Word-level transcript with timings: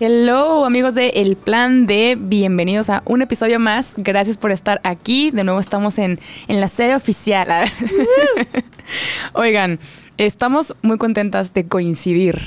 Hello 0.00 0.64
amigos 0.64 0.94
de 0.94 1.08
El 1.08 1.34
Plan 1.34 1.84
D, 1.86 2.16
bienvenidos 2.16 2.88
a 2.88 3.02
un 3.04 3.20
episodio 3.20 3.58
más. 3.58 3.94
Gracias 3.96 4.36
por 4.36 4.52
estar 4.52 4.80
aquí. 4.84 5.32
De 5.32 5.42
nuevo 5.42 5.58
estamos 5.58 5.98
en, 5.98 6.20
en 6.46 6.60
la 6.60 6.68
sede 6.68 6.94
oficial. 6.94 7.48
Oigan, 9.32 9.80
estamos 10.16 10.76
muy 10.82 10.98
contentas 10.98 11.52
de 11.52 11.66
coincidir 11.66 12.38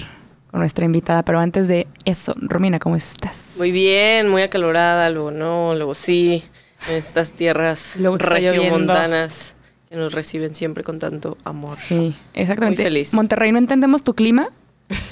con 0.49 0.61
nuestra 0.61 0.85
invitada, 0.85 1.25
pero 1.25 1.41
antes 1.41 1.67
de 1.67 1.87
eso, 2.05 2.33
Romina, 2.37 2.79
¿cómo 2.79 2.95
estás? 2.95 3.55
Muy 3.57 3.73
bien, 3.73 4.29
muy 4.29 4.43
acalorada, 4.43 5.09
luego 5.09 5.31
no, 5.31 5.75
luego 5.75 5.93
sí, 5.93 6.45
en 6.87 6.95
estas 6.95 7.33
tierras 7.33 7.97
regiomontanas 7.99 9.57
que 9.89 9.97
nos 9.97 10.13
reciben 10.13 10.55
siempre 10.55 10.85
con 10.85 10.99
tanto 10.99 11.37
amor. 11.43 11.75
Sí, 11.75 12.15
exactamente. 12.33 12.83
Muy 12.83 12.91
feliz. 12.91 13.13
Monterrey, 13.13 13.51
no 13.51 13.57
entendemos 13.57 14.05
tu 14.05 14.15
clima, 14.15 14.47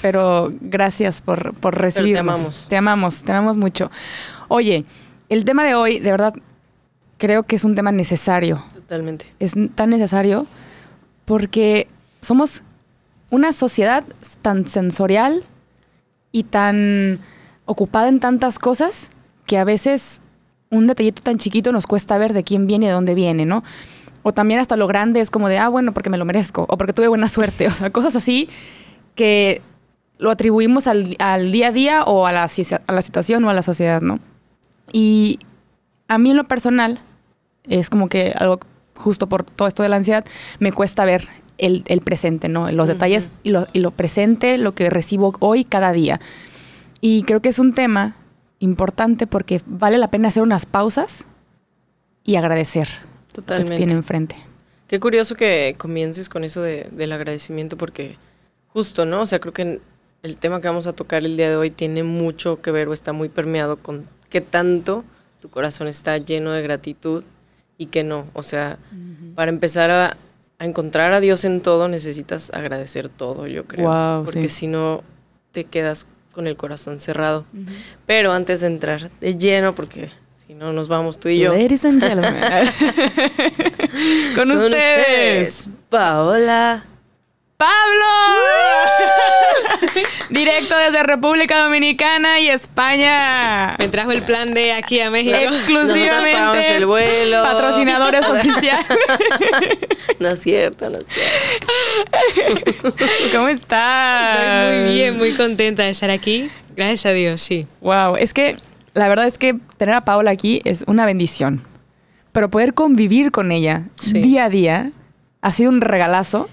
pero 0.02 0.52
gracias 0.60 1.20
por, 1.20 1.54
por 1.54 1.78
recibirnos. 1.78 2.14
te 2.14 2.18
amamos. 2.20 2.66
Te 2.68 2.76
amamos, 2.76 3.22
te 3.22 3.32
amamos 3.32 3.56
mucho. 3.56 3.90
Oye, 4.48 4.84
el 5.28 5.44
tema 5.44 5.64
de 5.64 5.74
hoy, 5.74 6.00
de 6.00 6.10
verdad, 6.10 6.34
creo 7.18 7.44
que 7.44 7.56
es 7.56 7.64
un 7.64 7.74
tema 7.74 7.92
necesario. 7.92 8.64
Totalmente. 8.74 9.26
Es 9.38 9.54
tan 9.74 9.90
necesario 9.90 10.46
porque 11.24 11.86
somos 12.22 12.62
una 13.30 13.52
sociedad 13.52 14.04
tan 14.42 14.66
sensorial 14.66 15.44
y 16.32 16.44
tan 16.44 17.20
ocupada 17.64 18.08
en 18.08 18.20
tantas 18.20 18.58
cosas 18.58 19.10
que 19.46 19.58
a 19.58 19.64
veces 19.64 20.20
un 20.70 20.86
detallito 20.86 21.22
tan 21.22 21.38
chiquito 21.38 21.72
nos 21.72 21.86
cuesta 21.86 22.18
ver 22.18 22.32
de 22.32 22.42
quién 22.42 22.66
viene 22.66 22.86
y 22.86 22.88
de 22.88 22.94
dónde 22.94 23.14
viene, 23.14 23.46
¿no? 23.46 23.62
O 24.22 24.32
también 24.32 24.60
hasta 24.60 24.76
lo 24.76 24.86
grande 24.86 25.20
es 25.20 25.30
como 25.30 25.48
de, 25.48 25.58
ah, 25.58 25.68
bueno, 25.68 25.92
porque 25.92 26.10
me 26.10 26.18
lo 26.18 26.24
merezco, 26.24 26.66
o 26.68 26.76
porque 26.76 26.92
tuve 26.92 27.08
buena 27.08 27.28
suerte, 27.28 27.66
o 27.68 27.72
sea, 27.72 27.90
cosas 27.90 28.16
así 28.16 28.48
que 29.14 29.62
lo 30.20 30.30
atribuimos 30.30 30.86
al, 30.86 31.16
día 31.50 31.68
a 31.68 31.72
día 31.72 32.04
o 32.04 32.26
a 32.26 32.32
la, 32.32 32.44
a 32.44 32.92
la 32.92 33.02
situación 33.02 33.44
o 33.44 33.50
a 33.50 33.54
la 33.54 33.62
sociedad, 33.62 34.02
¿no? 34.02 34.20
Y 34.92 35.38
a 36.08 36.18
mí 36.18 36.30
en 36.30 36.36
lo 36.36 36.44
personal, 36.44 37.00
es 37.64 37.88
como 37.88 38.08
que 38.08 38.34
algo 38.36 38.60
justo 38.94 39.28
por 39.28 39.44
todo 39.44 39.66
esto 39.66 39.82
de 39.82 39.88
la 39.88 39.96
ansiedad, 39.96 40.24
me 40.58 40.72
cuesta 40.72 41.06
ver 41.06 41.26
el, 41.56 41.82
presente, 42.04 42.48
¿no? 42.48 42.70
Los 42.70 42.88
detalles 42.88 43.30
y 43.42 43.50
lo, 43.50 43.66
y 43.72 43.80
lo 43.80 43.90
presente, 43.92 44.58
lo 44.58 44.74
que 44.74 44.90
recibo 44.90 45.34
hoy, 45.40 45.64
cada 45.64 45.92
día. 45.92 46.20
Y 47.00 47.22
creo 47.22 47.40
que 47.40 47.48
es 47.48 47.58
un 47.58 47.72
tema 47.72 48.16
importante 48.58 49.26
porque 49.26 49.62
vale 49.66 49.96
la 49.96 50.10
pena 50.10 50.28
hacer 50.28 50.42
unas 50.42 50.66
pausas 50.66 51.24
y 52.24 52.36
agradecer 52.36 52.88
Totalmente. 53.32 53.70
lo 53.70 53.74
que 53.74 53.76
tiene 53.78 53.92
enfrente. 53.94 54.36
Qué 54.86 55.00
curioso 55.00 55.34
que 55.34 55.74
comiences 55.78 56.28
con 56.28 56.44
eso 56.44 56.60
de, 56.60 56.88
del 56.92 57.12
agradecimiento 57.12 57.78
porque 57.78 58.18
justo, 58.68 59.06
¿no? 59.06 59.22
O 59.22 59.26
sea, 59.26 59.38
creo 59.38 59.54
que 59.54 59.80
el 60.22 60.38
tema 60.38 60.60
que 60.60 60.68
vamos 60.68 60.86
a 60.86 60.92
tocar 60.92 61.24
el 61.24 61.36
día 61.36 61.50
de 61.50 61.56
hoy 61.56 61.70
tiene 61.70 62.02
mucho 62.02 62.60
que 62.60 62.70
ver 62.70 62.88
o 62.88 62.92
está 62.92 63.12
muy 63.12 63.28
permeado 63.28 63.76
con 63.76 64.06
qué 64.28 64.40
tanto 64.40 65.04
tu 65.40 65.48
corazón 65.48 65.88
está 65.88 66.18
lleno 66.18 66.52
de 66.52 66.62
gratitud 66.62 67.24
y 67.78 67.86
que 67.86 68.04
no. 68.04 68.26
O 68.34 68.42
sea, 68.42 68.78
para 69.34 69.50
empezar 69.50 69.90
a 69.90 70.16
a 70.60 70.66
encontrar 70.66 71.14
a 71.14 71.20
Dios 71.20 71.46
en 71.46 71.62
todo 71.62 71.88
necesitas 71.88 72.50
agradecer 72.52 73.08
todo, 73.08 73.46
yo 73.46 73.64
creo. 73.64 74.22
porque 74.26 74.50
si 74.50 74.66
no, 74.66 75.02
te 75.52 75.64
quedas 75.64 76.06
con 76.32 76.46
el 76.46 76.56
corazón 76.56 77.00
cerrado. 77.00 77.46
Pero 78.04 78.32
antes 78.32 78.60
de 78.60 78.66
entrar 78.66 79.10
de 79.22 79.38
lleno, 79.38 79.74
porque 79.74 80.10
si 80.34 80.52
no 80.52 80.74
nos 80.74 80.86
vamos 80.86 81.18
tú 81.18 81.30
y 81.30 81.38
yo. 81.38 81.54
Ladies 81.54 81.86
and 81.86 82.02
gentlemen. 82.02 82.42
con, 84.36 84.50
ustedes, 84.50 85.70
Paola 85.88 86.84
Pablo. 87.60 88.06
Directo 90.30 90.74
desde 90.78 91.02
República 91.02 91.62
Dominicana 91.62 92.40
y 92.40 92.48
España. 92.48 93.76
Me 93.78 93.88
trajo 93.88 94.12
el 94.12 94.22
plan 94.22 94.54
de 94.54 94.72
aquí 94.72 94.98
a 95.00 95.10
México. 95.10 95.36
Exclusivamente. 95.36 96.76
el 96.76 96.86
vuelo. 96.86 97.42
Patrocinadores 97.42 98.26
oficiales. 98.30 98.86
no 100.18 100.30
es 100.30 100.40
cierto, 100.40 100.88
no 100.88 100.96
es 100.96 101.04
cierto. 102.32 102.94
¿Cómo 103.30 103.48
estás? 103.48 104.38
Estoy 104.38 104.80
muy 104.86 104.94
bien, 104.94 105.18
muy 105.18 105.32
contenta 105.32 105.82
de 105.82 105.90
estar 105.90 106.08
aquí. 106.08 106.50
Gracias 106.74 107.04
a 107.04 107.10
Dios, 107.10 107.42
sí. 107.42 107.66
Wow, 107.82 108.16
es 108.16 108.32
que 108.32 108.56
la 108.94 109.06
verdad 109.08 109.26
es 109.26 109.36
que 109.36 109.54
tener 109.76 109.96
a 109.96 110.06
Paola 110.06 110.30
aquí 110.30 110.62
es 110.64 110.82
una 110.86 111.04
bendición. 111.04 111.62
Pero 112.32 112.48
poder 112.48 112.72
convivir 112.72 113.32
con 113.32 113.52
ella 113.52 113.82
día 114.14 114.46
a 114.46 114.48
día 114.48 114.92
ha 115.42 115.52
sido 115.52 115.68
un 115.68 115.82
regalazo 115.82 116.48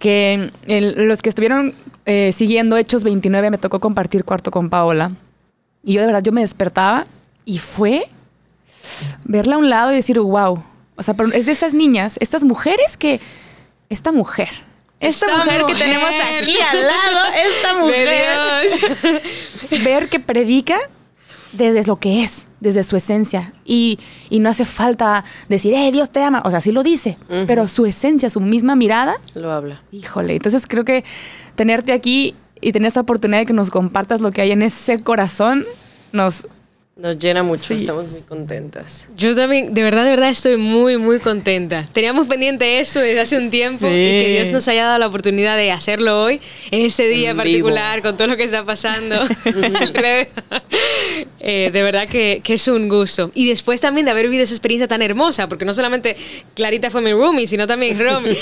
que 0.00 0.50
los 0.66 1.22
que 1.22 1.28
estuvieron 1.28 1.74
eh, 2.06 2.32
siguiendo 2.32 2.76
Hechos 2.76 3.04
29 3.04 3.50
me 3.50 3.58
tocó 3.58 3.78
compartir 3.78 4.24
cuarto 4.24 4.50
con 4.50 4.70
Paola. 4.70 5.12
Y 5.84 5.92
yo 5.92 6.00
de 6.00 6.06
verdad, 6.06 6.22
yo 6.22 6.32
me 6.32 6.40
despertaba 6.40 7.06
y 7.44 7.58
fue 7.58 8.08
verla 9.24 9.54
a 9.54 9.58
un 9.58 9.70
lado 9.70 9.92
y 9.92 9.96
decir, 9.96 10.18
wow. 10.18 10.64
O 10.96 11.02
sea, 11.02 11.14
es 11.34 11.46
de 11.46 11.52
esas 11.52 11.74
niñas, 11.74 12.16
estas 12.20 12.42
mujeres 12.44 12.96
que... 12.96 13.20
Esta 13.88 14.10
mujer. 14.10 14.50
Esta, 15.00 15.38
mujer, 15.38 15.64
que 15.66 15.74
tenemos 15.74 16.10
aquí 16.40 16.58
al 16.60 16.86
lado, 16.86 17.32
esta 17.34 17.78
mujer. 17.78 19.22
ver 19.84 20.08
que 20.08 20.20
predica 20.20 20.78
desde 21.52 21.84
lo 21.84 21.96
que 21.96 22.22
es, 22.22 22.48
desde 22.60 22.84
su 22.84 22.96
esencia. 22.96 23.52
Y, 23.64 23.98
no 24.30 24.48
hace 24.48 24.64
falta 24.64 25.24
decir, 25.48 25.74
eh, 25.74 25.90
Dios 25.92 26.10
te 26.10 26.22
ama. 26.22 26.42
O 26.44 26.50
sea, 26.50 26.60
sí 26.60 26.72
lo 26.72 26.82
dice, 26.82 27.16
pero 27.46 27.68
su 27.68 27.86
esencia, 27.86 28.30
su 28.30 28.40
misma 28.40 28.76
mirada. 28.76 29.16
Lo 29.34 29.52
habla. 29.52 29.82
Híjole, 29.92 30.36
entonces 30.36 30.66
creo 30.66 30.84
que 30.84 31.04
tenerte 31.56 31.92
aquí 31.92 32.34
y 32.60 32.72
tener 32.72 32.88
esa 32.88 33.00
oportunidad 33.00 33.40
de 33.40 33.46
que 33.46 33.52
nos 33.52 33.70
compartas 33.70 34.20
lo 34.20 34.32
que 34.32 34.42
hay 34.42 34.52
en 34.52 34.62
ese 34.62 34.98
corazón 34.98 35.64
nos 36.12 36.46
nos 37.00 37.18
llena 37.18 37.42
mucho, 37.42 37.74
estamos 37.74 38.08
muy 38.08 38.20
contentas. 38.20 39.08
Yo 39.16 39.34
también, 39.34 39.72
de 39.72 39.82
verdad, 39.82 40.04
de 40.04 40.10
verdad, 40.10 40.28
estoy 40.28 40.56
muy, 40.56 40.98
muy 40.98 41.18
contenta. 41.18 41.88
Teníamos 41.92 42.28
pendiente 42.28 42.78
eso 42.78 43.00
desde 43.00 43.20
hace 43.20 43.38
un 43.38 43.50
tiempo 43.50 43.86
y 43.86 43.90
que 43.90 44.36
Dios 44.36 44.50
nos 44.50 44.68
haya 44.68 44.84
dado 44.84 44.98
la 44.98 45.06
oportunidad 45.06 45.56
de 45.56 45.72
hacerlo 45.72 46.22
hoy, 46.22 46.40
en 46.70 46.82
ese 46.82 47.08
día 47.08 47.30
en 47.30 47.36
particular, 47.36 48.02
con 48.02 48.16
todo 48.16 48.28
lo 48.28 48.36
que 48.36 48.44
está 48.44 48.64
pasando 48.64 49.16
eh, 51.40 51.70
de 51.72 51.82
verdad 51.82 52.06
que, 52.06 52.42
que, 52.44 52.54
es 52.54 52.68
un 52.68 52.88
gusto. 52.88 53.30
Y 53.34 53.48
después 53.48 53.80
también 53.80 54.04
de 54.04 54.10
haber 54.10 54.26
vivido 54.26 54.44
esa 54.44 54.52
experiencia 54.52 54.86
tan 54.86 55.00
hermosa, 55.00 55.48
porque 55.48 55.64
no 55.64 55.72
solamente 55.72 56.16
Clarita 56.54 56.90
fue 56.90 57.00
mi 57.00 57.12
roomie, 57.12 57.46
sino 57.46 57.66
también 57.66 57.98
Romy. 57.98 58.36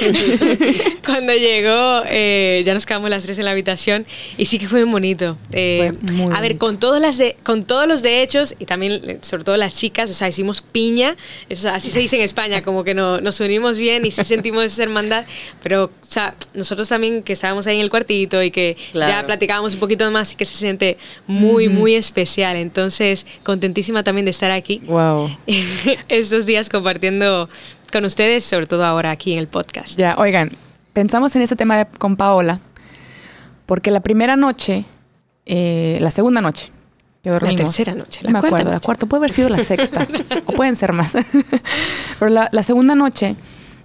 Cuando 1.05 1.33
llegó, 1.33 2.03
eh, 2.07 2.63
ya 2.65 2.75
nos 2.75 2.87
quedamos 2.87 3.09
las 3.09 3.23
tres 3.23 3.39
en 3.39 3.45
la 3.45 3.53
habitación 3.53 4.05
y 4.37 4.47
sí 4.47 4.59
que 4.59 4.69
fue 4.69 4.85
muy 4.85 4.99
bonito. 4.99 5.39
Eh, 5.53 5.93
a 6.33 6.41
ver, 6.41 6.59
con, 6.59 6.79
todas 6.79 7.01
las 7.01 7.19
de, 7.19 7.37
con 7.45 7.65
todos 7.65 7.87
los 7.87 8.03
de 8.03 8.23
hechos 8.23 8.48
y 8.59 8.67
también, 8.67 9.19
sobre 9.23 9.45
todo 9.45 9.57
las 9.57 9.77
chicas, 9.77 10.11
o 10.11 10.15
sea, 10.15 10.29
hicimos 10.29 10.61
piña, 10.61 11.17
eso, 11.49 11.71
así 11.71 11.91
se 11.91 11.99
dice 11.99 12.17
en 12.17 12.23
España, 12.23 12.63
como 12.63 12.85
que 12.85 12.95
no, 12.95 13.21
nos 13.21 13.41
unimos 13.41 13.79
bien 13.79 14.05
y 14.05 14.11
sí 14.11 14.25
sentimos 14.25 14.65
esa 14.65 14.83
hermandad, 14.83 15.25
pero, 15.63 15.85
o 15.85 15.91
sea, 16.01 16.35
nosotros 16.55 16.89
también 16.89 17.23
que 17.23 17.33
estábamos 17.33 17.67
ahí 17.67 17.77
en 17.77 17.83
el 17.83 17.91
cuartito 17.91 18.43
y 18.43 18.51
que 18.51 18.77
ya 18.95 19.25
platicábamos 19.27 19.75
un 19.75 19.81
poquito 19.81 20.11
más 20.11 20.33
y 20.33 20.37
que 20.37 20.45
se 20.45 20.57
siente 20.57 20.99
muy, 21.27 21.69
muy 21.69 21.95
especial. 21.95 22.57
Entonces, 22.57 23.27
contentísima 23.43 24.03
también 24.03 24.25
de 24.25 24.31
estar 24.31 24.51
aquí. 24.51 24.81
Wow. 24.87 25.37
estos 26.09 26.47
días 26.47 26.69
compartiendo 26.69 27.49
con 27.93 28.05
ustedes, 28.05 28.45
sobre 28.45 28.67
todo 28.67 28.85
ahora 28.85 29.11
aquí 29.11 29.33
en 29.33 29.39
el 29.39 29.49
podcast. 29.49 29.99
Ya, 29.99 30.17
oigan, 30.19 30.51
pensamos 30.93 31.35
en 31.37 31.43
ese 31.43 31.57
tema 31.57 31.85
con 31.85 32.17
Paola, 32.17 32.61
porque 33.67 33.91
la 33.91 34.01
primera 34.01 34.37
noche, 34.37 34.85
eh, 35.47 35.99
la 36.01 36.11
segunda 36.11 36.41
noche, 36.41 36.71
la 37.25 37.55
tercera 37.55 37.95
noche. 37.95 38.21
La 38.23 38.31
me 38.31 38.39
acuerdo, 38.39 38.71
la 38.71 38.81
cuarta. 38.81 39.07
Puede 39.07 39.21
haber 39.21 39.31
sido 39.31 39.49
la 39.49 39.61
sexta. 39.61 40.07
o 40.47 40.53
pueden 40.53 40.77
ser 40.77 40.93
más. 40.93 41.17
Pero 42.19 42.31
la, 42.31 42.63
segunda 42.63 42.95
noche, 42.95 43.37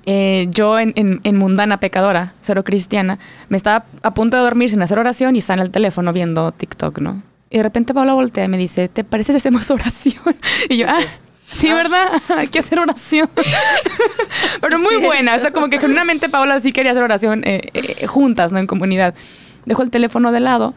eh, 0.05 0.47
yo 0.51 0.79
en, 0.79 1.21
mundana 1.35 1.79
pecadora, 1.79 2.33
cero 2.41 2.63
cristiana, 2.63 3.19
me 3.49 3.57
estaba 3.57 3.85
a 4.01 4.13
punto 4.13 4.37
de 4.37 4.43
dormir 4.43 4.69
sin 4.69 4.81
hacer 4.81 4.99
oración 4.99 5.35
y 5.35 5.39
está 5.39 5.53
en 5.53 5.59
el 5.59 5.71
teléfono 5.71 6.13
viendo 6.13 6.51
TikTok, 6.51 6.99
¿no? 6.99 7.23
Y 7.49 7.57
de 7.57 7.63
repente 7.63 7.93
Paula 7.93 8.13
voltea 8.13 8.45
y 8.45 8.47
me 8.47 8.57
dice, 8.57 8.87
¿te 8.87 9.03
parece 9.03 9.31
si 9.33 9.37
hacemos 9.37 9.69
oración? 9.71 10.35
Y 10.69 10.77
yo, 10.77 10.87
ah, 10.89 10.99
sí, 11.45 11.67
ah. 11.69 11.75
¿verdad? 11.75 12.07
Hay 12.37 12.47
que 12.47 12.59
hacer 12.59 12.79
oración. 12.79 13.29
Pero 14.61 14.79
muy 14.79 14.95
buena. 14.97 15.35
O 15.35 15.39
sea, 15.39 15.51
como 15.51 15.69
que 15.69 15.79
genuinamente 15.79 16.29
Paula 16.29 16.59
sí 16.59 16.71
quería 16.71 16.91
hacer 16.91 17.03
oración 17.03 17.43
eh, 17.45 17.69
eh, 17.73 18.07
juntas, 18.07 18.51
¿no? 18.51 18.59
En 18.59 18.67
comunidad. 18.67 19.13
Dejo 19.65 19.81
el 19.81 19.91
teléfono 19.91 20.31
de 20.31 20.39
lado 20.39 20.73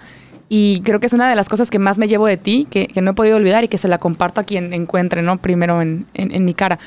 y 0.48 0.81
creo 0.82 1.00
que 1.00 1.06
es 1.06 1.12
una 1.12 1.28
de 1.28 1.34
las 1.34 1.48
cosas 1.48 1.70
que 1.70 1.78
más 1.78 1.98
me 1.98 2.08
llevo 2.08 2.26
de 2.26 2.37
ti, 2.37 2.66
que, 2.70 2.88
no 3.00 3.10
he 3.10 3.14
podido 3.14 3.37
olvidar 3.37 3.64
y 3.64 3.69
que 3.69 3.78
se 3.78 3.88
la 3.88 3.98
comparto 3.98 4.40
a 4.40 4.44
quien 4.44 4.72
encuentre, 4.72 5.22
¿no? 5.22 5.38
Primero 5.38 5.82
en, 5.82 6.06
mi 6.14 6.54
cara. 6.54 6.78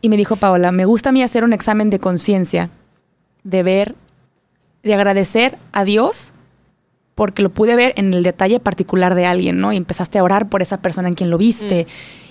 Y 0.00 0.08
me 0.08 0.16
dijo 0.16 0.36
Paola, 0.36 0.70
me 0.72 0.84
gusta 0.84 1.08
a 1.08 1.12
mí 1.12 1.22
hacer 1.22 1.42
un 1.44 1.52
examen 1.52 1.90
de 1.90 1.98
conciencia, 1.98 2.70
de 3.42 3.62
ver, 3.62 3.96
de 4.82 4.94
agradecer 4.94 5.58
a 5.72 5.84
Dios 5.84 6.32
porque 7.14 7.42
lo 7.42 7.50
pude 7.50 7.76
ver 7.76 7.92
en 7.96 8.14
el 8.14 8.22
detalle 8.22 8.58
particular 8.58 9.14
de 9.14 9.26
alguien, 9.26 9.60
¿no? 9.60 9.72
Y 9.72 9.76
empezaste 9.76 10.18
a 10.18 10.24
orar 10.24 10.48
por 10.48 10.62
esa 10.62 10.80
persona 10.80 11.08
en 11.08 11.14
quien 11.14 11.28
lo 11.28 11.38
viste. 11.38 11.86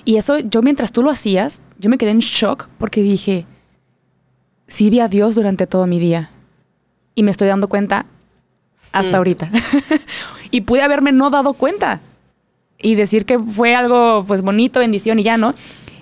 Y 0.05 0.15
eso, 0.15 0.39
yo 0.39 0.61
mientras 0.61 0.91
tú 0.91 1.03
lo 1.03 1.11
hacías, 1.11 1.61
yo 1.77 1.89
me 1.89 1.97
quedé 1.97 2.11
en 2.11 2.19
shock 2.19 2.67
porque 2.77 3.01
dije, 3.01 3.45
sí 4.67 4.89
vi 4.89 5.01
a 5.01 5.07
Dios 5.07 5.35
durante 5.35 5.67
todo 5.67 5.85
mi 5.85 5.99
día. 5.99 6.31
Y 7.13 7.23
me 7.23 7.31
estoy 7.31 7.49
dando 7.49 7.67
cuenta 7.67 8.05
hasta 8.91 9.11
Mm. 9.11 9.15
ahorita. 9.15 9.51
y 10.51 10.61
pude 10.61 10.81
haberme 10.81 11.11
no 11.11 11.29
dado 11.29 11.53
cuenta. 11.53 12.01
Y 12.83 12.95
decir 12.95 13.25
que 13.25 13.37
fue 13.37 13.75
algo, 13.75 14.25
pues, 14.27 14.41
bonito, 14.41 14.79
bendición 14.79 15.19
y 15.19 15.23
ya, 15.23 15.37
¿no? 15.37 15.53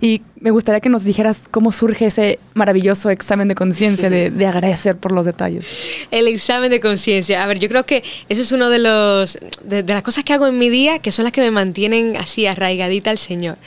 Y 0.01 0.21
me 0.39 0.49
gustaría 0.51 0.79
que 0.79 0.87
nos 0.87 1.03
dijeras 1.03 1.41
cómo 1.51 1.73
surge 1.73 2.05
ese 2.05 2.39
maravilloso 2.53 3.09
examen 3.09 3.49
de 3.49 3.55
conciencia 3.55 4.09
de, 4.09 4.29
de 4.31 4.45
agradecer 4.45 4.95
por 4.95 5.11
los 5.11 5.25
detalles. 5.25 5.67
El 6.09 6.29
examen 6.29 6.71
de 6.71 6.79
conciencia. 6.79 7.43
A 7.43 7.47
ver, 7.47 7.59
yo 7.59 7.67
creo 7.67 7.85
que 7.85 8.01
eso 8.29 8.41
es 8.41 8.53
uno 8.53 8.69
de 8.69 8.79
los 8.79 9.37
de, 9.65 9.83
de 9.83 9.93
las 9.93 10.01
cosas 10.01 10.23
que 10.23 10.31
hago 10.31 10.47
en 10.47 10.57
mi 10.57 10.69
día 10.69 10.99
que 10.99 11.11
son 11.11 11.25
las 11.25 11.33
que 11.33 11.41
me 11.41 11.51
mantienen 11.51 12.15
así 12.15 12.45
arraigadita 12.45 13.09
al 13.09 13.17
Señor. 13.17 13.57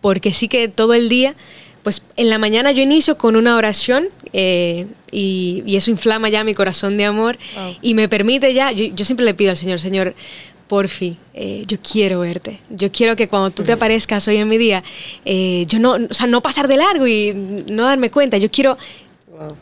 Porque 0.00 0.32
sí 0.32 0.48
que 0.48 0.66
todo 0.68 0.94
el 0.94 1.08
día, 1.08 1.36
pues 1.82 2.02
en 2.16 2.28
la 2.30 2.38
mañana 2.38 2.72
yo 2.72 2.82
inicio 2.82 3.16
con 3.16 3.36
una 3.36 3.56
oración 3.56 4.08
eh, 4.32 4.86
y, 5.10 5.62
y 5.66 5.76
eso 5.76 5.90
inflama 5.90 6.28
ya 6.28 6.44
mi 6.44 6.54
corazón 6.54 6.96
de 6.96 7.04
amor 7.06 7.38
Wow. 7.56 7.76
y 7.82 7.94
me 7.94 8.08
permite 8.08 8.52
ya, 8.54 8.70
yo, 8.72 8.84
yo 8.86 9.04
siempre 9.04 9.24
le 9.24 9.34
pido 9.34 9.50
al 9.50 9.56
Señor, 9.56 9.80
Señor, 9.80 10.14
porfi, 10.68 11.16
eh, 11.34 11.64
yo 11.66 11.78
quiero 11.80 12.20
verte. 12.20 12.60
Yo 12.70 12.92
quiero 12.92 13.16
que 13.16 13.26
cuando 13.26 13.50
tú 13.50 13.64
te 13.64 13.72
aparezcas 13.72 14.28
hoy 14.28 14.36
en 14.36 14.48
mi 14.48 14.56
día, 14.56 14.84
eh, 15.24 15.64
yo 15.66 15.78
no, 15.80 15.94
o 16.08 16.14
sea, 16.14 16.26
no 16.28 16.40
pasar 16.42 16.68
de 16.68 16.76
largo 16.76 17.06
y 17.08 17.32
no 17.34 17.84
darme 17.86 18.08
cuenta. 18.10 18.38
Yo 18.38 18.50
quiero 18.50 18.78
Wow. 19.28 19.56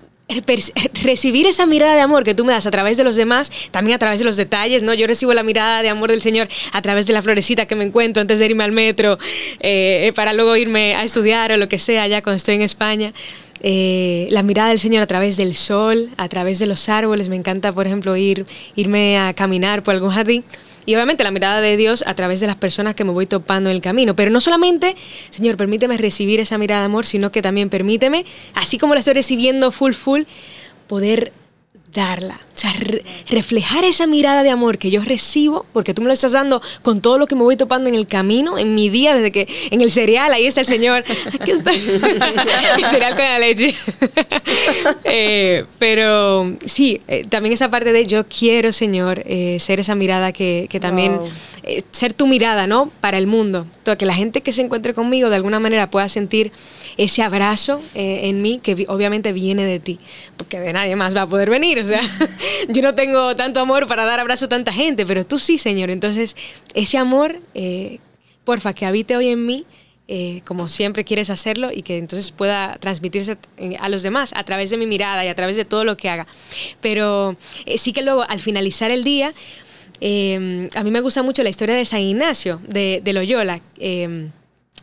Recibir 1.02 1.46
esa 1.46 1.66
mirada 1.66 1.94
de 1.94 2.00
amor 2.00 2.24
que 2.24 2.34
tú 2.34 2.44
me 2.44 2.52
das 2.52 2.66
a 2.66 2.70
través 2.70 2.96
de 2.96 3.04
los 3.04 3.16
demás, 3.16 3.50
también 3.70 3.96
a 3.96 3.98
través 3.98 4.18
de 4.18 4.24
los 4.24 4.36
detalles, 4.36 4.82
¿no? 4.82 4.92
Yo 4.94 5.06
recibo 5.06 5.32
la 5.32 5.42
mirada 5.42 5.82
de 5.82 5.88
amor 5.88 6.10
del 6.10 6.20
Señor 6.20 6.48
a 6.72 6.82
través 6.82 7.06
de 7.06 7.12
la 7.12 7.22
florecita 7.22 7.66
que 7.66 7.74
me 7.74 7.84
encuentro 7.84 8.20
antes 8.20 8.38
de 8.38 8.46
irme 8.46 8.64
al 8.64 8.72
metro, 8.72 9.18
eh, 9.60 10.12
para 10.14 10.32
luego 10.32 10.56
irme 10.56 10.94
a 10.96 11.02
estudiar 11.02 11.52
o 11.52 11.56
lo 11.56 11.68
que 11.68 11.78
sea, 11.78 12.06
ya 12.06 12.22
cuando 12.22 12.36
estoy 12.36 12.56
en 12.56 12.62
España. 12.62 13.12
Eh, 13.60 14.28
la 14.30 14.42
mirada 14.42 14.68
del 14.68 14.78
Señor 14.78 15.02
a 15.02 15.06
través 15.06 15.36
del 15.36 15.54
sol, 15.54 16.10
a 16.16 16.28
través 16.28 16.58
de 16.58 16.66
los 16.66 16.88
árboles. 16.88 17.28
Me 17.28 17.36
encanta, 17.36 17.72
por 17.72 17.86
ejemplo, 17.86 18.16
ir, 18.16 18.46
irme 18.76 19.18
a 19.18 19.34
caminar 19.34 19.82
por 19.82 19.94
algún 19.94 20.10
jardín. 20.10 20.44
Y 20.88 20.94
obviamente 20.94 21.22
la 21.22 21.30
mirada 21.30 21.60
de 21.60 21.76
Dios 21.76 22.02
a 22.06 22.14
través 22.14 22.40
de 22.40 22.46
las 22.46 22.56
personas 22.56 22.94
que 22.94 23.04
me 23.04 23.10
voy 23.10 23.26
topando 23.26 23.68
en 23.68 23.76
el 23.76 23.82
camino. 23.82 24.16
Pero 24.16 24.30
no 24.30 24.40
solamente, 24.40 24.96
Señor, 25.28 25.58
permíteme 25.58 25.98
recibir 25.98 26.40
esa 26.40 26.56
mirada 26.56 26.80
de 26.80 26.86
amor, 26.86 27.04
sino 27.04 27.30
que 27.30 27.42
también 27.42 27.68
permíteme, 27.68 28.24
así 28.54 28.78
como 28.78 28.94
la 28.94 29.00
estoy 29.00 29.12
recibiendo 29.12 29.70
full, 29.70 29.92
full, 29.92 30.22
poder 30.86 31.32
darla. 31.94 32.34
O 32.34 32.60
sea, 32.60 32.72
re- 32.78 33.04
reflejar 33.30 33.84
esa 33.84 34.06
mirada 34.06 34.42
de 34.42 34.50
amor 34.50 34.78
que 34.78 34.90
yo 34.90 35.02
recibo, 35.04 35.64
porque 35.72 35.94
tú 35.94 36.02
me 36.02 36.08
lo 36.08 36.12
estás 36.12 36.32
dando 36.32 36.60
con 36.82 37.00
todo 37.00 37.16
lo 37.18 37.26
que 37.26 37.34
me 37.36 37.42
voy 37.42 37.56
topando 37.56 37.88
en 37.88 37.94
el 37.94 38.06
camino, 38.06 38.58
en 38.58 38.74
mi 38.74 38.88
día, 38.90 39.14
desde 39.14 39.30
que 39.32 39.48
en 39.70 39.80
el 39.80 39.90
cereal, 39.90 40.32
ahí 40.32 40.46
está 40.46 40.60
el 40.60 40.66
Señor. 40.66 41.04
Aquí 41.40 41.50
está. 41.52 41.70
el 41.72 42.84
cereal 42.90 43.14
con 43.14 43.24
la 43.24 43.38
leche. 43.38 43.74
Eh, 45.04 45.64
pero 45.78 46.56
sí, 46.66 47.00
eh, 47.08 47.24
también 47.28 47.52
esa 47.52 47.70
parte 47.70 47.92
de 47.92 48.06
yo 48.06 48.26
quiero, 48.28 48.72
Señor, 48.72 49.22
eh, 49.26 49.56
ser 49.60 49.80
esa 49.80 49.94
mirada 49.94 50.32
que, 50.32 50.66
que 50.70 50.80
también, 50.80 51.16
Wow. 51.18 51.28
ser 51.92 52.12
tu 52.14 52.26
mirada, 52.26 52.66
¿no? 52.66 52.90
Para 53.00 53.18
el 53.18 53.26
mundo. 53.26 53.66
Que 53.98 54.04
la 54.06 54.14
gente 54.14 54.42
que 54.42 54.52
se 54.52 54.60
encuentre 54.62 54.92
conmigo 54.94 55.30
de 55.30 55.36
alguna 55.36 55.60
manera 55.60 55.90
pueda 55.90 56.08
sentir 56.08 56.52
ese 56.98 57.22
abrazo 57.22 57.80
en 57.94 58.42
mí 58.42 58.60
que 58.62 58.74
vi- 58.74 58.84
obviamente 58.88 59.32
viene 59.32 59.64
de 59.64 59.80
ti, 59.80 59.98
porque 60.36 60.60
de 60.60 60.72
nadie 60.74 60.94
más 60.96 61.16
va 61.16 61.22
a 61.22 61.26
poder 61.26 61.48
venir. 61.50 61.77
O 61.84 61.86
sea, 61.86 62.00
yo 62.68 62.82
no 62.82 62.94
tengo 62.94 63.34
tanto 63.36 63.60
amor 63.60 63.86
para 63.86 64.04
dar 64.04 64.20
abrazo 64.20 64.46
a 64.46 64.48
tanta 64.48 64.72
gente, 64.72 65.06
pero 65.06 65.24
tú 65.24 65.38
sí, 65.38 65.58
Señor. 65.58 65.90
Entonces, 65.90 66.36
ese 66.74 66.98
amor, 66.98 67.40
eh, 67.54 67.98
porfa, 68.44 68.72
que 68.72 68.86
habite 68.86 69.16
hoy 69.16 69.28
en 69.28 69.46
mí. 69.46 69.64
eh, 70.10 70.40
como 70.46 70.70
siempre 70.70 71.04
quieres 71.04 71.28
hacerlo 71.28 71.70
y 71.70 71.82
que 71.82 71.98
entonces 71.98 72.32
pueda 72.32 72.78
transmitirse 72.80 73.36
a 73.78 73.88
los 73.90 74.02
demás 74.02 74.32
a 74.34 74.42
través 74.42 74.70
de 74.70 74.78
mi 74.78 74.86
mirada 74.86 75.22
y 75.22 75.28
a 75.28 75.34
través 75.34 75.54
de 75.56 75.66
todo 75.66 75.84
lo 75.84 75.98
que 75.98 76.08
haga. 76.08 76.26
Pero 76.80 77.36
eh, 77.66 77.76
sí 77.76 77.92
que 77.92 78.00
luego 78.00 78.24
al 78.26 78.40
finalizar 78.40 78.90
el 78.90 79.04
día, 79.04 79.34
a 80.00 80.82
mí 80.84 80.90
me 80.90 81.00
gusta 81.00 81.22
mucho 81.22 81.42
la 81.42 81.50
historia 81.50 81.74
de 81.74 81.84
San 81.84 82.00
Ignacio, 82.00 82.58
de, 82.66 83.02
de 83.04 83.12
Loyola. 83.12 83.60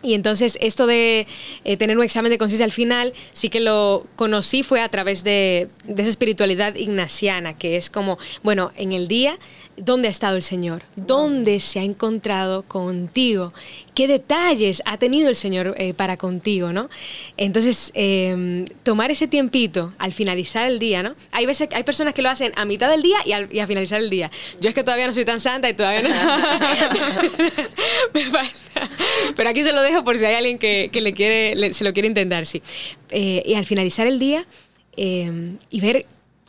Y 0.05 0.13
entonces 0.13 0.57
esto 0.61 0.87
de 0.87 1.27
eh, 1.63 1.77
tener 1.77 1.97
un 1.97 2.03
examen 2.03 2.29
de 2.31 2.37
conciencia 2.37 2.65
al 2.65 2.71
final, 2.71 3.13
sí 3.33 3.49
que 3.49 3.59
lo 3.59 4.05
conocí 4.15 4.63
fue 4.63 4.81
a 4.81 4.89
través 4.89 5.23
de, 5.23 5.67
de 5.85 6.01
esa 6.01 6.11
espiritualidad 6.11 6.75
ignaciana, 6.75 7.57
que 7.57 7.75
es 7.75 7.89
como, 7.89 8.17
bueno, 8.43 8.71
en 8.77 8.93
el 8.93 9.07
día, 9.07 9.37
¿dónde 9.77 10.07
ha 10.07 10.11
estado 10.11 10.35
el 10.35 10.43
Señor? 10.43 10.83
¿Dónde 10.95 11.59
se 11.59 11.79
ha 11.79 11.83
encontrado 11.83 12.63
contigo? 12.63 13.53
¿Qué 13.93 14.07
detalles 14.07 14.81
ha 14.85 14.97
tenido 14.97 15.29
el 15.29 15.35
Señor 15.35 15.75
eh, 15.77 15.93
para 15.93 16.17
contigo, 16.17 16.73
no? 16.73 16.89
Entonces, 17.37 17.91
eh, 17.95 18.65
tomar 18.83 19.11
ese 19.11 19.27
tiempito 19.27 19.93
al 19.97 20.13
finalizar 20.13 20.67
el 20.67 20.79
día, 20.79 21.03
¿no? 21.03 21.15
Hay 21.31 21.45
veces, 21.45 21.69
hay 21.73 21.83
personas 21.83 22.13
que 22.13 22.21
lo 22.21 22.29
hacen 22.29 22.51
a 22.55 22.65
mitad 22.65 22.89
del 22.89 23.01
día 23.01 23.17
y, 23.25 23.31
al, 23.31 23.49
y 23.53 23.59
a 23.59 23.67
finalizar 23.67 23.99
el 23.99 24.09
día. 24.09 24.29
Yo 24.59 24.69
es 24.69 24.75
que 24.75 24.83
todavía 24.83 25.07
no 25.07 25.13
soy 25.13 25.25
tan 25.25 25.39
santa 25.39 25.69
y 25.69 25.73
todavía 25.73 26.01
no... 26.01 26.09
Me 28.13 28.25
falta. 28.25 28.89
Pero 29.35 29.49
aquí 29.49 29.63
se 29.63 29.71
lo 29.71 29.81
dejo 29.81 30.03
por 30.03 30.17
si 30.17 30.25
hay 30.25 30.35
alguien 30.35 30.57
que, 30.57 30.89
que 30.91 31.01
le 31.01 31.13
quiere, 31.13 31.55
le- 31.55 31.73
se 31.73 31.83
lo 31.83 31.93
quiere 31.93 32.07
intentar, 32.07 32.45
sí. 32.45 32.61
Eh, 33.09 33.43
y 33.45 33.55
al 33.55 33.65
finalizar 33.65 34.07
el 34.07 34.19
día 34.19 34.45
eh, 34.97 35.55
y 35.69 35.81
ver 35.81 36.05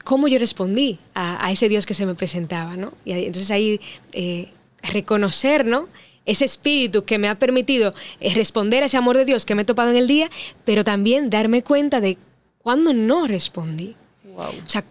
cómo 0.07 0.29
yo 0.29 0.39
respondí 0.39 1.01
a, 1.15 1.45
a 1.45 1.51
ese 1.51 1.69
Dios 1.69 1.85
que 1.85 1.93
se 1.93 2.07
me 2.07 2.15
presentaba, 2.15 2.77
¿no? 2.77 2.93
Y 3.05 3.11
entonces 3.11 3.51
ahí 3.51 3.81
eh, 4.13 4.51
reconocer, 4.81 5.67
¿no? 5.67 5.89
Ese 6.27 6.45
espíritu 6.45 7.05
que 7.05 7.19
me 7.19 7.29
ha 7.29 7.41
permitido 7.41 7.93
eh, 8.21 8.33
responder 8.33 8.85
a 8.85 8.87
ese 8.87 8.97
amor 8.97 9.17
de 9.17 9.25
Dios 9.25 9.45
que 9.45 9.57
me 9.57 9.63
he 9.63 9.65
topado 9.65 9.91
en 9.91 9.97
el 9.97 10.07
día, 10.07 10.31
pero 10.65 10.85
también 10.85 11.29
darme 11.29 11.65
cuenta 11.65 12.01
de 12.01 12.19
cuándo 12.63 12.93
no 12.93 13.27
respondí. 13.27 13.97
Wow. 14.23 14.51
O 14.65 14.69
sea, 14.69 14.85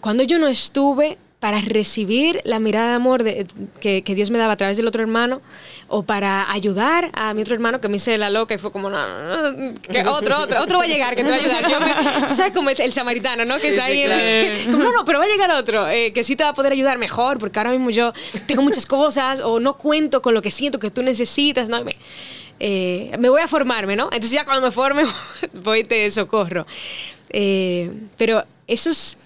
cuando 0.00 0.22
yo 0.22 0.38
no 0.38 0.48
estuve 0.48 1.16
para 1.40 1.60
recibir 1.60 2.40
la 2.44 2.58
mirada 2.58 2.88
de 2.88 2.94
amor 2.94 3.22
de- 3.22 3.46
que, 3.80 4.02
que 4.02 4.14
Dios 4.16 4.30
me 4.30 4.38
daba 4.38 4.54
a 4.54 4.56
través 4.56 4.76
del 4.76 4.88
otro 4.88 5.02
hermano, 5.02 5.40
o 5.86 6.02
para 6.02 6.50
ayudar 6.50 7.10
a 7.14 7.32
mi 7.32 7.42
otro 7.42 7.54
hermano 7.54 7.80
que 7.80 7.88
me 7.88 7.96
hice 7.98 8.18
la 8.18 8.28
loca 8.28 8.54
y 8.54 8.58
fue 8.58 8.72
como, 8.72 8.90
no, 8.90 8.98
no, 9.06 9.52
no, 9.52 9.74
que 9.80 10.00
otro, 10.06 10.36
otro, 10.40 10.60
otro 10.60 10.78
va 10.78 10.84
a 10.84 10.88
llegar, 10.88 11.14
que 11.14 11.22
te 11.22 11.30
va 11.30 11.36
a 11.36 11.38
ayudar. 11.38 11.70
Yo 11.70 11.80
me- 11.80 12.26
tú 12.26 12.34
sabes 12.34 12.52
como 12.52 12.70
el, 12.70 12.80
el 12.80 12.92
samaritano, 12.92 13.44
¿no? 13.44 13.58
Que 13.60 13.68
está 13.68 13.84
ahí, 13.84 14.02
en 14.02 14.64
como, 14.72 14.82
no, 14.82 14.92
no, 14.92 15.04
pero 15.04 15.20
va 15.20 15.26
a 15.26 15.28
llegar 15.28 15.50
otro, 15.52 15.86
eh, 15.88 16.12
que 16.12 16.24
sí 16.24 16.34
te 16.34 16.42
va 16.42 16.50
a 16.50 16.54
poder 16.54 16.72
ayudar 16.72 16.98
mejor, 16.98 17.38
porque 17.38 17.58
ahora 17.60 17.70
mismo 17.70 17.90
yo 17.90 18.12
tengo 18.48 18.62
muchas 18.62 18.84
cosas, 18.86 19.40
o 19.40 19.60
no 19.60 19.78
cuento 19.78 20.20
con 20.22 20.34
lo 20.34 20.42
que 20.42 20.50
siento 20.50 20.80
que 20.80 20.90
tú 20.90 21.04
necesitas, 21.04 21.68
¿no? 21.68 21.84
Me, 21.84 21.94
eh, 22.58 23.12
me 23.20 23.28
voy 23.28 23.42
a 23.42 23.46
formarme, 23.46 23.94
¿no? 23.94 24.06
Entonces 24.06 24.32
ya 24.32 24.44
cuando 24.44 24.66
me 24.66 24.72
forme 24.72 25.04
voy 25.62 25.80
y 25.80 25.84
te 25.84 26.10
socorro. 26.10 26.66
Eh, 27.30 27.92
pero 28.16 28.44
esos 28.66 29.18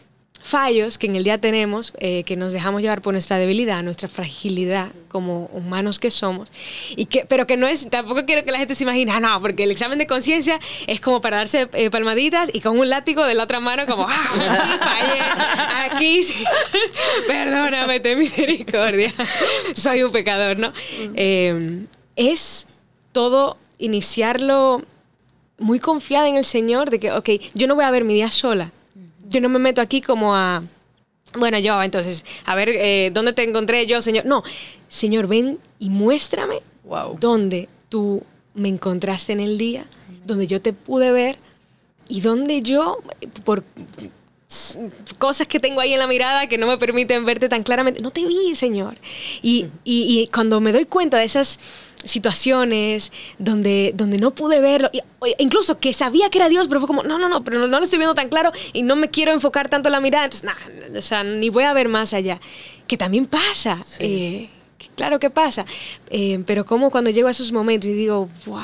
fallos 0.42 0.98
que 0.98 1.06
en 1.06 1.16
el 1.16 1.24
día 1.24 1.38
tenemos, 1.38 1.92
eh, 1.98 2.24
que 2.24 2.36
nos 2.36 2.52
dejamos 2.52 2.82
llevar 2.82 3.00
por 3.00 3.14
nuestra 3.14 3.38
debilidad, 3.38 3.82
nuestra 3.82 4.08
fragilidad 4.08 4.90
como 5.08 5.46
humanos 5.52 5.98
que 5.98 6.10
somos, 6.10 6.50
y 6.96 7.06
que, 7.06 7.24
pero 7.26 7.46
que 7.46 7.56
no 7.56 7.66
es, 7.66 7.88
tampoco 7.88 8.24
quiero 8.26 8.44
que 8.44 8.50
la 8.50 8.58
gente 8.58 8.74
se 8.74 8.84
imagine, 8.84 9.12
ah, 9.12 9.20
no, 9.20 9.40
porque 9.40 9.64
el 9.64 9.70
examen 9.70 9.98
de 9.98 10.06
conciencia 10.06 10.58
es 10.86 11.00
como 11.00 11.20
para 11.20 11.38
darse 11.38 11.68
eh, 11.72 11.90
palmaditas 11.90 12.50
y 12.52 12.60
con 12.60 12.78
un 12.78 12.90
látigo 12.90 13.24
de 13.24 13.34
la 13.34 13.44
otra 13.44 13.60
mano 13.60 13.86
como, 13.86 14.06
ah, 14.08 14.58
aquí 14.58 14.78
fallé, 14.78 15.94
aquí 15.94 16.22
sí. 16.24 16.44
perdóname, 17.26 18.00
ten 18.00 18.18
misericordia, 18.18 19.12
soy 19.74 20.02
un 20.02 20.12
pecador, 20.12 20.58
¿no? 20.58 20.72
Eh, 21.14 21.86
es 22.16 22.66
todo 23.12 23.58
iniciarlo 23.78 24.82
muy 25.58 25.78
confiada 25.78 26.28
en 26.28 26.36
el 26.36 26.44
Señor 26.44 26.90
de 26.90 26.98
que, 26.98 27.12
ok, 27.12 27.30
yo 27.54 27.66
no 27.66 27.74
voy 27.74 27.84
a 27.84 27.90
ver 27.90 28.04
mi 28.04 28.14
día 28.14 28.30
sola. 28.30 28.72
Yo 29.32 29.40
no 29.40 29.48
me 29.48 29.58
meto 29.58 29.80
aquí 29.80 30.00
como 30.00 30.36
a, 30.36 30.62
bueno, 31.38 31.58
yo, 31.58 31.82
entonces, 31.82 32.24
a 32.44 32.54
ver, 32.54 32.68
eh, 32.70 33.10
¿dónde 33.12 33.32
te 33.32 33.42
encontré 33.42 33.86
yo, 33.86 34.02
Señor? 34.02 34.26
No, 34.26 34.42
Señor, 34.88 35.26
ven 35.26 35.58
y 35.78 35.88
muéstrame 35.90 36.60
Wow. 36.84 37.16
dónde 37.18 37.68
tú 37.88 38.22
me 38.54 38.68
encontraste 38.68 39.32
en 39.32 39.40
el 39.40 39.56
día, 39.56 39.86
donde 40.26 40.46
yo 40.46 40.60
te 40.60 40.72
pude 40.72 41.10
ver 41.12 41.38
y 42.08 42.20
donde 42.20 42.60
yo, 42.60 42.98
por 43.44 43.64
cosas 45.18 45.46
que 45.46 45.58
tengo 45.60 45.80
ahí 45.80 45.94
en 45.94 45.98
la 45.98 46.06
mirada 46.06 46.46
que 46.46 46.58
no 46.58 46.66
me 46.66 46.76
permiten 46.76 47.24
verte 47.24 47.48
tan 47.48 47.62
claramente, 47.62 48.00
no 48.02 48.10
te 48.10 48.26
vi, 48.26 48.54
Señor. 48.54 48.96
Y, 49.40 49.66
y- 49.84 50.20
y 50.20 50.26
cuando 50.26 50.60
me 50.60 50.72
doy 50.72 50.84
cuenta 50.84 51.16
de 51.16 51.24
esas 51.24 51.58
situaciones 52.04 53.12
donde, 53.38 53.92
donde 53.94 54.18
no 54.18 54.34
pude 54.34 54.60
verlo, 54.60 54.90
y- 54.92 55.00
incluso 55.38 55.78
que 55.78 55.92
sabía 55.92 56.30
que 56.30 56.38
era 56.38 56.48
Dios, 56.48 56.68
pero 56.68 56.80
fue 56.80 56.86
como, 56.86 57.02
no, 57.02 57.18
no, 57.18 57.28
no, 57.28 57.44
pero 57.44 57.58
no, 57.58 57.66
no 57.66 57.78
lo 57.78 57.84
estoy 57.84 57.98
viendo 57.98 58.14
tan 58.14 58.28
claro 58.28 58.52
y 58.72 58.82
no 58.82 58.96
me 58.96 59.08
quiero 59.10 59.32
enfocar 59.32 59.68
tanto 59.68 59.88
la 59.90 60.00
mirada, 60.00 60.24
entonces, 60.24 60.44
nah, 60.44 60.98
o 60.98 61.02
sea, 61.02 61.24
ni 61.24 61.48
voy 61.48 61.64
a 61.64 61.72
ver 61.72 61.88
más 61.88 62.12
allá. 62.12 62.40
Que 62.86 62.96
también 62.96 63.26
pasa. 63.26 63.80
Sí. 63.84 64.04
eh, 64.04 64.50
que 64.78 64.88
claro 64.96 65.18
que 65.18 65.30
pasa. 65.30 65.64
Eh, 66.10 66.42
pero 66.46 66.66
como 66.66 66.90
cuando 66.90 67.10
llego 67.10 67.28
a 67.28 67.30
esos 67.30 67.52
momentos 67.52 67.88
y 67.88 67.94
digo, 67.94 68.28
wow, 68.46 68.60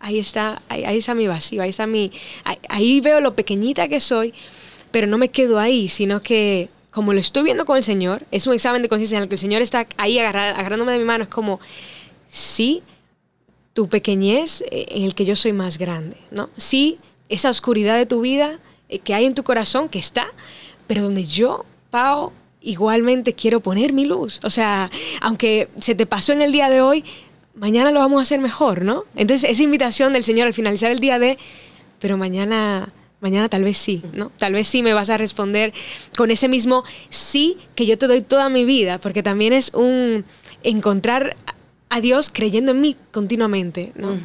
ahí 0.00 0.18
está, 0.18 0.60
ahí, 0.68 0.84
ahí 0.84 0.98
está 0.98 1.14
mi 1.14 1.26
vacío, 1.26 1.62
ahí 1.62 1.70
está 1.70 1.86
mi, 1.86 2.12
ahí, 2.44 2.58
ahí 2.68 3.00
veo 3.00 3.20
lo 3.20 3.34
pequeñita 3.34 3.88
que 3.88 3.98
soy, 4.00 4.32
pero 4.90 5.06
no 5.06 5.18
me 5.18 5.30
quedo 5.30 5.58
ahí, 5.58 5.88
sino 5.88 6.22
que 6.22 6.68
como 6.90 7.12
lo 7.12 7.20
estoy 7.20 7.42
viendo 7.42 7.66
con 7.66 7.76
el 7.76 7.82
Señor, 7.82 8.24
es 8.30 8.46
un 8.46 8.54
examen 8.54 8.80
de 8.82 8.88
conciencia 8.88 9.16
en 9.18 9.24
el 9.24 9.28
que 9.28 9.34
el 9.34 9.38
Señor 9.40 9.60
está 9.62 9.86
ahí 9.98 10.18
agarrándome 10.18 10.92
de 10.92 10.98
mi 10.98 11.04
mano, 11.04 11.24
es 11.24 11.28
como, 11.28 11.60
sí, 12.26 12.82
tu 13.72 13.88
pequeñez 13.88 14.62
eh, 14.70 14.86
en 14.90 15.04
el 15.04 15.14
que 15.14 15.24
yo 15.24 15.36
soy 15.36 15.52
más 15.52 15.78
grande, 15.78 16.16
¿no? 16.30 16.50
Sí, 16.56 16.98
esa 17.28 17.50
oscuridad 17.50 17.96
de 17.96 18.06
tu 18.06 18.20
vida 18.20 18.58
eh, 18.88 18.98
que 19.00 19.14
hay 19.14 19.26
en 19.26 19.34
tu 19.34 19.42
corazón, 19.44 19.88
que 19.88 19.98
está, 19.98 20.26
pero 20.86 21.02
donde 21.02 21.26
yo, 21.26 21.64
Pau, 21.90 22.32
igualmente 22.60 23.34
quiero 23.34 23.60
poner 23.60 23.92
mi 23.92 24.04
luz. 24.04 24.40
O 24.44 24.50
sea, 24.50 24.90
aunque 25.20 25.68
se 25.80 25.94
te 25.94 26.06
pasó 26.06 26.32
en 26.32 26.42
el 26.42 26.52
día 26.52 26.70
de 26.70 26.80
hoy, 26.80 27.04
mañana 27.54 27.90
lo 27.90 28.00
vamos 28.00 28.18
a 28.18 28.22
hacer 28.22 28.40
mejor, 28.40 28.82
¿no? 28.82 29.04
Entonces, 29.14 29.50
esa 29.50 29.62
invitación 29.62 30.12
del 30.12 30.24
Señor 30.24 30.46
al 30.46 30.54
finalizar 30.54 30.90
el 30.90 31.00
día 31.00 31.18
de, 31.18 31.38
pero 32.00 32.16
mañana 32.16 32.92
mañana 33.20 33.48
tal 33.48 33.64
vez 33.64 33.78
sí, 33.78 34.02
¿no? 34.14 34.30
Tal 34.38 34.52
vez 34.52 34.68
sí 34.68 34.82
me 34.82 34.94
vas 34.94 35.10
a 35.10 35.18
responder 35.18 35.72
con 36.16 36.30
ese 36.30 36.48
mismo 36.48 36.84
sí 37.08 37.56
que 37.74 37.86
yo 37.86 37.98
te 37.98 38.06
doy 38.06 38.22
toda 38.22 38.48
mi 38.48 38.64
vida, 38.64 38.98
porque 38.98 39.22
también 39.22 39.52
es 39.52 39.72
un 39.74 40.24
encontrar 40.62 41.36
a 41.96 42.00
Dios 42.00 42.30
creyendo 42.32 42.72
en 42.72 42.80
mí 42.80 42.96
continuamente, 43.10 43.92
¿no? 43.96 44.18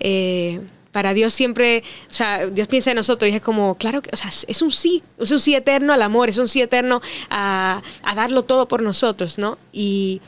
Eh, 0.00 0.60
para 0.92 1.12
Dios 1.14 1.32
siempre, 1.32 1.84
o 2.10 2.12
sea, 2.12 2.46
Dios 2.46 2.66
piensa 2.66 2.90
en 2.90 2.96
nosotros 2.96 3.30
y 3.30 3.34
es 3.34 3.42
como, 3.42 3.76
claro 3.76 4.00
que, 4.00 4.10
o 4.12 4.16
sea, 4.16 4.30
es 4.30 4.62
un 4.62 4.70
sí, 4.70 5.02
es 5.18 5.30
un 5.30 5.38
sí 5.38 5.54
eterno 5.54 5.92
al 5.92 6.02
amor, 6.02 6.28
es 6.28 6.38
un 6.38 6.48
sí 6.48 6.62
eterno 6.62 7.02
a, 7.30 7.82
a 8.02 8.14
darlo 8.14 8.42
todo 8.42 8.66
por 8.66 8.82
nosotros, 8.82 9.38
¿no? 9.38 9.58
Y, 9.72 10.20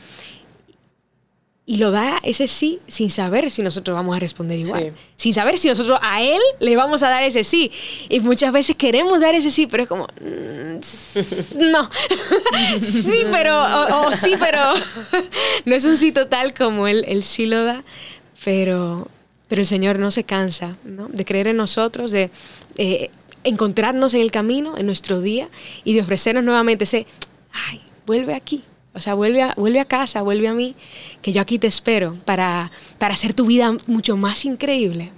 y 1.65 1.77
lo 1.77 1.91
da 1.91 2.19
ese 2.23 2.47
sí 2.47 2.79
sin 2.87 3.09
saber 3.09 3.51
si 3.51 3.61
nosotros 3.61 3.95
vamos 3.95 4.15
a 4.15 4.19
responder 4.19 4.59
igual. 4.59 4.93
Sin 5.15 5.31
saber 5.33 5.57
si 5.57 5.69
nosotros 5.69 5.99
a 6.01 6.21
él 6.21 6.41
le 6.59 6.75
vamos 6.75 7.03
a 7.03 7.09
dar 7.09 7.23
ese 7.23 7.43
sí. 7.43 7.71
Y 8.09 8.19
muchas 8.19 8.51
veces 8.51 8.75
queremos 8.75 9.19
dar 9.19 9.35
ese 9.35 9.51
sí, 9.51 9.67
pero 9.67 9.83
es 9.83 9.89
como, 9.89 10.05
mm, 10.05 11.69
no. 11.71 11.89
sí, 12.81 13.23
pero, 13.31 14.07
o, 14.07 14.11
sí, 14.11 14.35
pero 14.39 14.59
no 15.65 15.75
es 15.75 15.85
un 15.85 15.97
sí 15.97 16.11
total 16.11 16.53
como 16.53 16.87
él, 16.87 17.05
él 17.07 17.23
sí 17.23 17.45
lo 17.45 17.63
da, 17.63 17.83
pero, 18.43 19.07
pero 19.47 19.61
el 19.61 19.67
Señor 19.67 19.99
no 19.99 20.09
se 20.09 20.23
cansa 20.23 20.77
de 20.83 21.25
creer 21.25 21.47
en 21.47 21.57
nosotros, 21.57 22.09
de 22.09 22.31
eh, 22.77 23.11
encontrarnos 23.43 24.15
en 24.15 24.21
el 24.21 24.31
camino, 24.31 24.77
en 24.77 24.87
nuestro 24.87 25.21
día, 25.21 25.47
y 25.83 25.93
de 25.93 26.01
ofrecernos 26.01 26.43
nuevamente 26.43 26.85
ese, 26.85 27.05
ay, 27.69 27.81
vuelve 28.07 28.33
aquí 28.33 28.63
o 28.93 28.99
sea, 28.99 29.13
vuelve 29.13 29.41
a, 29.41 29.53
vuelve 29.55 29.79
a 29.79 29.85
casa, 29.85 30.21
vuelve 30.21 30.49
a 30.49 30.53
mí, 30.53 30.75
que 31.21 31.31
yo 31.31 31.41
aquí 31.41 31.57
te 31.57 31.67
espero 31.67 32.17
para, 32.25 32.71
para 32.97 33.13
hacer 33.13 33.33
tu 33.33 33.45
vida 33.45 33.73
mucho 33.87 34.17
más 34.17 34.43
increíble, 34.43 35.11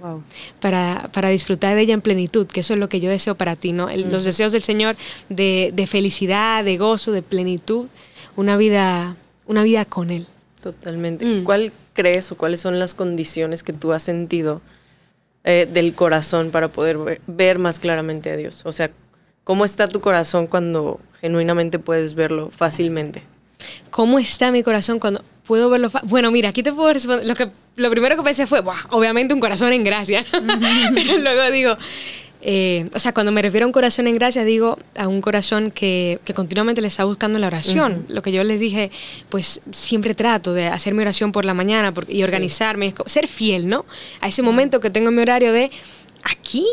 para, 0.60 1.10
para, 1.12 1.28
disfrutar 1.30 1.74
de 1.74 1.80
ella 1.80 1.94
en 1.94 2.00
plenitud, 2.00 2.46
que 2.46 2.60
eso 2.60 2.74
es 2.74 2.80
lo 2.80 2.88
que 2.88 3.00
yo 3.00 3.10
deseo 3.10 3.34
para 3.34 3.56
ti, 3.56 3.72
¿no? 3.72 3.88
Los 3.96 4.24
deseos 4.24 4.52
del 4.52 4.62
Señor 4.62 4.96
de, 5.28 5.72
de, 5.74 5.86
felicidad, 5.88 6.64
de 6.64 6.76
gozo, 6.76 7.10
de 7.10 7.22
plenitud, 7.22 7.88
una 8.36 8.56
vida, 8.56 9.16
una 9.46 9.64
vida 9.64 9.84
con 9.84 10.10
Él. 10.10 10.28
Totalmente. 10.62 11.24
Mm. 11.26 11.44
¿Cuál 11.44 11.72
crees 11.94 12.30
o 12.30 12.36
cuáles 12.36 12.60
son 12.60 12.78
las 12.78 12.94
condiciones 12.94 13.64
que 13.64 13.72
tú 13.72 13.92
has 13.92 14.04
sentido 14.04 14.62
eh, 15.42 15.68
del 15.70 15.94
corazón 15.94 16.52
para 16.52 16.68
poder 16.68 16.98
ver, 16.98 17.20
ver 17.26 17.58
más 17.58 17.80
claramente 17.80 18.30
a 18.30 18.36
Dios? 18.36 18.62
O 18.64 18.72
sea, 18.72 18.92
¿cómo 19.42 19.64
está 19.64 19.88
tu 19.88 20.00
corazón 20.00 20.46
cuando 20.46 21.00
genuinamente 21.20 21.80
puedes 21.80 22.14
verlo 22.14 22.50
fácilmente? 22.52 23.33
¿Cómo 23.90 24.18
está 24.18 24.50
mi 24.50 24.62
corazón 24.62 24.98
cuando 24.98 25.22
puedo 25.46 25.68
verlo? 25.70 25.90
Bueno, 26.04 26.30
mira, 26.30 26.48
aquí 26.50 26.62
te 26.62 26.72
puedo 26.72 26.92
responder. 26.92 27.26
Lo, 27.26 27.34
que, 27.34 27.50
lo 27.76 27.90
primero 27.90 28.16
que 28.16 28.22
pensé 28.22 28.46
fue, 28.46 28.62
obviamente 28.90 29.34
un 29.34 29.40
corazón 29.40 29.72
en 29.72 29.84
gracia. 29.84 30.24
Pero 30.94 31.18
luego 31.18 31.50
digo, 31.50 31.76
eh, 32.46 32.90
o 32.92 32.98
sea, 32.98 33.14
cuando 33.14 33.32
me 33.32 33.40
refiero 33.40 33.64
a 33.64 33.68
un 33.68 33.72
corazón 33.72 34.06
en 34.06 34.14
gracia, 34.16 34.44
digo 34.44 34.78
a 34.96 35.08
un 35.08 35.22
corazón 35.22 35.70
que, 35.70 36.20
que 36.26 36.34
continuamente 36.34 36.82
le 36.82 36.88
está 36.88 37.04
buscando 37.04 37.38
en 37.38 37.40
la 37.40 37.46
oración. 37.46 38.04
Lo 38.08 38.20
que 38.20 38.32
yo 38.32 38.44
les 38.44 38.60
dije, 38.60 38.90
pues 39.30 39.62
siempre 39.72 40.14
trato 40.14 40.52
de 40.52 40.66
hacer 40.66 40.92
mi 40.92 41.00
oración 41.00 41.32
por 41.32 41.46
la 41.46 41.54
mañana 41.54 41.94
y 42.06 42.22
organizarme, 42.22 42.92
ser 43.06 43.28
fiel, 43.28 43.66
¿no? 43.66 43.86
A 44.20 44.28
ese 44.28 44.42
momento 44.42 44.78
que 44.78 44.90
tengo 44.90 45.10
mi 45.10 45.22
horario 45.22 45.52
de 45.52 45.70
aquí, 46.22 46.66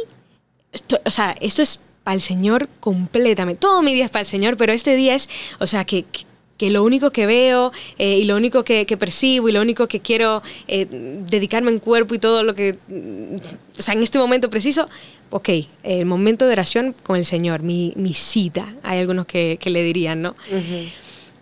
o 1.05 1.11
sea, 1.11 1.35
esto 1.39 1.61
es 1.61 1.79
para 2.03 2.15
el 2.15 2.21
Señor 2.21 2.67
completamente. 2.81 3.61
Todo 3.61 3.81
mi 3.81 3.93
día 3.93 4.05
es 4.05 4.11
para 4.11 4.21
el 4.21 4.27
Señor, 4.27 4.57
pero 4.57 4.73
este 4.73 4.97
día 4.97 5.15
es, 5.15 5.29
o 5.59 5.67
sea, 5.67 5.85
que, 5.85 6.03
que 6.03 6.25
lo 6.69 6.83
único 6.83 7.11
que 7.11 7.25
veo 7.25 7.71
eh, 7.97 8.17
y 8.17 8.25
lo 8.25 8.35
único 8.35 8.63
que, 8.63 8.85
percibo 8.97 9.49
y 9.49 9.51
lo 9.51 9.61
único 9.61 9.87
que 9.87 9.99
quiero 9.99 10.43
eh, 10.67 10.85
dedicarme 10.89 11.71
en 11.71 11.79
cuerpo 11.79 12.13
y 12.13 12.19
todo 12.19 12.43
lo 12.43 12.53
que, 12.53 12.77
mm, 12.87 13.35
o 13.79 13.81
sea, 13.81 13.93
en 13.93 14.03
este 14.03 14.19
momento 14.19 14.49
preciso, 14.49 14.87
ok, 15.29 15.49
el 15.83 16.05
momento 16.05 16.45
de 16.45 16.53
oración 16.53 16.95
con 17.03 17.17
el 17.17 17.25
Señor, 17.25 17.61
mi, 17.63 17.93
cita, 18.13 18.75
hay 18.83 18.99
algunos 18.99 19.25
que, 19.25 19.57
le 19.63 19.83
dirían, 19.83 20.21
¿no? 20.21 20.35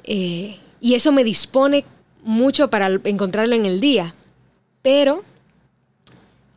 Eh, 0.03 0.57
y 0.79 0.95
eso 0.95 1.11
me 1.11 1.23
dispone 1.23 1.83
mucho 2.23 2.69
para 2.69 2.87
encontrarlo 3.03 3.55
en 3.55 3.65
el 3.65 3.81
día, 3.81 4.15
pero 4.81 5.23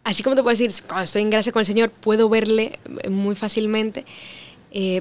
así 0.05 0.23
como 0.23 0.37
te 0.37 0.43
puedo 0.43 0.57
decir, 0.57 0.71
cuando 0.87 1.05
estoy 1.05 1.23
en 1.23 1.31
gracia 1.31 1.53
con 1.53 1.61
el 1.61 1.67
Señor, 1.67 1.91
puedo 1.91 2.29
verle 2.29 2.79
muy 3.11 3.35
fácilmente, 3.35 4.05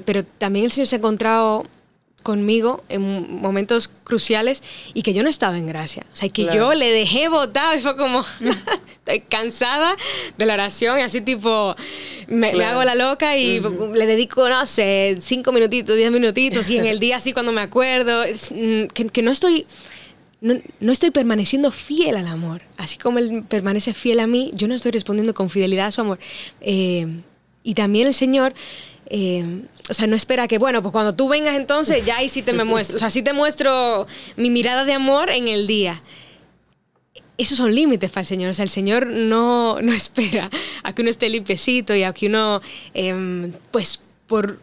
pero 0.04 0.24
también 0.24 0.64
el 0.64 0.72
Señor 0.72 0.86
se 0.86 0.96
ha 0.96 0.98
encontrado 0.98 1.66
conmigo 2.22 2.82
en 2.88 3.40
momentos 3.40 3.90
cruciales 4.04 4.62
y 4.94 5.02
que 5.02 5.14
yo 5.14 5.22
no 5.22 5.28
estaba 5.28 5.58
en 5.58 5.66
gracia. 5.66 6.06
O 6.12 6.16
sea, 6.16 6.28
que 6.28 6.48
yo 6.52 6.74
le 6.74 6.90
dejé 6.90 7.28
votar 7.28 7.76
y 7.76 7.80
fue 7.80 7.96
como, 7.96 8.24
estoy 8.86 9.20
cansada 9.20 9.96
de 10.38 10.46
la 10.46 10.54
oración 10.54 10.98
y 10.98 11.02
así 11.02 11.20
tipo, 11.20 11.74
me, 12.28 12.50
hago 12.64 12.84
la 12.84 12.94
loca 12.94 13.36
y 13.36 13.60
le 13.60 14.06
dedico, 14.06 14.48
no 14.48 14.64
sé, 14.66 15.18
cinco 15.20 15.52
minutitos, 15.52 15.96
diez 15.96 16.10
minutitos 16.10 16.68
y 16.70 16.78
en 16.78 16.86
el 16.86 16.98
día 16.98 17.16
así 17.16 17.32
cuando 17.32 17.52
me 17.52 17.60
acuerdo, 17.60 18.24
mm, 18.24 18.86
que, 18.86 19.22
no 19.22 19.30
estoy... 19.30 19.66
No, 20.40 20.90
estoy 20.90 21.12
permaneciendo 21.12 21.70
fiel 21.70 22.16
al 22.16 22.26
amor. 22.26 22.62
Así 22.76 22.98
como 22.98 23.20
Él 23.20 23.44
permanece 23.48 23.94
fiel 23.94 24.18
a 24.18 24.26
mí, 24.26 24.50
yo 24.54 24.66
no 24.66 24.74
estoy 24.74 24.90
respondiendo 24.90 25.34
con 25.34 25.48
fidelidad 25.50 25.86
a 25.86 25.90
su 25.92 26.00
amor. 26.00 26.18
Eh, 26.60 27.06
y 27.62 27.74
también 27.74 28.08
el 28.08 28.14
Señor 28.14 28.52
eh, 29.06 29.62
o 29.90 29.94
sea, 29.94 30.06
no 30.06 30.16
espera 30.16 30.48
que, 30.48 30.58
bueno, 30.58 30.82
pues 30.82 30.92
cuando 30.92 31.14
tú 31.14 31.28
vengas 31.28 31.56
entonces, 31.56 32.04
ya 32.04 32.18
ahí 32.18 32.28
sí 32.28 32.42
te 32.42 32.52
me 32.52 32.64
muestro. 32.64 32.96
O 32.96 32.98
sea, 32.98 33.10
sí 33.10 33.22
te 33.22 33.32
muestro 33.32 34.06
mi 34.36 34.50
mirada 34.50 34.84
de 34.84 34.92
amor 34.92 35.30
en 35.30 35.48
el 35.48 35.66
día. 35.66 36.02
Esos 37.36 37.58
son 37.58 37.74
límites 37.74 38.10
para 38.10 38.22
el 38.22 38.26
Señor. 38.26 38.50
O 38.50 38.54
sea, 38.54 38.62
el 38.62 38.70
Señor 38.70 39.06
no, 39.06 39.80
no 39.80 39.92
espera 39.94 40.50
a 40.82 40.94
que 40.94 41.02
uno 41.02 41.10
esté 41.10 41.28
limpiecito 41.28 41.94
y 41.94 42.04
a 42.04 42.12
que 42.12 42.26
uno, 42.26 42.62
em, 42.94 43.52
pues, 43.70 44.00
por, 44.26 44.60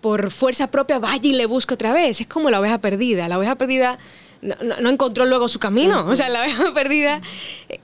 por 0.00 0.30
fuerza 0.30 0.70
propia 0.70 0.98
vaya 0.98 1.20
y 1.22 1.34
le 1.34 1.46
busque 1.46 1.74
otra 1.74 1.92
vez. 1.92 2.20
Es 2.20 2.26
como 2.26 2.50
la 2.50 2.60
oveja 2.60 2.78
perdida. 2.78 3.28
La 3.28 3.38
oveja 3.38 3.54
perdida 3.54 3.98
no, 4.42 4.90
encontró 4.90 5.24
luego 5.24 5.48
su 5.48 5.58
camino. 5.60 6.04
O 6.06 6.16
sea, 6.16 6.28
la 6.28 6.40
oveja 6.40 6.64
perdida 6.74 7.20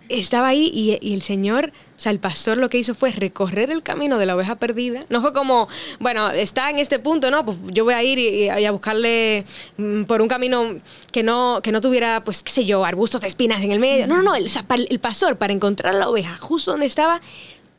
estaba 0.08 0.48
ahí 0.48 0.70
y, 0.74 1.12
el 1.14 1.22
Señor, 1.22 1.72
o 1.96 2.00
sea, 2.00 2.10
el 2.10 2.18
pastor 2.18 2.58
lo 2.58 2.68
que 2.68 2.78
hizo 2.78 2.94
fue 2.94 3.12
recorrer 3.12 3.70
el 3.70 3.82
camino 3.82 4.18
de 4.18 4.26
la 4.26 4.34
oveja 4.34 4.56
perdida. 4.56 5.00
No 5.08 5.20
fue 5.20 5.32
como, 5.32 5.68
bueno, 6.00 6.30
está 6.30 6.68
en 6.70 6.80
este 6.80 6.98
punto, 6.98 7.30
¿no? 7.30 7.44
Pues 7.44 7.56
yo 7.66 7.84
voy 7.84 7.94
a 7.94 8.02
ir 8.02 8.18
y, 8.18 8.48
a 8.48 8.70
buscarle 8.72 9.44
mm, 9.76 10.04
por 10.04 10.20
un 10.20 10.28
camino 10.28 10.76
que 11.12 11.22
no, 11.22 11.60
que 11.62 11.70
no 11.70 11.80
tuviera, 11.80 12.24
pues, 12.24 12.42
qué 12.42 12.50
sé 12.50 12.64
yo, 12.64 12.84
arbustos 12.84 13.20
de 13.20 13.28
espinas 13.28 13.62
en 13.62 13.72
el 13.72 13.78
medio. 13.78 14.06
No, 14.06 14.16
no, 14.16 14.22
no, 14.22 14.34
el, 14.34 14.48
el 14.90 14.98
pastor 14.98 15.38
para 15.38 15.52
encontrar 15.52 15.94
la 15.94 16.08
oveja 16.08 16.36
justo 16.38 16.72
donde 16.72 16.86
estaba, 16.86 17.20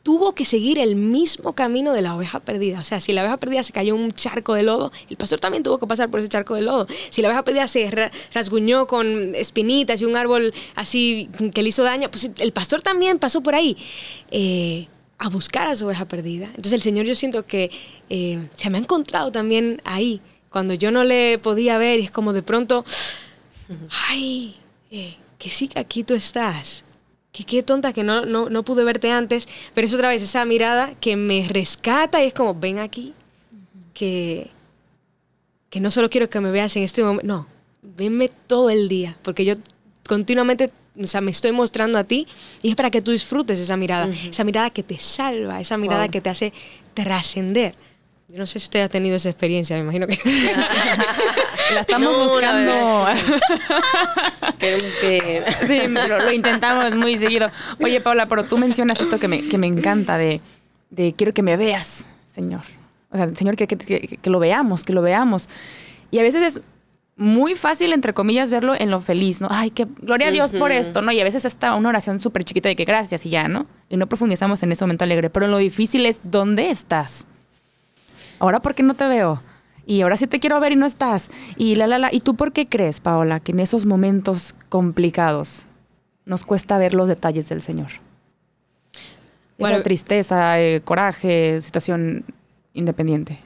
tuvo 0.02 0.34
que 0.34 0.44
seguir 0.44 0.78
el 0.78 0.96
mismo 0.96 1.54
camino 1.54 1.92
de 1.92 2.02
la 2.02 2.14
oveja 2.14 2.40
perdida. 2.40 2.80
O 2.80 2.84
sea, 2.84 3.00
si 3.00 3.12
la 3.12 3.22
oveja 3.22 3.36
perdida 3.36 3.62
se 3.62 3.72
cayó 3.72 3.94
en 3.94 4.00
un 4.02 4.12
charco 4.12 4.54
de 4.54 4.62
lodo, 4.62 4.92
el 5.08 5.16
pastor 5.16 5.40
también 5.40 5.62
tuvo 5.62 5.78
que 5.78 5.86
pasar 5.86 6.10
por 6.10 6.20
ese 6.20 6.28
charco 6.28 6.54
de 6.54 6.62
lodo. 6.62 6.86
Si 7.10 7.22
la 7.22 7.28
oveja 7.28 7.44
perdida 7.44 7.66
se 7.68 8.10
rasguñó 8.32 8.86
con 8.86 9.34
espinitas 9.34 10.00
y 10.00 10.04
un 10.04 10.16
árbol 10.16 10.54
así 10.74 11.28
que 11.54 11.62
le 11.62 11.68
hizo 11.68 11.82
daño, 11.82 12.10
pues 12.10 12.30
el 12.38 12.52
pastor 12.52 12.82
también 12.82 13.18
pasó 13.18 13.42
por 13.42 13.54
ahí. 13.54 13.76
Eh, 14.30 14.88
a 15.22 15.28
buscar 15.28 15.68
a 15.68 15.76
su 15.76 15.84
oveja 15.84 16.06
perdida. 16.08 16.46
Entonces 16.46 16.72
el 16.72 16.80
Señor 16.80 17.04
yo 17.04 17.14
siento 17.14 17.44
que 17.44 17.70
eh, 18.08 18.48
se 18.54 18.70
me 18.70 18.78
ha 18.78 18.80
encontrado 18.80 19.30
también 19.30 19.82
ahí, 19.84 20.22
cuando 20.48 20.72
yo 20.72 20.90
no 20.90 21.04
le 21.04 21.38
podía 21.38 21.76
ver 21.76 22.00
y 22.00 22.04
es 22.04 22.10
como 22.10 22.32
de 22.32 22.42
pronto, 22.42 22.86
ay, 24.08 24.56
eh, 24.90 25.16
que 25.38 25.50
sí 25.50 25.68
que 25.68 25.78
aquí 25.78 26.04
tú 26.04 26.14
estás 26.14 26.84
que 27.32 27.44
qué 27.44 27.62
tonta 27.62 27.92
que 27.92 28.02
no, 28.02 28.24
no, 28.24 28.62
pude 28.64 28.84
verte 28.84 29.10
antes, 29.10 29.48
pero 29.74 29.86
es 29.86 29.94
otra 29.94 30.08
vez 30.08 30.22
esa 30.22 30.44
mirada 30.44 30.94
que 31.00 31.16
me 31.16 31.46
rescata 31.48 32.22
y 32.22 32.26
es 32.26 32.34
como, 32.34 32.54
ven 32.54 32.78
aquí, 32.78 33.14
que, 33.94 34.50
que 35.68 35.80
no 35.80 35.90
solo 35.90 36.10
quiero 36.10 36.28
que 36.28 36.40
me 36.40 36.50
veas 36.50 36.76
en 36.76 36.82
este 36.82 37.02
momento, 37.02 37.26
no, 37.26 37.46
venme 37.82 38.30
todo 38.46 38.70
el 38.70 38.88
día, 38.88 39.16
porque 39.22 39.44
yo 39.44 39.54
continuamente, 40.08 40.72
o 41.00 41.06
sea, 41.06 41.20
me 41.20 41.30
estoy 41.30 41.52
mostrando 41.52 41.98
a 41.98 42.04
ti 42.04 42.26
y 42.62 42.70
es 42.70 42.76
para 42.76 42.90
que 42.90 43.00
tú 43.00 43.12
disfrutes 43.12 43.60
esa 43.60 43.76
mirada, 43.76 44.08
esa 44.28 44.42
mirada 44.42 44.70
que 44.70 44.82
te 44.82 44.98
salva, 44.98 45.60
esa 45.60 45.78
mirada 45.78 46.08
que 46.08 46.20
te 46.20 46.30
hace 46.30 46.52
trascender. 46.94 47.76
Yo 48.32 48.38
no 48.38 48.46
sé 48.46 48.60
si 48.60 48.66
usted 48.66 48.82
ha 48.82 48.88
tenido 48.88 49.16
esa 49.16 49.28
experiencia, 49.28 49.74
me 49.76 49.82
imagino 49.82 50.06
que. 50.06 50.16
la 51.74 51.80
estamos 51.80 52.16
buscando. 52.16 52.72
Queremos 54.58 54.94
que. 55.00 55.44
sí, 55.66 55.80
lo, 55.88 56.32
intentamos 56.32 56.94
muy 56.94 57.18
seguido. 57.18 57.48
Oye, 57.82 58.00
Paula, 58.00 58.28
pero 58.28 58.44
tú 58.44 58.56
mencionas 58.56 59.00
esto 59.00 59.18
que 59.18 59.26
me, 59.26 59.48
que 59.48 59.58
me 59.58 59.66
encanta 59.66 60.16
de, 60.16 60.40
de 60.90 61.12
quiero 61.14 61.34
que 61.34 61.42
me 61.42 61.56
veas, 61.56 62.06
Señor. 62.32 62.62
O 63.10 63.16
sea, 63.16 63.24
el 63.24 63.36
Señor 63.36 63.56
quiere 63.56 63.76
que, 63.76 64.18
que, 64.18 64.30
lo 64.30 64.38
veamos, 64.38 64.84
que 64.84 64.92
lo 64.92 65.02
veamos. 65.02 65.48
Y 66.12 66.20
a 66.20 66.22
veces 66.22 66.42
es 66.42 66.60
muy 67.16 67.56
fácil, 67.56 67.92
entre 67.92 68.14
comillas, 68.14 68.52
verlo 68.52 68.74
en 68.78 68.92
lo 68.92 69.00
feliz, 69.00 69.40
¿no? 69.40 69.48
Ay, 69.50 69.72
que 69.72 69.88
gloria 70.00 70.28
a 70.28 70.30
Dios 70.30 70.52
por 70.52 70.70
esto, 70.70 71.02
¿no? 71.02 71.10
Y 71.10 71.20
a 71.20 71.24
veces 71.24 71.44
está 71.44 71.74
una 71.74 71.88
oración 71.88 72.20
súper 72.20 72.44
chiquita 72.44 72.68
de 72.68 72.76
que 72.76 72.84
gracias 72.84 73.26
y 73.26 73.30
ya, 73.30 73.48
¿no? 73.48 73.66
Y 73.88 73.96
no 73.96 74.06
profundizamos 74.06 74.62
en 74.62 74.70
ese 74.70 74.84
momento 74.84 75.02
alegre. 75.02 75.30
Pero 75.30 75.48
lo 75.48 75.58
difícil 75.58 76.06
es, 76.06 76.20
¿dónde 76.22 76.70
estás? 76.70 77.26
Ahora, 78.40 78.60
¿por 78.60 78.74
qué 78.74 78.82
no 78.82 78.94
te 78.94 79.06
veo? 79.06 79.40
Y 79.86 80.00
ahora 80.02 80.16
sí 80.16 80.26
te 80.26 80.40
quiero 80.40 80.58
ver 80.60 80.72
y 80.72 80.76
no 80.76 80.86
estás. 80.86 81.30
Y 81.56 81.74
la, 81.76 81.86
la, 81.86 81.98
la. 81.98 82.12
¿Y 82.12 82.20
tú 82.20 82.34
por 82.36 82.52
qué 82.52 82.68
crees, 82.68 83.00
Paola, 83.00 83.38
que 83.40 83.52
en 83.52 83.60
esos 83.60 83.86
momentos 83.86 84.54
complicados 84.68 85.66
nos 86.26 86.44
cuesta 86.44 86.78
ver 86.78 86.94
los 86.94 87.06
detalles 87.08 87.48
del 87.48 87.62
Señor? 87.62 87.88
Bueno- 89.58 89.76
Esa 89.76 89.82
tristeza, 89.82 90.60
eh, 90.60 90.80
coraje, 90.84 91.60
situación 91.62 92.24
independiente. 92.72 93.40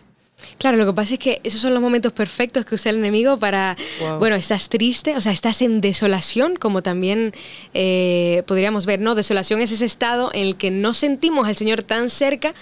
Claro, 0.59 0.77
lo 0.77 0.85
que 0.87 0.93
pasa 0.93 1.15
es 1.15 1.21
que 1.21 1.41
esos 1.45 1.61
son 1.61 1.73
los 1.75 1.83
momentos 1.83 2.13
perfectos 2.13 2.65
que 2.67 2.75
usa 2.75 2.91
el 2.91 2.97
enemigo 2.99 3.39
para, 3.39 3.77
Wow. 4.01 4.19
bueno, 4.19 4.37
estás 4.37 4.69
triste, 4.69 5.17
o 5.17 5.21
sea, 5.21 5.33
estás 5.33 5.63
en 5.63 5.81
desolación, 5.81 6.57
como 6.57 6.83
también 6.83 7.33
eh, 7.73 8.43
podríamos 8.47 8.85
ver, 8.85 9.01
¿no? 9.01 9.15
Desolación 9.15 9.61
es 9.61 9.73
ese 9.73 9.85
estado 9.85 10.31
en 10.35 10.43
el 10.43 10.57
que 10.57 10.71
no 10.71 10.93
sentimos 10.93 11.47
al 11.49 11.57
Señor 11.57 11.83
tan 11.83 12.11
cerca, 12.11 12.55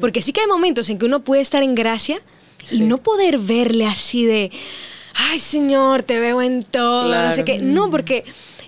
porque 0.00 0.22
sí 0.22 0.32
que 0.32 0.40
hay 0.42 0.46
momentos 0.48 0.90
en 0.90 0.98
que 0.98 1.06
uno 1.06 1.20
puede 1.20 1.40
estar 1.42 1.62
en 1.62 1.74
gracia 1.74 2.20
y 2.70 2.80
no 2.80 2.98
poder 2.98 3.38
verle 3.38 3.86
así 3.86 4.24
de, 4.26 4.50
ay 5.30 5.38
Señor, 5.38 6.02
te 6.02 6.18
veo 6.20 6.42
en 6.42 6.62
todo, 6.62 7.14
no 7.22 7.32
sé 7.32 7.44
qué. 7.44 7.58
No, 7.58 7.90
porque... 7.90 8.22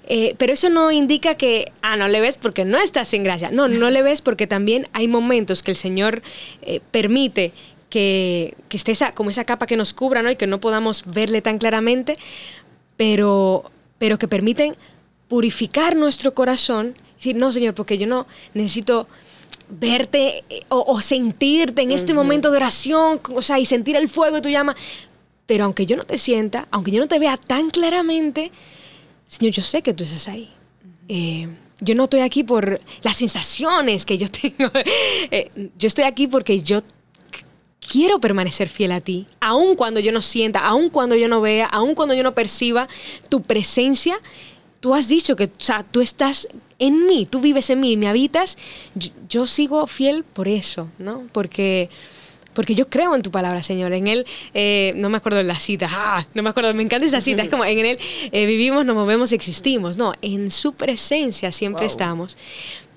eh, 0.08 0.34
pero 0.38 0.52
eso 0.54 0.68
no 0.70 0.90
indica 0.90 1.34
que, 1.36 1.70
ah, 1.82 1.96
no 1.96 2.08
le 2.08 2.20
ves 2.20 2.36
porque 2.38 2.64
no 2.64 2.78
estás 2.78 3.12
en 3.14 3.22
gracia. 3.22 3.50
No, 3.50 3.68
no 3.68 3.90
le 3.90 4.02
ves 4.02 4.20
porque 4.22 4.46
también 4.46 4.86
hay 4.92 5.08
momentos 5.08 5.62
que 5.62 5.70
el 5.70 5.76
Señor 5.76 6.22
eh, 6.62 6.80
permite 6.90 7.52
que, 7.92 8.56
que 8.70 8.78
esté 8.78 8.92
esa, 8.92 9.12
como 9.12 9.28
esa 9.28 9.44
capa 9.44 9.66
que 9.66 9.76
nos 9.76 9.92
cubra, 9.92 10.22
¿no? 10.22 10.30
Y 10.30 10.36
que 10.36 10.46
no 10.46 10.60
podamos 10.60 11.04
verle 11.04 11.42
tan 11.42 11.58
claramente, 11.58 12.16
pero, 12.96 13.70
pero 13.98 14.18
que 14.18 14.28
permiten 14.28 14.74
purificar 15.28 15.94
nuestro 15.94 16.32
corazón. 16.32 16.96
Decir, 17.16 17.36
no, 17.36 17.52
Señor, 17.52 17.74
porque 17.74 17.98
yo 17.98 18.06
no 18.06 18.26
necesito 18.54 19.08
verte 19.68 20.42
eh, 20.48 20.62
o, 20.70 20.82
o 20.88 21.02
sentirte 21.02 21.82
en 21.82 21.92
este 21.92 22.14
momento 22.14 22.50
de 22.50 22.56
oración, 22.56 23.20
o 23.34 23.42
sea, 23.42 23.58
y 23.58 23.66
sentir 23.66 23.94
el 23.94 24.08
fuego 24.08 24.36
de 24.36 24.40
tu 24.40 24.48
llama. 24.48 24.74
Pero 25.44 25.64
aunque 25.64 25.84
yo 25.84 25.98
no 25.98 26.04
te 26.04 26.16
sienta, 26.16 26.68
aunque 26.70 26.92
yo 26.92 27.00
no 27.00 27.08
te 27.08 27.18
vea 27.18 27.36
tan 27.36 27.68
claramente, 27.68 28.50
Señor, 29.26 29.52
yo 29.52 29.60
sé 29.60 29.82
que 29.82 29.92
tú 29.92 30.04
estás 30.04 30.28
ahí. 30.28 30.50
Eh, 31.08 31.46
yo 31.80 31.94
no 31.94 32.04
estoy 32.04 32.20
aquí 32.20 32.42
por 32.42 32.80
las 33.02 33.18
sensaciones 33.18 34.06
que 34.06 34.16
yo 34.16 34.30
tengo. 34.30 34.70
Eh, 35.30 35.50
yo 35.76 35.88
estoy 35.88 36.04
aquí 36.04 36.26
porque 36.26 36.62
yo 36.62 36.82
quiero 37.88 38.20
permanecer 38.20 38.68
fiel 38.68 38.92
a 38.92 39.00
ti, 39.00 39.26
aun 39.40 39.74
cuando 39.76 40.00
yo 40.00 40.12
no 40.12 40.22
sienta, 40.22 40.60
aun 40.60 40.88
cuando 40.88 41.14
yo 41.16 41.28
no 41.28 41.40
vea, 41.40 41.66
aun 41.66 41.94
cuando 41.94 42.14
yo 42.14 42.22
no 42.22 42.34
perciba 42.34 42.88
tu 43.28 43.42
presencia. 43.42 44.18
Tú 44.80 44.94
has 44.94 45.06
dicho 45.08 45.36
que, 45.36 45.44
o 45.44 45.50
sea, 45.58 45.84
tú 45.84 46.00
estás 46.00 46.48
en 46.80 47.06
mí, 47.06 47.24
tú 47.30 47.40
vives 47.40 47.70
en 47.70 47.78
mí, 47.78 47.96
me 47.96 48.08
habitas. 48.08 48.58
Yo, 48.96 49.10
yo 49.28 49.46
sigo 49.46 49.86
fiel 49.86 50.24
por 50.24 50.48
eso, 50.48 50.88
¿no? 50.98 51.24
Porque, 51.32 51.88
porque 52.52 52.74
yo 52.74 52.88
creo 52.88 53.14
en 53.14 53.22
tu 53.22 53.30
palabra, 53.30 53.62
Señor. 53.62 53.92
En 53.92 54.08
Él, 54.08 54.26
eh, 54.54 54.92
no 54.96 55.08
me 55.08 55.18
acuerdo 55.18 55.38
de 55.38 55.44
la 55.44 55.58
cita, 55.60 55.86
ah, 55.92 56.26
no 56.34 56.42
me 56.42 56.50
acuerdo, 56.50 56.74
me 56.74 56.82
encanta 56.82 57.06
esa 57.06 57.20
cita. 57.20 57.42
Es 57.42 57.48
como 57.48 57.64
en 57.64 57.78
Él 57.86 57.98
eh, 58.32 58.46
vivimos, 58.46 58.84
nos 58.84 58.96
movemos, 58.96 59.32
existimos. 59.32 59.96
No, 59.96 60.14
en 60.20 60.50
su 60.50 60.72
presencia 60.72 61.52
siempre 61.52 61.82
Wow. 61.82 61.86
estamos. 61.86 62.36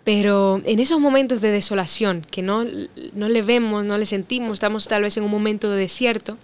Pero 0.05 0.61
en 0.65 0.79
esos 0.79 0.99
momentos 1.01 1.41
de 1.41 1.51
desolación, 1.51 2.25
que 2.31 2.41
no, 2.41 2.63
no 3.13 3.27
le 3.27 3.41
vemos, 3.41 3.83
no 3.83 3.97
le 3.97 4.05
sentimos, 4.05 4.53
estamos 4.53 4.87
tal 4.87 5.01
vez 5.01 5.17
en 5.17 5.23
un 5.23 5.31
momento 5.31 5.69
de 5.69 5.77
desierto, 5.77 6.37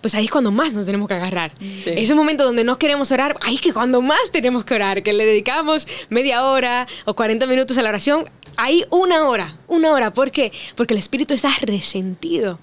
pues 0.00 0.14
ahí 0.14 0.24
es 0.24 0.30
cuando 0.30 0.50
más 0.50 0.72
nos 0.72 0.86
tenemos 0.86 1.08
que 1.08 1.14
agarrar. 1.14 1.52
Sí. 1.60 1.90
Esos 1.96 2.16
momentos 2.16 2.46
donde 2.46 2.64
no 2.64 2.78
queremos 2.78 3.12
orar, 3.12 3.36
ahí 3.42 3.56
es 3.56 3.60
que 3.60 3.72
cuando 3.72 4.00
más 4.00 4.30
tenemos 4.32 4.64
que 4.64 4.74
orar, 4.74 5.02
que 5.02 5.12
le 5.12 5.24
dedicamos 5.26 5.86
media 6.08 6.44
hora 6.44 6.86
o 7.04 7.14
40 7.14 7.46
minutos 7.46 7.76
a 7.78 7.82
la 7.82 7.90
oración, 7.90 8.28
ahí 8.56 8.84
una 8.90 9.28
hora, 9.28 9.58
una 9.66 9.92
hora. 9.92 10.12
¿Por 10.12 10.30
qué? 10.30 10.52
Porque 10.74 10.94
el 10.94 11.00
Espíritu 11.00 11.34
está 11.34 11.50
resentido. 11.62 12.58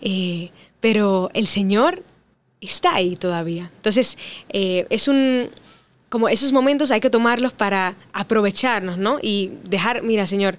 Eh, 0.00 0.50
pero 0.80 1.30
el 1.34 1.46
Señor 1.46 2.02
está 2.60 2.94
ahí 2.94 3.16
todavía. 3.16 3.70
Entonces, 3.76 4.18
eh, 4.50 4.86
es 4.90 5.08
un... 5.08 5.50
Como 6.12 6.28
esos 6.28 6.52
momentos 6.52 6.90
hay 6.90 7.00
que 7.00 7.08
tomarlos 7.08 7.54
para 7.54 7.96
aprovecharnos, 8.12 8.98
¿no? 8.98 9.18
Y 9.22 9.52
dejar, 9.64 10.02
mira, 10.02 10.26
Señor, 10.26 10.58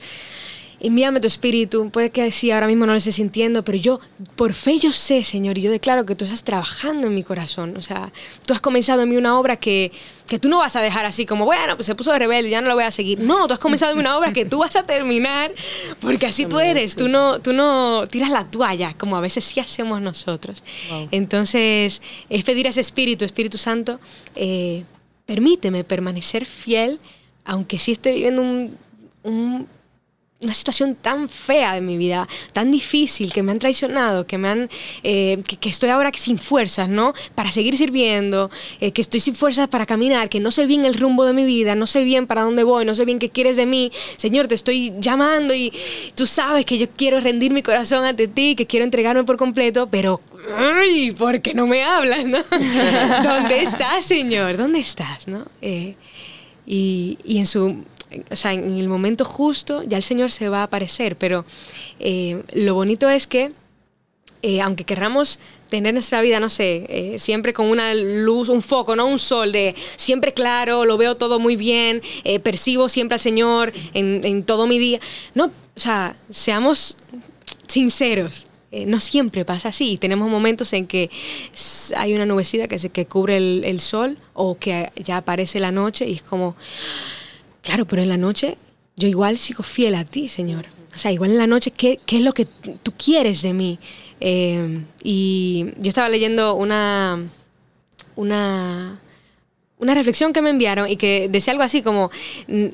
envíame 0.80 1.20
tu 1.20 1.28
espíritu. 1.28 1.92
Puede 1.92 2.10
que 2.10 2.32
sí, 2.32 2.50
ahora 2.50 2.66
mismo 2.66 2.88
no 2.88 2.94
lo 2.94 2.98
esté 2.98 3.12
sintiendo, 3.12 3.64
pero 3.64 3.78
yo, 3.78 4.00
por 4.36 4.54
fe, 4.54 4.80
yo 4.80 4.92
sé, 4.92 5.24
Señor, 5.24 5.60
y 5.60 5.62
yo 5.62 5.70
declaro 5.70 6.08
que 6.08 6.16
tú 6.16 6.26
estás 6.26 6.44
trabajando 6.44 7.06
en 7.06 7.14
mi 7.14 7.22
corazón. 7.22 7.76
O 7.78 7.84
sea, 7.84 8.12
tú 8.48 8.56
has 8.56 8.62
comenzado 8.62 9.04
en 9.04 9.10
mí 9.10 9.16
una 9.16 9.38
obra 9.38 9.58
que, 9.58 9.92
que 10.26 10.40
tú 10.40 10.50
no 10.50 10.58
vas 10.58 10.76
a 10.76 10.82
dejar 10.82 11.06
así 11.06 11.28
como, 11.28 11.46
bueno, 11.46 11.76
pues 11.76 11.86
se 11.86 11.94
puso 11.94 12.12
de 12.12 12.18
rebelde, 12.18 12.50
ya 12.50 12.60
no 12.60 12.68
lo 12.68 12.74
voy 12.74 12.86
a 12.86 12.92
seguir. 12.92 13.20
No, 13.20 13.46
tú 13.46 13.54
has 13.54 13.60
comenzado 13.60 13.92
en 13.92 14.00
mí 14.00 14.02
una 14.02 14.18
obra 14.18 14.34
que 14.34 14.46
tú 14.46 14.58
vas 14.58 14.76
a 14.76 14.88
terminar, 14.88 15.54
porque 16.00 16.26
así 16.26 16.48
tú 16.48 16.60
eres. 16.60 16.96
Tú 16.96 17.10
no, 17.10 17.40
tú 17.40 17.54
no 17.54 18.08
tiras 18.10 18.32
la 18.32 18.46
toalla, 18.46 18.96
como 18.98 19.18
a 19.18 19.22
veces 19.22 19.44
sí 19.44 19.60
hacemos 19.60 20.02
nosotros. 20.02 20.64
Wow. 20.90 21.10
Entonces, 21.12 22.02
es 22.28 22.44
pedir 22.44 22.66
a 22.66 22.72
ese 22.72 22.82
Espíritu, 22.82 23.24
Espíritu 23.24 23.60
Santo, 23.60 24.00
eh, 24.36 24.84
permíteme 25.26 25.84
permanecer 25.84 26.46
fiel, 26.46 27.00
aunque 27.46 27.78
sí 27.80 27.92
esté 27.94 28.14
viviendo 28.14 28.42
un- 28.42 28.78
un- 29.24 29.68
una 30.44 30.54
situación 30.54 30.96
tan 30.96 31.30
fea 31.30 31.74
de 31.74 31.82
mi 31.82 31.98
vida, 31.98 32.28
tan 32.52 32.72
difícil, 32.72 33.32
que 33.32 33.44
me 33.44 33.52
han 33.52 33.60
traicionado, 33.60 34.28
que 34.28 34.38
me 34.38 34.50
han, 34.50 34.70
eh, 35.04 35.42
que, 35.60 35.70
estoy 35.70 35.90
ahora 35.90 36.12
sin 36.14 36.38
fuerzas, 36.38 36.90
¿no? 36.90 37.14
Para 37.36 37.52
seguir 37.52 37.78
sirviendo, 37.78 38.52
eh, 38.80 38.92
que 38.92 39.02
estoy 39.02 39.20
sin 39.20 39.36
fuerzas 39.36 39.68
para 39.68 39.86
caminar, 39.86 40.30
que 40.30 40.40
no 40.40 40.52
sé 40.52 40.66
bien 40.66 40.86
el 40.86 40.96
rumbo 40.96 41.26
de 41.26 41.34
mi 41.34 41.46
vida, 41.46 41.76
no 41.76 41.88
sé 41.88 42.04
bien 42.04 42.28
para 42.28 42.42
dónde 42.42 42.64
voy, 42.64 42.86
no 42.86 42.96
sé 42.96 43.06
bien 43.06 43.20
qué 43.20 43.30
quieres 43.30 43.56
de 43.56 43.66
mí. 43.66 43.92
Señor, 44.18 44.48
te 44.48 44.56
estoy 44.56 44.94
llamando 45.00 45.54
y 45.54 45.74
tú 46.16 46.26
sabes 46.26 46.66
que 46.66 46.78
yo 46.78 46.90
quiero 46.90 47.20
rendir 47.20 47.52
mi 47.52 47.64
corazón 47.64 48.04
ante 48.04 48.28
ti, 48.28 48.56
que 48.56 48.68
quiero 48.68 48.84
entregarme 48.84 49.24
por 49.24 49.38
completo, 49.38 49.88
pero 49.90 50.22
ay, 50.58 51.12
¿por 51.12 51.42
qué 51.42 51.54
no 51.54 51.68
me 51.68 51.84
hablas, 51.84 52.26
no? 52.26 52.40
¿Dónde 53.24 53.62
estás, 53.62 54.06
Señor? 54.06 54.58
¿Dónde 54.58 54.80
estás, 54.80 55.28
no? 55.28 55.46
Eh, 55.62 55.96
y, 56.66 57.18
y 57.24 57.40
en 57.40 57.46
su 57.46 57.84
o 58.30 58.36
sea, 58.36 58.54
en 58.54 58.78
el 58.78 58.88
momento 58.88 59.26
justo 59.26 59.84
ya 59.84 59.98
el 59.98 60.04
Señor 60.04 60.32
se 60.32 60.50
va 60.50 60.60
a 60.60 60.64
aparecer, 60.64 61.18
pero 61.18 61.46
eh, 62.00 62.44
lo 62.54 62.74
bonito 62.74 63.10
es 63.10 63.28
que 63.28 63.52
eh, 64.42 64.60
aunque 64.62 64.84
querramos 64.84 65.40
tener 65.70 65.94
nuestra 65.94 66.22
vida, 66.22 66.40
no 66.40 66.50
sé, 66.50 66.86
eh, 66.90 67.18
siempre 67.18 67.54
con 67.54 67.68
una 67.68 67.94
luz, 67.96 68.50
un 68.50 68.62
foco, 68.62 68.96
no 68.96 69.06
un 69.06 69.18
sol, 69.18 69.52
de 69.52 69.74
siempre 69.96 70.34
claro, 70.34 70.86
lo 70.86 70.98
veo 70.98 71.16
todo 71.16 71.40
muy 71.40 71.56
bien, 71.56 72.02
percibo 72.44 72.90
siempre 72.90 73.16
al 73.16 73.22
Señor 73.22 73.72
en, 73.94 74.44
todo 74.44 74.68
mi 74.68 74.78
día. 74.80 75.00
No, 75.34 75.46
o 75.46 75.80
sea, 75.80 76.16
seamos 76.30 76.98
sinceros. 77.68 78.48
no 78.72 79.00
siempre 79.00 79.46
pasa 79.46 79.70
así. 79.70 79.98
Tenemos 79.98 80.30
momentos 80.30 80.74
en 80.74 80.88
que 80.88 81.10
hay 81.96 82.14
una 82.14 82.26
nubecita 82.26 82.68
que, 82.68 82.78
se, 82.78 82.90
que 82.90 83.06
cubre 83.06 83.38
el, 83.38 83.64
el 83.64 83.80
sol 83.80 84.18
o 84.34 84.58
que 84.60 84.92
ya 84.96 85.18
aparece 85.18 85.60
la 85.60 85.72
noche 85.72 86.06
y 86.06 86.16
es 86.16 86.22
como, 86.22 86.56
Claro, 87.64 87.88
pero 87.88 88.02
en 88.04 88.10
la 88.10 88.18
noche 88.18 88.58
yo 88.96 89.08
igual 89.08 89.38
sigo 89.40 89.64
fiel 89.64 89.96
a 89.96 90.06
ti, 90.06 90.28
Señor. 90.28 90.66
O 90.94 90.98
sea, 90.98 91.12
igual 91.12 91.32
en 91.32 91.40
la 91.40 91.48
noche, 91.48 91.72
¿qué, 91.72 92.00
qué 92.06 92.18
es 92.18 92.22
lo 92.22 92.34
que 92.34 92.46
tú 92.46 92.94
quieres 92.96 93.42
de 93.42 93.54
mí? 93.54 93.80
Eh, 94.20 94.82
y 95.04 95.66
yo 95.80 95.90
estaba 95.90 96.08
leyendo 96.10 96.54
una, 96.54 97.20
una, 98.16 99.00
una 99.80 99.94
reflexión 99.96 100.34
que 100.34 100.44
me 100.44 100.52
enviaron 100.52 100.88
y 100.88 100.98
que 100.98 101.28
decía 101.32 101.52
algo 101.52 101.64
así 101.64 101.82
como, 101.82 102.12
mm, 102.48 102.66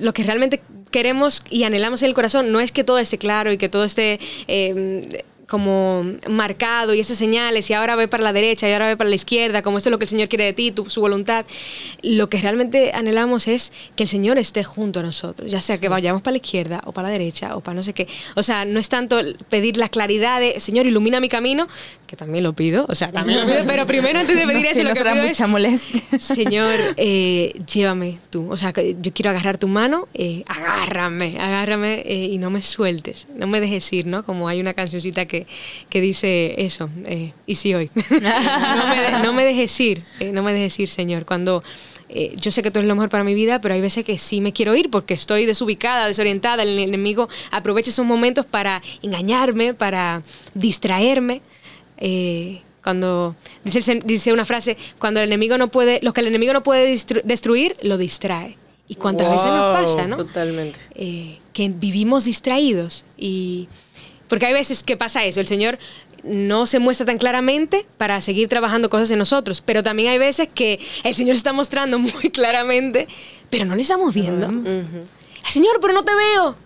lo 0.00 0.12
que 0.12 0.24
realmente 0.24 0.60
queremos 0.90 1.44
y 1.50 1.62
anhelamos 1.64 2.02
en 2.02 2.08
el 2.08 2.14
corazón 2.14 2.50
no 2.50 2.58
es 2.58 2.72
que 2.72 2.82
todo 2.82 2.98
esté 2.98 3.18
claro 3.18 3.52
y 3.52 3.58
que 3.58 3.68
todo 3.68 3.84
esté... 3.84 4.18
eh, 4.48 5.24
como 5.48 6.04
marcado 6.28 6.94
y 6.94 7.00
esas 7.00 7.16
señales 7.16 7.68
y 7.70 7.74
ahora 7.74 7.96
ve 7.96 8.06
para 8.06 8.22
la 8.22 8.32
derecha 8.32 8.68
y 8.68 8.72
ahora 8.72 8.86
ve 8.86 8.96
para 8.96 9.08
la 9.08 9.16
izquierda, 9.16 9.62
como 9.62 9.78
esto 9.78 9.88
es 9.88 9.92
lo 9.92 9.98
que 9.98 10.04
el 10.04 10.10
Señor 10.10 10.28
quiere 10.28 10.44
de 10.44 10.52
ti, 10.52 10.70
tu, 10.70 10.88
su 10.88 11.00
voluntad. 11.00 11.46
Lo 12.02 12.28
que 12.28 12.38
realmente 12.38 12.92
anhelamos 12.94 13.48
es 13.48 13.72
que 13.96 14.04
el 14.04 14.08
Señor 14.08 14.38
esté 14.38 14.62
junto 14.62 15.00
a 15.00 15.02
nosotros, 15.02 15.50
ya 15.50 15.60
sea 15.60 15.78
que 15.78 15.88
vayamos 15.88 16.22
para 16.22 16.32
la 16.32 16.38
izquierda 16.38 16.82
o 16.84 16.92
para 16.92 17.08
la 17.08 17.12
derecha 17.12 17.56
o 17.56 17.60
para 17.60 17.74
no 17.74 17.82
sé 17.82 17.94
qué. 17.94 18.06
O 18.36 18.42
sea, 18.42 18.66
no 18.66 18.78
es 18.78 18.88
tanto 18.90 19.18
pedir 19.48 19.78
la 19.78 19.88
claridad 19.88 20.40
de 20.40 20.60
Señor, 20.60 20.86
ilumina 20.86 21.18
mi 21.18 21.30
camino, 21.30 21.66
que 22.06 22.16
también 22.16 22.44
lo 22.44 22.52
pido, 22.52 22.84
o 22.88 22.94
sea, 22.94 23.10
también 23.10 23.40
lo 23.40 23.46
pido, 23.46 23.64
pero 23.66 23.86
primero 23.86 24.18
antes 24.18 24.36
de 24.36 24.46
pedir 24.46 24.62
no 24.62 24.68
eso 24.68 24.74
sé, 24.74 24.82
lo 24.82 24.90
no 24.90 24.94
que 24.94 24.98
será 24.98 25.12
pido 25.12 25.24
es, 25.24 25.30
mucha 25.30 25.46
molestia. 25.46 26.02
Señor, 26.18 26.78
eh, 26.96 27.54
llévame 27.72 28.18
tú. 28.30 28.50
O 28.50 28.56
sea, 28.56 28.72
yo 28.74 29.12
quiero 29.14 29.30
agarrar 29.30 29.56
tu 29.58 29.68
mano, 29.68 30.08
eh, 30.14 30.44
agárrame, 30.46 31.38
agárrame 31.40 32.02
eh, 32.04 32.28
y 32.30 32.38
no 32.38 32.50
me 32.50 32.60
sueltes, 32.60 33.28
no 33.34 33.46
me 33.46 33.60
dejes 33.60 33.90
ir, 33.92 34.06
¿no? 34.06 34.24
Como 34.24 34.48
hay 34.48 34.60
una 34.60 34.74
cancioncita 34.74 35.26
que, 35.26 35.37
que 35.90 36.00
dice 36.00 36.54
eso, 36.58 36.88
eh, 37.06 37.32
y 37.46 37.54
si 37.54 37.74
hoy. 37.74 37.90
no, 38.10 38.86
me 38.88 39.00
de- 39.00 39.10
no 39.22 39.32
me 39.32 39.44
dejes 39.44 39.78
ir, 39.80 40.04
eh, 40.20 40.32
no 40.32 40.42
me 40.42 40.52
dejes 40.52 40.78
ir, 40.80 40.88
Señor. 40.88 41.24
Cuando 41.26 41.62
eh, 42.10 42.34
yo 42.40 42.50
sé 42.50 42.62
que 42.62 42.70
tú 42.70 42.78
eres 42.78 42.88
lo 42.88 42.94
mejor 42.94 43.10
para 43.10 43.22
mi 43.24 43.34
vida, 43.34 43.60
pero 43.60 43.74
hay 43.74 43.80
veces 43.80 44.02
que 44.04 44.18
sí 44.18 44.40
me 44.40 44.52
quiero 44.52 44.74
ir 44.74 44.90
porque 44.90 45.14
estoy 45.14 45.44
desubicada, 45.46 46.06
desorientada. 46.06 46.62
El 46.62 46.78
enemigo 46.78 47.28
aprovecha 47.50 47.90
esos 47.90 48.06
momentos 48.06 48.46
para 48.46 48.80
engañarme, 49.02 49.74
para 49.74 50.22
distraerme. 50.54 51.42
Eh, 51.98 52.62
Cuando 52.82 53.34
dice, 53.64 54.00
dice 54.04 54.32
una 54.32 54.44
frase, 54.46 54.76
cuando 54.98 55.20
el 55.20 55.26
enemigo 55.28 55.58
no 55.58 55.68
puede, 55.68 55.98
lo 56.02 56.12
que 56.14 56.20
el 56.22 56.28
enemigo 56.28 56.52
no 56.54 56.62
puede 56.62 56.96
destruir, 57.24 57.76
lo 57.82 57.98
distrae. 57.98 58.56
Y 58.90 58.94
cuántas 58.94 59.28
veces 59.30 59.48
nos 59.50 59.76
pasa, 59.76 60.06
¿no? 60.06 60.16
Totalmente. 60.16 60.78
eh, 60.94 61.40
que 61.52 61.68
vivimos 61.68 62.24
distraídos 62.24 63.04
y 63.18 63.68
porque 64.28 64.46
hay 64.46 64.52
veces 64.52 64.82
que 64.82 64.96
pasa 64.96 65.24
eso, 65.24 65.40
el 65.40 65.46
Señor 65.46 65.78
no 66.24 66.66
se 66.66 66.78
muestra 66.80 67.06
tan 67.06 67.18
claramente 67.18 67.86
para 67.96 68.20
seguir 68.20 68.48
trabajando 68.48 68.90
cosas 68.90 69.10
en 69.10 69.18
nosotros, 69.18 69.60
pero 69.60 69.82
también 69.82 70.10
hay 70.10 70.18
veces 70.18 70.48
que 70.52 70.80
el 71.04 71.14
Señor 71.14 71.36
se 71.36 71.38
está 71.38 71.52
mostrando 71.52 71.98
muy 71.98 72.30
claramente, 72.30 73.06
pero 73.50 73.64
no 73.64 73.74
le 73.76 73.82
estamos 73.82 74.14
viendo. 74.14 74.48
Señor, 75.46 75.78
pero 75.80 75.92
no 75.94 76.02
te 76.02 76.12
veo. 76.14 76.56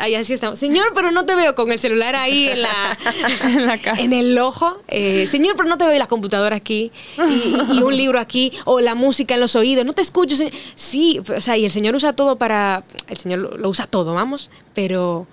Ahí 0.00 0.14
así 0.14 0.32
estamos. 0.32 0.58
Señor, 0.58 0.92
pero 0.94 1.10
no 1.10 1.26
te 1.26 1.34
veo 1.36 1.54
con 1.54 1.70
el 1.70 1.78
celular 1.78 2.16
ahí 2.16 2.48
en 2.48 2.62
la, 2.62 2.98
En 3.44 3.66
la 3.66 3.76
cara. 3.78 4.00
en 4.00 4.14
el 4.14 4.38
ojo. 4.38 4.80
Eh, 4.88 5.26
Señor, 5.26 5.54
pero 5.54 5.68
no 5.68 5.76
te 5.76 5.84
veo 5.84 5.94
y 5.94 5.98
la 5.98 6.06
computadora 6.08 6.56
aquí 6.56 6.90
y, 7.28 7.74
y 7.76 7.82
un 7.82 7.94
libro 7.94 8.18
aquí 8.18 8.50
o 8.64 8.80
la 8.80 8.94
música 8.94 9.34
en 9.34 9.40
los 9.40 9.54
oídos. 9.54 9.84
No 9.84 9.92
te 9.92 10.00
escucho. 10.00 10.34
se- 10.34 10.50
Sí, 10.74 11.20
o 11.34 11.40
sea, 11.42 11.58
y 11.58 11.66
el 11.66 11.70
Señor 11.70 11.94
usa 11.94 12.14
todo 12.14 12.36
para. 12.38 12.84
El 13.08 13.18
Señor 13.18 13.38
lo, 13.40 13.50
lo 13.58 13.68
usa 13.68 13.86
todo, 13.86 14.14
vamos. 14.14 14.50
Pero 14.74 15.26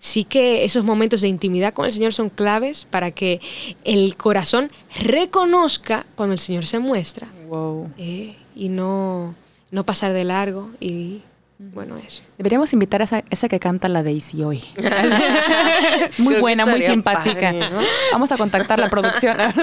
sí 0.00 0.24
que 0.24 0.64
esos 0.64 0.82
momentos 0.82 1.20
de 1.20 1.28
intimidad 1.28 1.72
con 1.72 1.84
el 1.84 1.92
Señor 1.92 2.12
son 2.12 2.30
claves 2.30 2.86
para 2.90 3.12
que 3.12 3.40
el 3.84 4.16
corazón 4.16 4.72
reconozca 4.98 6.06
cuando 6.16 6.32
el 6.32 6.40
Señor 6.40 6.66
se 6.66 6.80
muestra 6.80 7.28
Wow. 7.48 7.92
eh, 7.98 8.34
y 8.56 8.68
no, 8.70 9.34
no 9.70 9.84
pasar 9.84 10.12
de 10.12 10.24
largo 10.24 10.70
y 10.80 11.22
bueno, 11.62 11.98
eso. 11.98 12.22
Deberíamos 12.38 12.72
invitar 12.72 13.02
a 13.02 13.04
esa, 13.04 13.22
esa 13.28 13.46
que 13.46 13.60
canta 13.60 13.90
la 13.90 14.02
Daisy 14.02 14.42
hoy. 14.42 14.64
muy 16.20 16.36
buena, 16.36 16.64
muy 16.64 16.80
simpática. 16.80 17.34
padre, 17.52 17.58
¿no? 17.58 17.80
Vamos 18.12 18.32
a 18.32 18.38
contactar 18.38 18.78
la 18.78 18.88
producción. 18.88 19.36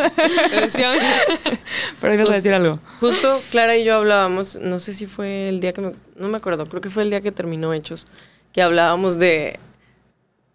Pero 1.99 2.13
ibas 2.13 2.29
a 2.29 2.33
decir 2.33 2.53
algo. 2.53 2.79
Justo 2.99 3.39
Clara 3.49 3.75
y 3.77 3.83
yo 3.83 3.95
hablábamos, 3.95 4.57
no 4.61 4.77
sé 4.77 4.93
si 4.93 5.07
fue 5.07 5.49
el 5.49 5.59
día 5.59 5.73
que 5.73 5.81
me, 5.81 5.93
no 6.15 6.27
me 6.27 6.37
acuerdo, 6.37 6.67
creo 6.67 6.81
que 6.81 6.91
fue 6.91 7.01
el 7.01 7.09
día 7.09 7.21
que 7.21 7.31
terminó 7.31 7.73
Hechos, 7.73 8.05
que 8.53 8.61
hablábamos 8.61 9.17
de, 9.17 9.59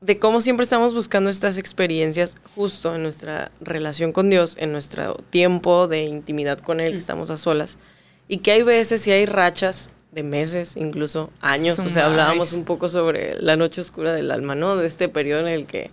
de 0.02 0.18
cómo 0.18 0.40
siempre 0.40 0.64
estamos 0.64 0.94
buscando 0.94 1.30
estas 1.30 1.58
experiencias 1.58 2.36
justo 2.56 2.94
en 2.94 3.04
nuestra 3.04 3.52
relación 3.60 4.12
con 4.12 4.28
Dios, 4.28 4.56
en 4.58 4.72
nuestro 4.72 5.14
tiempo 5.30 5.86
de 5.86 6.02
intimidad 6.02 6.58
con 6.58 6.80
Él, 6.80 6.92
que 6.92 6.98
estamos 6.98 7.30
a 7.30 7.36
solas, 7.36 7.78
y 8.26 8.38
que 8.38 8.50
hay 8.50 8.62
veces 8.62 9.06
y 9.06 9.12
hay 9.12 9.26
rachas 9.26 9.92
de 10.10 10.24
meses, 10.24 10.76
incluso 10.76 11.30
años, 11.40 11.78
o 11.78 11.88
sea, 11.88 12.06
hablábamos 12.06 12.52
un 12.52 12.64
poco 12.64 12.88
sobre 12.88 13.40
la 13.40 13.56
noche 13.56 13.80
oscura 13.80 14.12
del 14.12 14.30
alma, 14.30 14.54
¿no? 14.54 14.76
De 14.76 14.86
este 14.86 15.08
periodo 15.08 15.46
en 15.46 15.52
el 15.52 15.66
que 15.66 15.90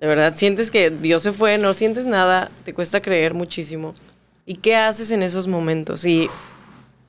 de 0.00 0.06
verdad 0.06 0.34
sientes 0.34 0.70
que 0.70 0.90
Dios 0.90 1.22
se 1.22 1.32
fue, 1.32 1.56
no 1.56 1.72
sientes 1.72 2.06
nada, 2.06 2.50
te 2.64 2.74
cuesta 2.74 3.00
creer 3.00 3.34
muchísimo. 3.34 3.94
¿Y 4.44 4.54
qué 4.54 4.74
haces 4.74 5.12
en 5.12 5.22
esos 5.22 5.46
momentos? 5.46 6.04
Y 6.04 6.28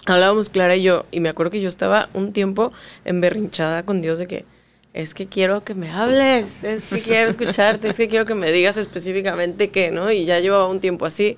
hablábamos 0.05 0.49
Clara 0.49 0.75
y 0.75 0.83
yo, 0.83 1.05
y 1.09 1.19
me 1.19 1.29
acuerdo 1.29 1.51
que 1.51 1.61
yo 1.61 1.67
estaba 1.67 2.09
un 2.13 2.31
tiempo 2.31 2.71
emberrinchada 3.05 3.83
con 3.83 4.01
Dios 4.01 4.19
de 4.19 4.27
que 4.27 4.45
es 4.93 5.13
que 5.13 5.27
quiero 5.27 5.63
que 5.63 5.73
me 5.73 5.89
hables, 5.89 6.63
es 6.63 6.87
que 6.87 7.01
quiero 7.01 7.29
escucharte, 7.29 7.89
es 7.89 7.97
que 7.97 8.09
quiero 8.09 8.25
que 8.25 8.35
me 8.35 8.51
digas 8.51 8.77
específicamente 8.77 9.69
qué, 9.69 9.91
¿no? 9.91 10.11
Y 10.11 10.25
ya 10.25 10.39
llevaba 10.39 10.67
un 10.67 10.79
tiempo 10.79 11.05
así. 11.05 11.37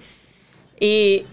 Y 0.80 1.26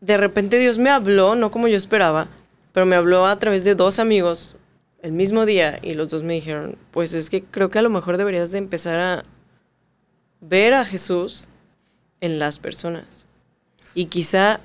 de 0.00 0.16
repente 0.16 0.58
Dios 0.58 0.78
me 0.78 0.90
habló, 0.90 1.34
no 1.34 1.50
como 1.50 1.68
yo 1.68 1.76
esperaba, 1.76 2.28
pero 2.72 2.86
me 2.86 2.96
habló 2.96 3.26
a 3.26 3.38
través 3.38 3.64
de 3.64 3.74
dos 3.74 3.98
amigos 3.98 4.56
el 5.02 5.12
mismo 5.12 5.46
día 5.46 5.78
y 5.82 5.94
los 5.94 6.10
dos 6.10 6.22
me 6.22 6.34
dijeron, 6.34 6.76
pues 6.90 7.14
es 7.14 7.30
que 7.30 7.42
creo 7.42 7.70
que 7.70 7.78
a 7.78 7.82
lo 7.82 7.90
mejor 7.90 8.16
deberías 8.16 8.52
de 8.52 8.58
empezar 8.58 8.98
a 9.00 9.24
ver 10.40 10.74
a 10.74 10.84
Jesús 10.84 11.48
en 12.20 12.38
las 12.38 12.58
personas. 12.58 13.26
Y 13.94 14.06
quizá, 14.06 14.60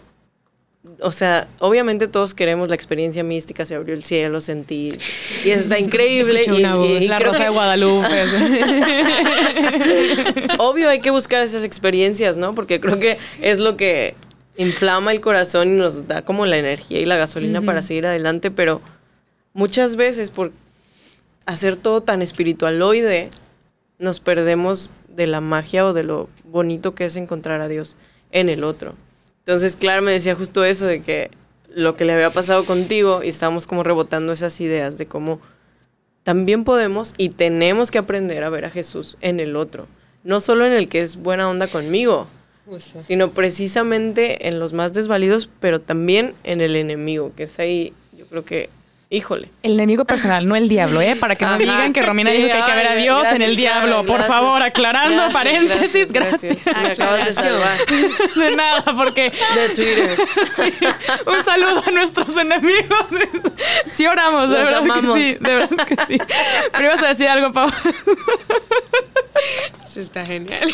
o 1.01 1.11
sea, 1.11 1.47
obviamente 1.59 2.07
todos 2.07 2.33
queremos 2.33 2.69
la 2.69 2.75
experiencia 2.75 3.23
mística, 3.23 3.65
se 3.65 3.75
abrió 3.75 3.93
el 3.95 4.03
cielo, 4.03 4.39
sentí, 4.41 4.97
y 5.43 5.49
está 5.49 5.79
increíble. 5.79 6.41
Escuché 6.41 6.59
y- 6.59 6.63
una 6.65 6.75
y- 6.75 6.77
voz. 6.95 7.03
y 7.03 7.07
La 7.07 7.17
creo 7.17 7.31
Rosa 7.31 7.43
de 7.43 7.49
Guadalupe. 7.49 8.07
Obvio 10.59 10.89
hay 10.89 10.99
que 10.99 11.11
buscar 11.11 11.43
esas 11.43 11.63
experiencias, 11.63 12.37
¿no? 12.37 12.55
Porque 12.55 12.79
creo 12.79 12.99
que 12.99 13.17
es 13.41 13.59
lo 13.59 13.77
que 13.77 14.15
inflama 14.57 15.11
el 15.11 15.21
corazón 15.21 15.69
y 15.69 15.75
nos 15.75 16.07
da 16.07 16.21
como 16.23 16.45
la 16.45 16.57
energía 16.57 16.99
y 16.99 17.05
la 17.05 17.17
gasolina 17.17 17.61
para 17.61 17.81
seguir 17.81 18.07
adelante, 18.07 18.51
pero 18.51 18.81
muchas 19.53 19.95
veces 19.97 20.31
por 20.31 20.51
hacer 21.45 21.75
todo 21.75 22.01
tan 22.01 22.21
espiritualoide, 22.21 23.29
nos 23.99 24.19
perdemos 24.19 24.91
de 25.09 25.27
la 25.27 25.41
magia 25.41 25.85
o 25.85 25.93
de 25.93 26.03
lo 26.03 26.29
bonito 26.43 26.95
que 26.95 27.05
es 27.05 27.15
encontrar 27.17 27.61
a 27.61 27.67
Dios 27.67 27.97
en 28.31 28.49
el 28.49 28.63
otro. 28.63 28.95
Entonces, 29.45 29.75
Clara 29.75 30.01
me 30.01 30.11
decía 30.11 30.33
justo 30.33 30.65
eso 30.65 30.87
de 30.87 31.03
que 31.03 31.29
lo 31.69 31.95
que 31.95 32.03
le 32.03 32.13
había 32.13 32.31
pasado 32.31 32.65
contigo 32.65 33.21
y 33.23 33.27
estábamos 33.27 33.67
como 33.67 33.83
rebotando 33.83 34.31
esas 34.33 34.59
ideas 34.59 34.97
de 34.97 35.05
cómo 35.05 35.39
también 36.23 36.63
podemos 36.63 37.13
y 37.17 37.29
tenemos 37.29 37.91
que 37.91 37.99
aprender 37.99 38.43
a 38.43 38.49
ver 38.49 38.65
a 38.65 38.71
Jesús 38.71 39.17
en 39.21 39.39
el 39.39 39.55
otro. 39.55 39.87
No 40.23 40.39
solo 40.39 40.65
en 40.65 40.73
el 40.73 40.89
que 40.89 41.01
es 41.01 41.17
buena 41.17 41.47
onda 41.47 41.67
conmigo, 41.67 42.25
sino 42.79 43.29
precisamente 43.29 44.47
en 44.47 44.57
los 44.57 44.73
más 44.73 44.93
desvalidos, 44.93 45.47
pero 45.59 45.79
también 45.79 46.33
en 46.43 46.61
el 46.61 46.75
enemigo, 46.75 47.31
que 47.35 47.43
es 47.43 47.59
ahí, 47.59 47.93
yo 48.17 48.25
creo 48.25 48.43
que, 48.43 48.69
híjole. 49.09 49.49
El 49.63 49.73
enemigo 49.73 50.03
personal, 50.05 50.47
no 50.47 50.55
el 50.55 50.67
diablo, 50.67 50.99
¿eh? 51.01 51.15
Para 51.15 51.35
que 51.35 51.45
no 51.45 51.51
Ajá. 51.51 51.57
digan 51.59 51.93
que 51.93 52.01
Romina 52.01 52.31
Sí, 52.31 52.37
dijo 52.37 52.47
que 52.49 52.53
hay 52.53 52.63
que 52.63 52.71
ver 52.75 52.87
a 52.87 52.95
Dios 52.95 53.21
en 53.27 53.33
el 53.33 53.37
gracias, 53.55 53.57
diablo. 53.57 54.03
Por 54.03 54.23
favor, 54.23 54.61
aclarando, 54.61 55.15
Gracias, 55.15 55.33
paréntesis, 55.33 56.11
gracias. 56.11 56.65
Me 56.67 56.91
acabas 56.91 57.25
de 57.25 57.31
salvar 57.33 57.77
De 58.35 58.55
nada, 58.55 58.83
porque 58.95 59.31
de 59.55 59.69
Twitter. 59.69 60.17
un 61.27 61.45
saludo 61.45 61.83
a 61.85 61.91
nuestros 61.91 62.35
enemigos. 62.37 63.05
Sí 63.93 64.05
oramos, 64.07 64.49
de 64.49 64.55
verdad 64.55 64.77
amamos. 64.79 65.15
que 65.15 65.33
sí, 65.33 65.37
de 65.39 65.55
verdad 65.55 65.85
que 65.87 65.95
sí. 66.07 66.17
Pero 66.73 66.83
ibas 66.85 67.03
a 67.03 67.07
decir 67.07 67.27
algo, 67.27 67.51
Pau. 67.53 67.69
Eso 69.85 69.99
está 69.99 70.25
genial. 70.25 70.67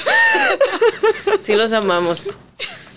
Sí 1.42 1.56
los 1.56 1.74
amamos. 1.74 2.38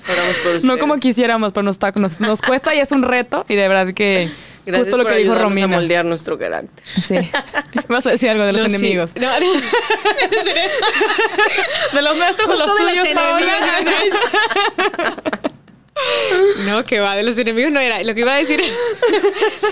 Oramos 0.09 0.37
por 0.37 0.47
ustedes. 0.47 0.65
No 0.65 0.79
como 0.79 0.97
quisiéramos, 0.97 1.53
pero 1.53 1.63
nos, 1.65 1.77
está- 1.77 1.93
nos, 1.97 2.21
nos 2.21 2.41
cuesta 2.43 2.75
y 2.75 2.81
es 2.81 2.93
un 2.93 3.03
reto. 3.03 3.45
Y 3.49 3.57
de 3.57 3.69
verdad 3.69 3.95
que 3.95 4.31
Gracias 4.67 4.87
justo 4.87 4.97
lo 4.99 5.05
por 5.05 5.13
que 5.13 5.19
dijo 5.19 5.35
Romina. 5.35 5.65
a 5.65 5.69
moldear 5.69 6.05
nuestro 6.05 6.39
carácter. 6.39 6.85
Sí. 7.03 7.17
Vas 7.89 8.07
a 8.07 8.11
decir 8.11 8.29
algo 8.31 8.45
de 8.45 8.53
los 8.55 8.63
No, 8.63 8.71
sí. 8.71 8.77
enemigos. 8.77 9.11
No, 9.17 9.41
no. 9.41 9.47
De 11.93 12.03
los 12.03 12.17
nuestros 12.17 12.49
los 12.49 12.59
de 12.59 12.67
los 12.67 12.77
tuyos, 12.77 13.07
enemigos. 13.09 13.43
No, 16.67 16.85
que 16.85 16.99
va, 17.01 17.15
de 17.17 17.23
los 17.23 17.39
enemigos 17.39 17.71
no 17.71 17.79
era. 17.81 18.03
Lo 18.03 18.15
que 18.15 18.21
iba 18.23 18.35
a 18.35 18.39
decir 18.39 18.61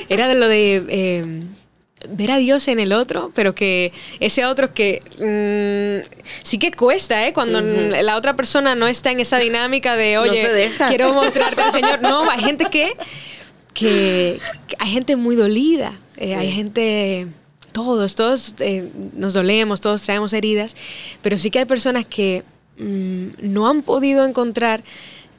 era 0.09 0.29
de 0.29 0.35
lo 0.37 0.47
de 0.47 0.85
eh, 0.89 1.25
ver 2.09 2.31
a 2.31 2.37
Dios 2.39 2.69
en 2.69 2.79
el 2.79 2.93
otro, 2.93 3.33
pero 3.35 3.55
que 3.57 3.93
ese 4.21 4.45
otro 4.47 4.73
que 4.73 5.01
mm, 5.19 6.07
sí 6.45 6.59
que 6.59 6.71
cuesta, 6.71 7.27
¿eh? 7.27 7.33
Cuando 7.33 7.61
la 7.61 8.17
otra 8.17 8.37
persona 8.37 8.77
no 8.77 8.87
está 8.87 9.11
en 9.11 9.19
esa 9.21 9.39
dinámica 9.39 9.97
de, 9.97 10.19
oye, 10.19 10.71
quiero 10.89 11.13
mostrarte 11.13 11.61
al 11.61 11.73
Señor. 11.73 12.01
No, 12.03 12.31
hay 12.31 12.39
gente 12.41 12.67
que, 12.71 12.93
que, 13.75 14.39
que 14.67 14.77
hay 14.79 14.91
gente 14.91 15.17
muy 15.17 15.37
dolida, 15.37 15.93
eh, 16.17 16.35
hay 16.35 16.51
gente 16.51 17.29
todos, 17.73 18.15
todos 18.15 18.55
eh, 18.59 18.91
nos 19.15 19.33
dolemos, 19.33 19.81
todos 19.81 20.03
traemos 20.03 20.33
heridas, 20.33 20.77
pero 21.23 21.39
sí 21.39 21.51
que 21.51 21.61
hay 21.61 21.65
personas 21.65 22.05
que 22.05 22.45
mm, 22.79 23.29
no 23.41 23.69
han 23.69 23.83
podido 23.83 24.25
encontrar 24.25 24.85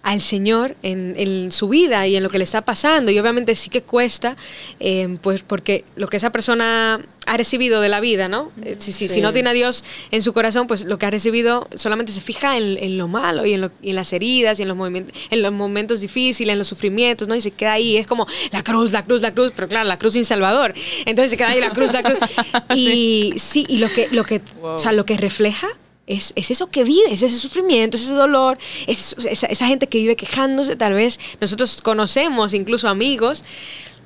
al 0.03 0.19
Señor 0.21 0.75
en, 0.83 1.15
en 1.17 1.51
su 1.51 1.69
vida 1.69 2.05
y 2.07 2.15
en 2.17 2.23
lo 2.23 2.29
que 2.29 2.37
le 2.37 2.43
está 2.43 2.61
pasando. 2.63 3.09
Y 3.09 3.17
obviamente 3.19 3.55
sí 3.55 3.69
que 3.69 3.81
cuesta, 3.81 4.35
eh, 4.81 5.17
pues 5.21 5.41
porque 5.41 5.85
lo 5.95 6.07
que 6.09 6.17
esa 6.17 6.29
persona 6.31 6.99
ha 7.25 7.37
recibido 7.37 7.79
de 7.79 7.87
la 7.87 8.01
vida, 8.01 8.27
¿no? 8.27 8.51
Eh, 8.65 8.75
Si, 8.79 8.91
si, 8.91 9.21
no 9.21 9.31
tiene 9.31 9.51
a 9.51 9.53
Dios 9.53 9.85
en 10.11 10.21
su 10.21 10.33
corazón, 10.33 10.67
pues 10.67 10.83
lo 10.83 10.97
que 10.97 11.05
ha 11.05 11.09
recibido 11.09 11.69
solamente 11.73 12.11
se 12.11 12.19
fija 12.19 12.57
en, 12.57 12.77
en 12.77 12.97
lo 12.97 13.07
malo 13.07 13.45
y 13.45 13.53
en, 13.53 13.61
lo- 13.61 13.71
y 13.81 13.91
en 13.91 13.95
las 13.95 14.11
heridas 14.11 14.59
y 14.59 14.63
en 14.63 14.67
los, 14.67 14.75
movimientos, 14.75 15.15
en 15.29 15.41
los 15.41 15.53
momentos 15.53 16.01
difíciles, 16.01 16.51
en 16.51 16.57
los 16.59 16.67
sufrimientos, 16.67 17.29
¿no? 17.29 17.35
Y 17.35 17.39
se 17.41 17.51
queda 17.51 17.71
ahí, 17.73 17.95
es 17.95 18.05
como 18.05 18.27
la 18.51 18.61
cruz, 18.61 18.91
la 18.91 19.05
cruz, 19.05 19.21
la 19.21 19.33
cruz, 19.33 19.53
pero 19.55 19.69
claro, 19.69 19.87
la 19.87 19.97
cruz 19.97 20.13
sin 20.15 20.25
Salvador. 20.25 20.73
Entonces 21.05 21.31
se 21.31 21.37
queda 21.37 21.51
ahí 21.51 21.61
la 21.61 21.69
cruz, 21.71 21.93
la 21.93 22.03
cruz. 22.03 22.19
Y 22.75 23.33
sí, 23.37 23.65
y 23.69 23.77
lo 23.77 23.87
que, 23.89 24.09
lo 24.11 24.25
que, 24.25 24.41
o 24.61 24.77
sea, 24.77 24.91
lo 24.91 25.05
que 25.05 25.15
refleja 25.15 25.67
es, 26.07 26.33
es 26.35 26.51
eso 26.51 26.69
que 26.69 26.83
vive, 26.83 27.11
es 27.11 27.23
ese 27.23 27.37
sufrimiento, 27.37 27.97
es 27.97 28.03
ese 28.03 28.13
dolor, 28.13 28.57
es 28.87 29.15
esa, 29.17 29.47
esa 29.47 29.67
gente 29.67 29.87
que 29.87 29.99
vive 29.99 30.15
quejándose, 30.15 30.75
tal 30.75 30.93
vez 30.93 31.19
nosotros 31.39 31.81
conocemos 31.81 32.53
incluso 32.53 32.89
amigos 32.89 33.43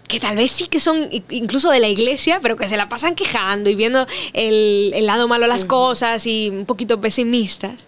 que 0.08 0.20
tal 0.20 0.38
vez 0.38 0.52
sí 0.52 0.68
que 0.68 0.80
son 0.80 1.10
incluso 1.30 1.70
de 1.70 1.80
la 1.80 1.90
iglesia, 1.90 2.40
pero 2.42 2.56
que 2.56 2.68
se 2.68 2.78
la 2.78 2.88
pasan 2.88 3.14
quejando 3.14 3.70
y 3.70 3.76
viendo 3.76 4.08
el, 4.34 4.92
el 4.96 5.06
lado 5.06 5.28
malo 5.28 5.44
de 5.44 5.50
las 5.50 5.66
cosas 5.66 6.26
y 6.26 6.50
un 6.50 6.66
poquito 6.66 7.02
pesimistas. 7.02 7.88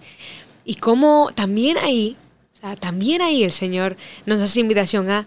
Y 0.65 0.75
como 0.75 1.31
también 1.33 1.77
ahí, 1.77 2.17
o 2.53 2.57
sea, 2.59 2.75
también 2.75 3.21
ahí 3.21 3.43
el 3.43 3.53
Señor 3.53 3.95
nos 4.25 4.41
hace 4.41 4.59
invitación 4.59 5.09
a, 5.09 5.25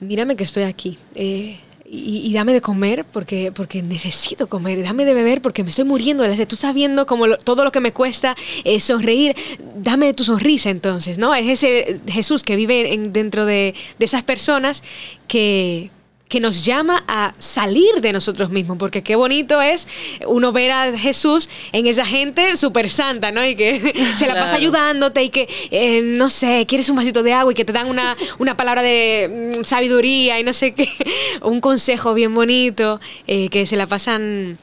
mírame 0.00 0.34
que 0.34 0.42
estoy 0.42 0.64
aquí. 0.64 0.98
eh, 1.14 1.60
y, 1.86 2.32
dame 2.32 2.52
de 2.52 2.60
comer 2.60 3.04
porque, 3.04 3.52
porque 3.52 3.82
necesito 3.82 4.48
comer, 4.48 4.82
dame 4.82 5.04
de 5.04 5.14
beber 5.14 5.42
porque 5.42 5.62
me 5.62 5.70
estoy 5.70 5.84
muriendo 5.84 6.22
de 6.22 6.30
la 6.30 6.36
sed. 6.36 6.48
Tú 6.48 6.54
estás 6.54 6.74
viendo 6.74 7.06
como 7.06 7.28
todo 7.36 7.64
lo 7.64 7.72
que 7.72 7.80
me 7.80 7.92
cuesta 7.92 8.36
eh, 8.64 8.80
sonreír, 8.80 9.36
dame 9.76 10.12
tu 10.14 10.24
sonrisa 10.24 10.70
entonces, 10.70 11.18
¿no? 11.18 11.34
Es 11.34 11.46
ese 11.46 12.00
Jesús 12.06 12.42
que 12.42 12.56
vive 12.56 12.98
dentro 13.10 13.44
de, 13.44 13.74
de 13.98 14.04
esas 14.04 14.22
personas 14.22 14.82
que, 15.28 15.90
que 16.28 16.40
nos 16.40 16.64
llama 16.64 17.04
a 17.06 17.34
salir 17.38 18.00
de 18.00 18.12
nosotros 18.12 18.50
mismos, 18.50 18.78
porque 18.78 19.02
qué 19.02 19.14
bonito 19.14 19.60
es 19.60 19.86
uno 20.26 20.52
ver 20.52 20.70
a 20.70 20.96
Jesús 20.96 21.48
en 21.72 21.86
esa 21.86 22.04
gente 22.04 22.56
súper 22.56 22.90
santa, 22.90 23.30
¿no? 23.30 23.44
Y 23.44 23.54
que 23.54 23.78
se 24.16 24.26
la 24.26 24.34
pasa 24.34 24.56
ayudándote 24.56 25.22
y 25.22 25.28
que, 25.28 25.48
eh, 25.70 26.02
no 26.02 26.30
sé, 26.30 26.64
quieres 26.66 26.88
un 26.88 26.96
vasito 26.96 27.22
de 27.22 27.32
agua 27.32 27.52
y 27.52 27.54
que 27.54 27.64
te 27.64 27.72
dan 27.72 27.88
una, 27.88 28.16
una 28.38 28.56
palabra 28.56 28.82
de 28.82 29.56
mm, 29.58 29.64
sabiduría 29.64 30.40
y 30.40 30.44
no 30.44 30.52
sé 30.52 30.74
qué, 30.74 30.88
un 31.42 31.60
consejo 31.60 32.14
bien 32.14 32.34
bonito, 32.34 33.00
eh, 33.26 33.48
que 33.50 33.66
se 33.66 33.76
la 33.76 33.86
pasan 33.86 34.58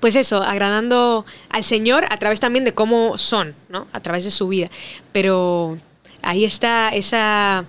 pues 0.00 0.16
eso, 0.16 0.42
agradando 0.42 1.24
al 1.48 1.62
Señor 1.62 2.04
a 2.10 2.16
través 2.16 2.40
también 2.40 2.64
de 2.64 2.74
cómo 2.74 3.18
son, 3.18 3.54
¿no? 3.68 3.86
A 3.92 4.00
través 4.00 4.24
de 4.24 4.32
su 4.32 4.48
vida. 4.48 4.68
Pero 5.12 5.78
ahí 6.22 6.44
está 6.44 6.88
esa 6.88 7.64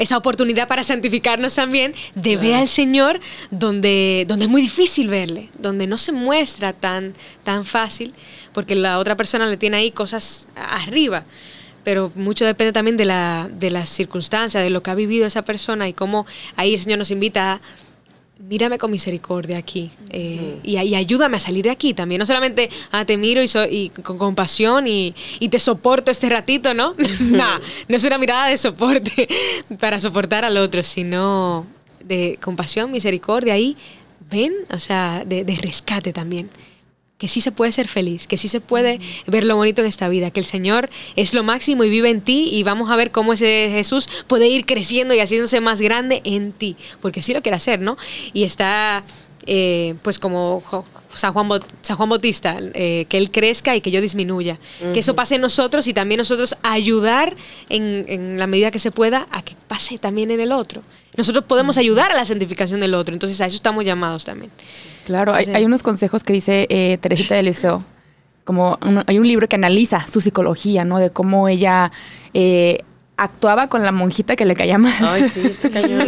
esa 0.00 0.16
oportunidad 0.16 0.66
para 0.66 0.82
santificarnos 0.82 1.54
también, 1.54 1.94
de 2.14 2.38
ver 2.38 2.54
al 2.54 2.68
Señor 2.68 3.20
donde, 3.50 4.24
donde 4.26 4.46
es 4.46 4.50
muy 4.50 4.62
difícil 4.62 5.08
verle, 5.08 5.50
donde 5.58 5.86
no 5.86 5.98
se 5.98 6.10
muestra 6.10 6.72
tan, 6.72 7.12
tan 7.44 7.66
fácil, 7.66 8.14
porque 8.54 8.74
la 8.74 8.98
otra 8.98 9.14
persona 9.14 9.46
le 9.46 9.58
tiene 9.58 9.76
ahí 9.76 9.90
cosas 9.90 10.48
arriba. 10.56 11.24
Pero 11.84 12.10
mucho 12.14 12.46
depende 12.46 12.72
también 12.72 12.96
de 12.96 13.04
la, 13.04 13.50
de 13.52 13.70
las 13.70 13.90
circunstancias, 13.90 14.62
de 14.62 14.70
lo 14.70 14.82
que 14.82 14.90
ha 14.90 14.94
vivido 14.94 15.26
esa 15.26 15.42
persona 15.42 15.86
y 15.86 15.92
cómo 15.92 16.26
ahí 16.56 16.72
el 16.74 16.80
Señor 16.80 16.98
nos 16.98 17.10
invita 17.10 17.52
a 17.52 17.60
mírame 18.48 18.78
con 18.78 18.90
misericordia 18.90 19.58
aquí 19.58 19.90
eh, 20.10 20.58
y, 20.62 20.76
ayúdame 20.76 21.36
a 21.36 21.40
salir 21.40 21.64
de 21.64 21.70
aquí 21.70 21.94
también. 21.94 22.18
No 22.18 22.26
solamente 22.26 22.70
ah, 22.90 23.04
te 23.04 23.16
miro 23.16 23.42
y, 23.42 23.48
y 23.70 23.88
con 23.90 24.18
compasión 24.18 24.86
y, 24.86 25.14
te 25.50 25.58
soporto 25.58 26.10
este 26.10 26.28
ratito, 26.28 26.74
¿no? 26.74 26.94
no, 27.20 27.58
no 27.88 27.96
es 27.96 28.04
una 28.04 28.18
mirada 28.18 28.48
de 28.48 28.56
soporte 28.56 29.28
para 29.78 30.00
soportar 30.00 30.44
al 30.44 30.56
otro, 30.56 30.82
sino 30.82 31.66
de 32.02 32.38
compasión, 32.40 32.90
misericordia 32.90 33.58
y 33.58 33.76
ven, 34.30 34.52
o 34.72 34.78
sea, 34.78 35.24
de 35.24 35.58
rescate 35.62 36.12
también 36.12 36.48
que 37.20 37.28
sí 37.28 37.42
se 37.42 37.52
puede 37.52 37.70
ser 37.70 37.86
feliz, 37.86 38.26
que 38.26 38.38
sí 38.38 38.48
se 38.48 38.62
puede 38.62 38.98
ver 39.26 39.44
lo 39.44 39.54
bonito 39.54 39.82
en 39.82 39.86
esta 39.86 40.08
vida, 40.08 40.30
que 40.30 40.40
el 40.40 40.46
Señor 40.46 40.88
es 41.16 41.34
lo 41.34 41.42
máximo 41.42 41.84
y 41.84 41.90
vive 41.90 42.08
en 42.08 42.22
ti 42.22 42.48
y 42.50 42.62
vamos 42.62 42.90
a 42.90 42.96
ver 42.96 43.10
cómo 43.10 43.34
ese 43.34 43.68
Jesús 43.70 44.08
puede 44.26 44.48
ir 44.48 44.64
creciendo 44.64 45.12
y 45.12 45.20
haciéndose 45.20 45.60
más 45.60 45.82
grande 45.82 46.22
en 46.24 46.52
ti, 46.52 46.76
porque 47.02 47.20
sí 47.20 47.34
lo 47.34 47.42
quiere 47.42 47.56
hacer, 47.56 47.80
¿no? 47.80 47.98
Y 48.32 48.44
está, 48.44 49.04
eh, 49.46 49.96
pues 50.00 50.18
como 50.18 50.62
San 51.12 51.34
Juan, 51.34 51.60
San 51.82 51.98
Juan 51.98 52.08
Bautista, 52.08 52.56
eh, 52.72 53.04
que 53.10 53.18
Él 53.18 53.30
crezca 53.30 53.76
y 53.76 53.82
que 53.82 53.90
yo 53.90 54.00
disminuya, 54.00 54.58
que 54.94 55.00
eso 55.00 55.14
pase 55.14 55.34
en 55.34 55.42
nosotros 55.42 55.86
y 55.88 55.92
también 55.92 56.16
nosotros 56.20 56.56
ayudar 56.62 57.36
en, 57.68 58.06
en 58.08 58.38
la 58.38 58.46
medida 58.46 58.70
que 58.70 58.78
se 58.78 58.92
pueda 58.92 59.28
a 59.30 59.42
que 59.42 59.54
pase 59.68 59.98
también 59.98 60.30
en 60.30 60.40
el 60.40 60.52
otro. 60.52 60.82
Nosotros 61.18 61.44
podemos 61.44 61.76
ayudar 61.76 62.12
a 62.12 62.14
la 62.14 62.24
santificación 62.24 62.80
del 62.80 62.94
otro, 62.94 63.12
entonces 63.12 63.38
a 63.42 63.44
eso 63.44 63.56
estamos 63.56 63.84
llamados 63.84 64.24
también. 64.24 64.50
Claro, 65.10 65.34
hay, 65.34 65.64
unos 65.64 65.82
consejos 65.82 66.22
que 66.22 66.32
dice 66.32 66.68
eh, 66.70 66.96
Teresita 67.00 67.34
de 67.34 67.42
Liceo. 67.42 67.82
Como 68.44 68.78
hay 69.06 69.18
un 69.18 69.26
libro 69.26 69.48
que 69.48 69.56
analiza 69.56 70.06
su 70.06 70.20
psicología, 70.20 70.84
¿no? 70.84 71.00
De 71.00 71.10
cómo 71.10 71.48
ella 71.48 71.90
eh, 72.32 72.84
actuaba 73.16 73.66
con 73.66 73.82
la 73.82 73.90
monjita 73.90 74.36
que 74.36 74.44
le 74.44 74.54
caía 74.54 74.78
mal. 74.78 74.94
Ay, 75.00 75.24
sí, 75.28 75.40
está 75.44 75.68
cañón. 75.72 76.06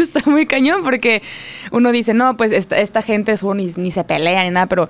está 0.00 0.22
muy 0.30 0.46
cañón 0.46 0.84
porque 0.84 1.22
uno 1.72 1.90
dice, 1.90 2.14
no, 2.14 2.36
pues 2.36 2.52
esta, 2.52 3.02
gente 3.02 3.32
es, 3.32 3.42
ni, 3.42 3.66
ni 3.76 3.90
se 3.90 4.04
pelea 4.04 4.44
ni 4.44 4.50
nada, 4.50 4.66
pero 4.66 4.88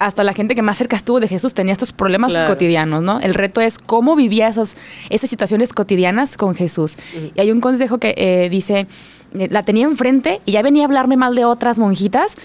hasta 0.00 0.24
la 0.24 0.32
gente 0.32 0.56
que 0.56 0.62
más 0.62 0.76
cerca 0.78 0.96
estuvo 0.96 1.20
de 1.20 1.28
Jesús 1.28 1.54
tenía 1.54 1.72
estos 1.72 1.92
problemas 1.92 2.34
cotidianos, 2.46 3.02
¿no? 3.04 3.20
El 3.20 3.34
reto 3.34 3.60
es 3.60 3.78
cómo 3.78 4.16
vivía 4.16 4.48
esos, 4.48 4.76
esas 5.10 5.30
situaciones 5.30 5.72
cotidianas 5.74 6.36
con 6.36 6.56
Jesús. 6.56 6.96
Y 7.36 7.40
hay 7.40 7.52
un 7.52 7.60
consejo 7.60 7.98
que 7.98 8.14
eh, 8.16 8.48
dice, 8.50 8.88
la 9.32 9.62
tenía 9.62 9.84
enfrente 9.84 10.40
y 10.44 10.52
ya 10.52 10.62
venía 10.62 10.82
a 10.82 10.86
hablarme 10.86 11.16
mal 11.16 11.34
de 11.34 11.44
otras 11.44 11.78
monjitas 11.78 12.36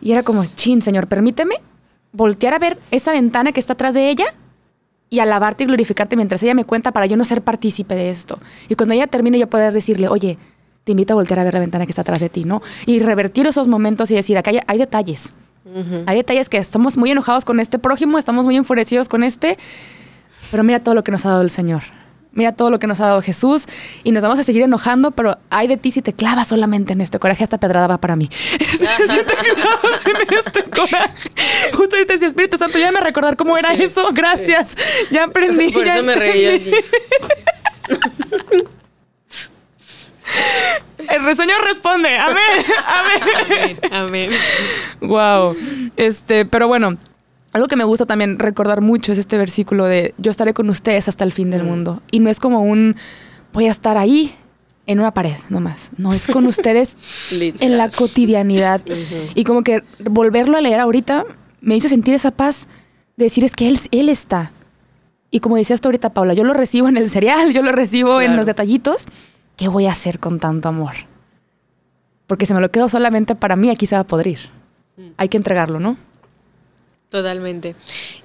y 0.00 0.12
era 0.12 0.22
como, 0.22 0.44
chin, 0.44 0.82
señor, 0.82 1.06
permíteme 1.06 1.56
voltear 2.12 2.54
a 2.54 2.58
ver 2.58 2.78
esa 2.90 3.12
ventana 3.12 3.52
que 3.52 3.60
está 3.60 3.72
atrás 3.72 3.94
de 3.94 4.10
ella 4.10 4.26
y 5.10 5.20
alabarte 5.20 5.64
y 5.64 5.66
glorificarte 5.66 6.16
mientras 6.16 6.42
ella 6.42 6.54
me 6.54 6.64
cuenta 6.64 6.92
para 6.92 7.06
yo 7.06 7.16
no 7.16 7.24
ser 7.24 7.42
partícipe 7.42 7.94
de 7.94 8.10
esto. 8.10 8.38
Y 8.68 8.74
cuando 8.74 8.94
ella 8.94 9.06
termine 9.06 9.38
yo 9.38 9.48
poder 9.48 9.72
decirle, 9.72 10.08
oye, 10.08 10.38
te 10.84 10.92
invito 10.92 11.14
a 11.14 11.16
voltear 11.16 11.40
a 11.40 11.44
ver 11.44 11.54
la 11.54 11.60
ventana 11.60 11.86
que 11.86 11.92
está 11.92 12.02
atrás 12.02 12.20
de 12.20 12.28
ti, 12.28 12.44
¿no? 12.44 12.62
Y 12.86 13.00
revertir 13.00 13.46
esos 13.46 13.66
momentos 13.66 14.10
y 14.10 14.14
decir, 14.14 14.36
acá 14.36 14.50
hay, 14.66 14.78
detalles. 14.78 15.32
Hay 16.06 16.16
detalles 16.16 16.48
que 16.48 16.58
estamos 16.58 16.96
muy 16.96 17.10
enojados 17.10 17.44
con 17.44 17.58
este 17.58 17.78
prójimo, 17.78 18.18
estamos 18.18 18.44
muy 18.44 18.56
enfurecidos 18.56 19.08
con 19.08 19.24
este, 19.24 19.56
pero 20.50 20.62
mira 20.62 20.78
todo 20.78 20.94
lo 20.94 21.02
que 21.02 21.10
nos 21.10 21.24
ha 21.26 21.30
dado 21.30 21.42
el 21.42 21.50
Señor 21.50 21.82
mira 22.34 22.52
todo 22.52 22.70
lo 22.70 22.78
que 22.78 22.86
nos 22.86 23.00
ha 23.00 23.06
dado 23.06 23.22
Jesús 23.22 23.66
y 24.02 24.12
nos 24.12 24.22
vamos 24.22 24.38
a 24.38 24.42
seguir 24.42 24.62
enojando, 24.62 25.10
pero 25.12 25.38
hay 25.50 25.66
de 25.66 25.76
ti 25.76 25.90
si 25.90 26.02
te 26.02 26.12
clavas 26.12 26.48
solamente 26.48 26.92
en 26.92 27.00
este 27.00 27.18
coraje, 27.18 27.44
esta 27.44 27.58
pedrada 27.58 27.86
va 27.86 27.98
para 27.98 28.16
mí. 28.16 28.28
si 28.32 28.58
te 28.58 28.86
clavas 28.86 30.00
en 30.06 30.34
este 30.38 30.64
coraje. 30.64 31.12
Justo 31.72 31.96
ahorita 31.96 32.12
decía, 32.14 32.28
Espíritu 32.28 32.56
Santo, 32.56 32.78
ya 32.78 32.92
me 32.92 33.00
recordar 33.00 33.36
cómo 33.36 33.56
era 33.56 33.74
eso. 33.74 34.10
Gracias. 34.12 34.76
Ya 35.10 35.24
aprendí. 35.24 35.70
Por 35.70 35.86
eso 35.86 36.02
me 36.02 36.14
reí 36.14 36.46
así. 36.46 36.72
El 41.10 41.24
reseño 41.24 41.54
responde. 41.64 42.08
Amén. 42.18 42.64
Amén. 42.86 43.78
Amén. 43.90 43.92
Amén. 43.92 44.30
Wow. 45.00 45.56
Este, 45.96 46.44
pero 46.44 46.68
bueno, 46.68 46.96
algo 47.54 47.68
que 47.68 47.76
me 47.76 47.84
gusta 47.84 48.04
también 48.04 48.38
recordar 48.38 48.80
mucho 48.80 49.12
es 49.12 49.18
este 49.18 49.38
versículo 49.38 49.84
de 49.84 50.12
yo 50.18 50.32
estaré 50.32 50.54
con 50.54 50.68
ustedes 50.68 51.08
hasta 51.08 51.22
el 51.22 51.32
fin 51.32 51.50
del 51.50 51.62
mm. 51.62 51.66
mundo. 51.66 52.02
Y 52.10 52.18
no 52.18 52.28
es 52.28 52.40
como 52.40 52.60
un 52.62 52.96
voy 53.52 53.66
a 53.66 53.70
estar 53.70 53.96
ahí 53.96 54.34
en 54.86 54.98
una 54.98 55.14
pared 55.14 55.36
nomás. 55.50 55.92
No, 55.96 56.12
es 56.12 56.26
con 56.26 56.46
ustedes 56.46 56.96
en 57.60 57.78
la 57.78 57.90
cotidianidad. 57.90 58.82
Y 59.36 59.44
como 59.44 59.62
que 59.62 59.84
volverlo 59.98 60.58
a 60.58 60.60
leer 60.60 60.80
ahorita 60.80 61.24
me 61.60 61.76
hizo 61.76 61.88
sentir 61.88 62.12
esa 62.14 62.32
paz 62.32 62.66
de 63.16 63.26
decir 63.26 63.44
es 63.44 63.54
que 63.54 63.68
él, 63.68 63.78
él 63.92 64.08
está. 64.08 64.50
Y 65.30 65.38
como 65.38 65.56
decías 65.56 65.80
tú 65.80 65.86
ahorita, 65.88 66.12
Paula, 66.12 66.34
yo 66.34 66.42
lo 66.42 66.54
recibo 66.54 66.88
en 66.88 66.96
el 66.96 67.08
cereal, 67.08 67.52
yo 67.52 67.62
lo 67.62 67.70
recibo 67.70 68.20
en 68.20 68.36
los 68.36 68.46
detallitos. 68.46 69.06
¿Qué 69.56 69.68
voy 69.68 69.86
a 69.86 69.92
hacer 69.92 70.18
con 70.18 70.40
tanto 70.40 70.68
amor? 70.68 70.94
Porque 72.26 72.46
si 72.46 72.54
me 72.54 72.60
lo 72.60 72.72
quedo 72.72 72.88
solamente 72.88 73.36
para 73.36 73.54
mí, 73.54 73.70
aquí 73.70 73.86
se 73.86 73.94
va 73.94 74.00
a 74.00 74.06
podrir. 74.06 74.40
Mm. 74.96 75.10
Hay 75.16 75.28
que 75.28 75.36
entregarlo, 75.36 75.78
¿no? 75.78 75.96
Totalmente. 77.14 77.76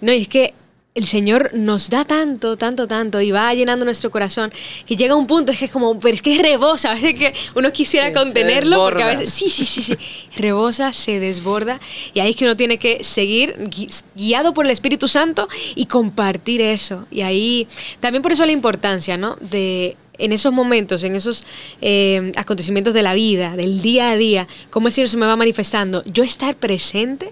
No, 0.01 0.11
y 0.11 0.21
es 0.23 0.27
que 0.27 0.55
el 0.95 1.05
Señor 1.05 1.51
nos 1.53 1.91
da 1.91 2.05
tanto, 2.05 2.57
tanto, 2.57 2.87
tanto 2.87 3.21
y 3.21 3.29
va 3.29 3.53
llenando 3.53 3.85
nuestro 3.85 4.09
corazón 4.09 4.51
que 4.87 4.95
llega 4.95 5.13
un 5.13 5.27
punto, 5.27 5.51
es 5.51 5.59
que 5.59 5.65
es 5.65 5.71
como, 5.71 5.99
pero 5.99 6.15
es 6.15 6.23
que 6.23 6.41
rebosa, 6.41 6.89
a 6.93 6.95
veces 6.95 7.13
que 7.13 7.33
uno 7.53 7.71
quisiera 7.71 8.11
contenerlo 8.11 8.83
porque 8.83 9.03
a 9.03 9.07
veces, 9.09 9.29
sí, 9.29 9.47
sí, 9.47 9.63
sí, 9.63 9.83
sí, 9.83 9.95
rebosa, 10.37 10.91
se 10.91 11.19
desborda 11.19 11.79
y 12.15 12.19
ahí 12.19 12.31
es 12.31 12.35
que 12.35 12.45
uno 12.45 12.57
tiene 12.57 12.79
que 12.79 13.03
seguir 13.03 13.69
guiado 14.15 14.55
por 14.55 14.65
el 14.65 14.71
Espíritu 14.71 15.07
Santo 15.07 15.47
y 15.75 15.85
compartir 15.85 16.61
eso. 16.61 17.05
Y 17.11 17.21
ahí 17.21 17.67
también 17.99 18.23
por 18.23 18.31
eso 18.31 18.43
la 18.43 18.53
importancia, 18.53 19.17
¿no? 19.17 19.35
De 19.39 19.97
en 20.17 20.33
esos 20.33 20.51
momentos, 20.51 21.03
en 21.03 21.13
esos 21.13 21.45
eh, 21.79 22.31
acontecimientos 22.35 22.95
de 22.95 23.03
la 23.03 23.13
vida, 23.13 23.55
del 23.55 23.83
día 23.83 24.09
a 24.09 24.17
día, 24.17 24.47
cómo 24.71 24.87
el 24.87 24.93
Señor 24.93 25.09
se 25.09 25.17
me 25.17 25.27
va 25.27 25.35
manifestando, 25.35 26.01
yo 26.11 26.23
estar 26.23 26.55
presente 26.55 27.31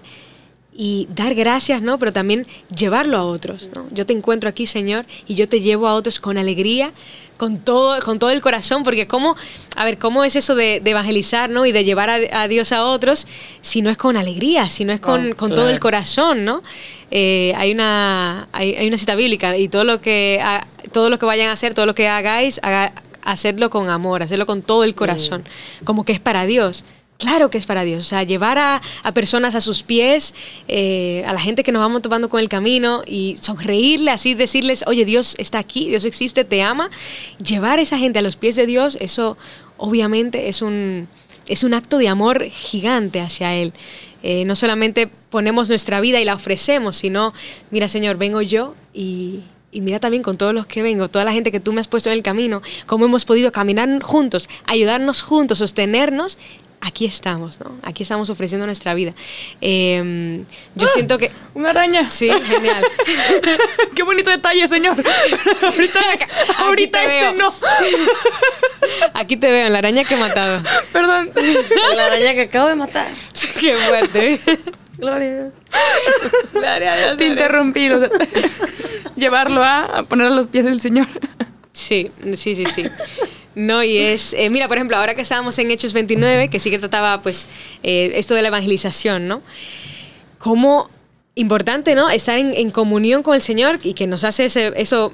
y 0.80 1.08
dar 1.12 1.34
gracias, 1.34 1.82
¿no? 1.82 1.98
Pero 1.98 2.12
también 2.12 2.46
llevarlo 2.74 3.16
a 3.16 3.24
otros, 3.24 3.68
¿no? 3.74 3.88
Yo 3.90 4.06
te 4.06 4.12
encuentro 4.12 4.48
aquí, 4.48 4.64
Señor, 4.64 5.06
y 5.26 5.34
yo 5.34 5.48
te 5.48 5.60
llevo 5.60 5.88
a 5.88 5.94
otros 5.94 6.20
con 6.20 6.38
alegría, 6.38 6.92
con 7.36 7.58
todo, 7.58 8.00
con 8.00 8.20
todo 8.20 8.30
el 8.30 8.40
corazón, 8.40 8.84
porque 8.84 9.08
cómo, 9.08 9.34
a 9.74 9.84
ver, 9.84 9.98
¿cómo 9.98 10.22
es 10.22 10.36
eso 10.36 10.54
de, 10.54 10.80
evangelizar, 10.84 11.50
¿no? 11.50 11.66
Y 11.66 11.72
de 11.72 11.82
llevar 11.82 12.10
a, 12.10 12.46
Dios 12.46 12.70
a 12.70 12.84
otros 12.84 13.26
si 13.60 13.82
no 13.82 13.90
es 13.90 13.96
con 13.96 14.16
alegría, 14.16 14.68
si 14.68 14.84
no 14.84 14.92
es 14.92 15.00
con, 15.00 15.32
oh, 15.32 15.48
todo 15.48 15.68
el 15.68 15.80
corazón, 15.80 16.44
¿no? 16.44 16.62
Eh, 17.10 17.52
hay, 17.56 17.72
una, 17.72 18.46
hay, 18.52 18.86
una 18.86 18.98
cita 18.98 19.16
bíblica 19.16 19.56
y 19.56 19.68
todo 19.68 19.82
lo 19.82 20.00
que, 20.00 20.40
todo 20.92 21.10
lo 21.10 21.18
que 21.18 21.26
vayan 21.26 21.48
a 21.48 21.52
hacer, 21.52 21.74
todo 21.74 21.86
lo 21.86 21.96
que 21.96 22.06
hagáis, 22.06 22.60
hacerlo 23.24 23.68
con 23.68 23.88
amor, 23.90 24.22
hacerlo 24.22 24.46
con 24.46 24.62
todo 24.62 24.84
el 24.84 24.94
corazón, 24.94 25.42
mm. 25.80 25.84
como 25.84 26.04
que 26.04 26.12
es 26.12 26.20
para 26.20 26.46
Dios. 26.46 26.84
Claro 27.18 27.50
que 27.50 27.58
es 27.58 27.66
para 27.66 27.82
Dios, 27.82 28.06
o 28.06 28.08
sea, 28.08 28.22
llevar 28.22 28.58
a, 28.58 28.80
personas 29.12 29.56
a 29.56 29.60
sus 29.60 29.82
pies, 29.82 30.34
eh, 30.68 31.24
a 31.26 31.32
la 31.32 31.40
gente 31.40 31.64
que 31.64 31.72
nos 31.72 31.80
vamos 31.80 32.00
tomando 32.00 32.28
con 32.28 32.38
el 32.38 32.48
camino 32.48 33.02
y 33.04 33.36
sonreírle 33.40 34.12
así, 34.12 34.34
decirles, 34.34 34.84
oye, 34.86 35.04
Dios 35.04 35.34
está 35.36 35.58
aquí, 35.58 35.88
Dios 35.88 36.04
existe, 36.04 36.44
te 36.44 36.62
ama. 36.62 36.90
Llevar 37.44 37.80
a 37.80 37.82
esa 37.82 37.98
gente 37.98 38.20
a 38.20 38.22
los 38.22 38.36
pies 38.36 38.54
de 38.54 38.66
Dios, 38.66 38.96
eso 39.00 39.36
obviamente 39.78 40.48
es 40.48 40.62
un, 40.62 41.08
es 41.48 41.64
un 41.64 41.74
acto 41.74 41.98
de 41.98 42.06
amor 42.06 42.44
gigante 42.44 43.20
hacia 43.20 43.52
Él. 43.56 43.72
Eh, 44.22 44.44
no 44.44 44.54
solamente 44.54 45.10
ponemos 45.30 45.68
nuestra 45.68 46.00
vida 46.00 46.20
y 46.20 46.24
la 46.24 46.36
ofrecemos, 46.36 46.98
sino, 46.98 47.34
mira 47.72 47.88
Señor, 47.88 48.16
vengo 48.16 48.42
yo 48.42 48.76
y, 48.94 49.40
y 49.72 49.80
mira 49.80 49.98
también 49.98 50.22
con 50.22 50.36
todos 50.36 50.54
los 50.54 50.66
que 50.66 50.82
vengo, 50.82 51.08
toda 51.08 51.24
la 51.24 51.32
gente 51.32 51.50
que 51.50 51.58
tú 51.58 51.72
me 51.72 51.80
has 51.80 51.88
puesto 51.88 52.10
en 52.10 52.16
el 52.16 52.22
camino, 52.22 52.62
cómo 52.86 53.06
hemos 53.06 53.24
podido 53.24 53.50
caminar 53.50 54.00
juntos, 54.04 54.48
ayudarnos 54.66 55.22
juntos, 55.22 55.58
sostenernos 55.58 56.38
aquí 56.80 57.04
estamos, 57.04 57.60
¿no? 57.60 57.76
Aquí 57.82 58.02
estamos 58.02 58.30
ofreciendo 58.30 58.66
nuestra 58.66 58.94
vida. 58.94 59.12
Eh, 59.60 60.44
yo 60.74 60.86
Ah, 60.86 60.90
siento 60.92 61.18
que... 61.18 61.30
Una 61.54 61.70
araña. 61.70 62.08
Sí, 62.08 62.30
genial. 62.46 62.84
Qué 63.94 64.02
bonito 64.02 64.30
detalle, 64.30 64.66
señor. 64.68 64.96
ahorita 65.62 66.00
ahorita 66.58 67.00
te 67.00 67.06
ese 67.06 67.20
veo. 67.20 67.34
no. 67.34 67.52
Aquí 69.14 69.36
te 69.36 69.50
veo, 69.50 69.66
en 69.66 69.72
la 69.72 69.78
araña 69.80 70.04
que 70.04 70.14
he 70.14 70.18
matado. 70.18 70.62
Perdón. 70.92 71.30
La 71.96 72.06
araña 72.06 72.34
que 72.34 72.42
acabo 72.42 72.68
de 72.68 72.74
matar. 72.76 73.08
Qué 73.60 73.74
fuerte. 73.76 74.40
Gloria 74.96 75.28
a 75.28 75.34
Dios. 75.34 75.52
Gloria 76.52 76.92
a 76.92 76.96
Dios. 76.96 77.16
Te 77.16 77.26
interrumpí. 77.26 77.90
o 77.90 77.98
sea, 78.00 78.10
llevarlo 79.16 79.62
a, 79.62 79.84
a 79.98 80.02
poner 80.04 80.28
a 80.28 80.30
los 80.30 80.48
pies 80.48 80.64
del 80.64 80.80
señor. 80.80 81.06
Sí, 81.72 82.10
sí, 82.34 82.54
sí, 82.56 82.66
sí. 82.66 82.84
No, 83.58 83.82
y 83.82 83.98
es, 83.98 84.34
eh, 84.34 84.50
mira, 84.50 84.68
por 84.68 84.76
ejemplo, 84.76 84.96
ahora 84.96 85.14
que 85.16 85.22
estábamos 85.22 85.58
en 85.58 85.70
Hechos 85.72 85.92
29, 85.92 86.48
que 86.48 86.60
sí 86.60 86.70
que 86.70 86.78
trataba, 86.78 87.22
pues, 87.22 87.48
eh, 87.82 88.12
esto 88.14 88.34
de 88.36 88.42
la 88.42 88.48
evangelización, 88.48 89.26
¿no? 89.26 89.42
Cómo 90.38 90.88
importante, 91.34 91.96
¿no? 91.96 92.08
Estar 92.08 92.38
en, 92.38 92.54
en 92.54 92.70
comunión 92.70 93.24
con 93.24 93.34
el 93.34 93.42
Señor 93.42 93.80
y 93.82 93.94
que 93.94 94.06
nos 94.06 94.22
hace 94.22 94.44
ese- 94.44 94.72
eso 94.76 95.12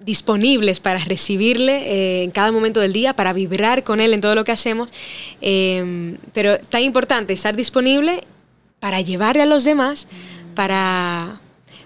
disponibles 0.00 0.80
para 0.80 0.98
recibirle 0.98 1.74
eh, 1.92 2.22
en 2.24 2.30
cada 2.30 2.50
momento 2.52 2.80
del 2.80 2.92
día, 2.94 3.14
para 3.14 3.32
vibrar 3.34 3.84
con 3.84 4.00
Él 4.00 4.14
en 4.14 4.22
todo 4.22 4.34
lo 4.34 4.44
que 4.44 4.52
hacemos. 4.52 4.90
Eh, 5.42 6.16
pero 6.32 6.58
tan 6.58 6.80
importante 6.82 7.34
estar 7.34 7.54
disponible 7.54 8.24
para 8.80 9.02
llevarle 9.02 9.42
a 9.42 9.46
los 9.46 9.62
demás, 9.64 10.08
para, 10.54 11.38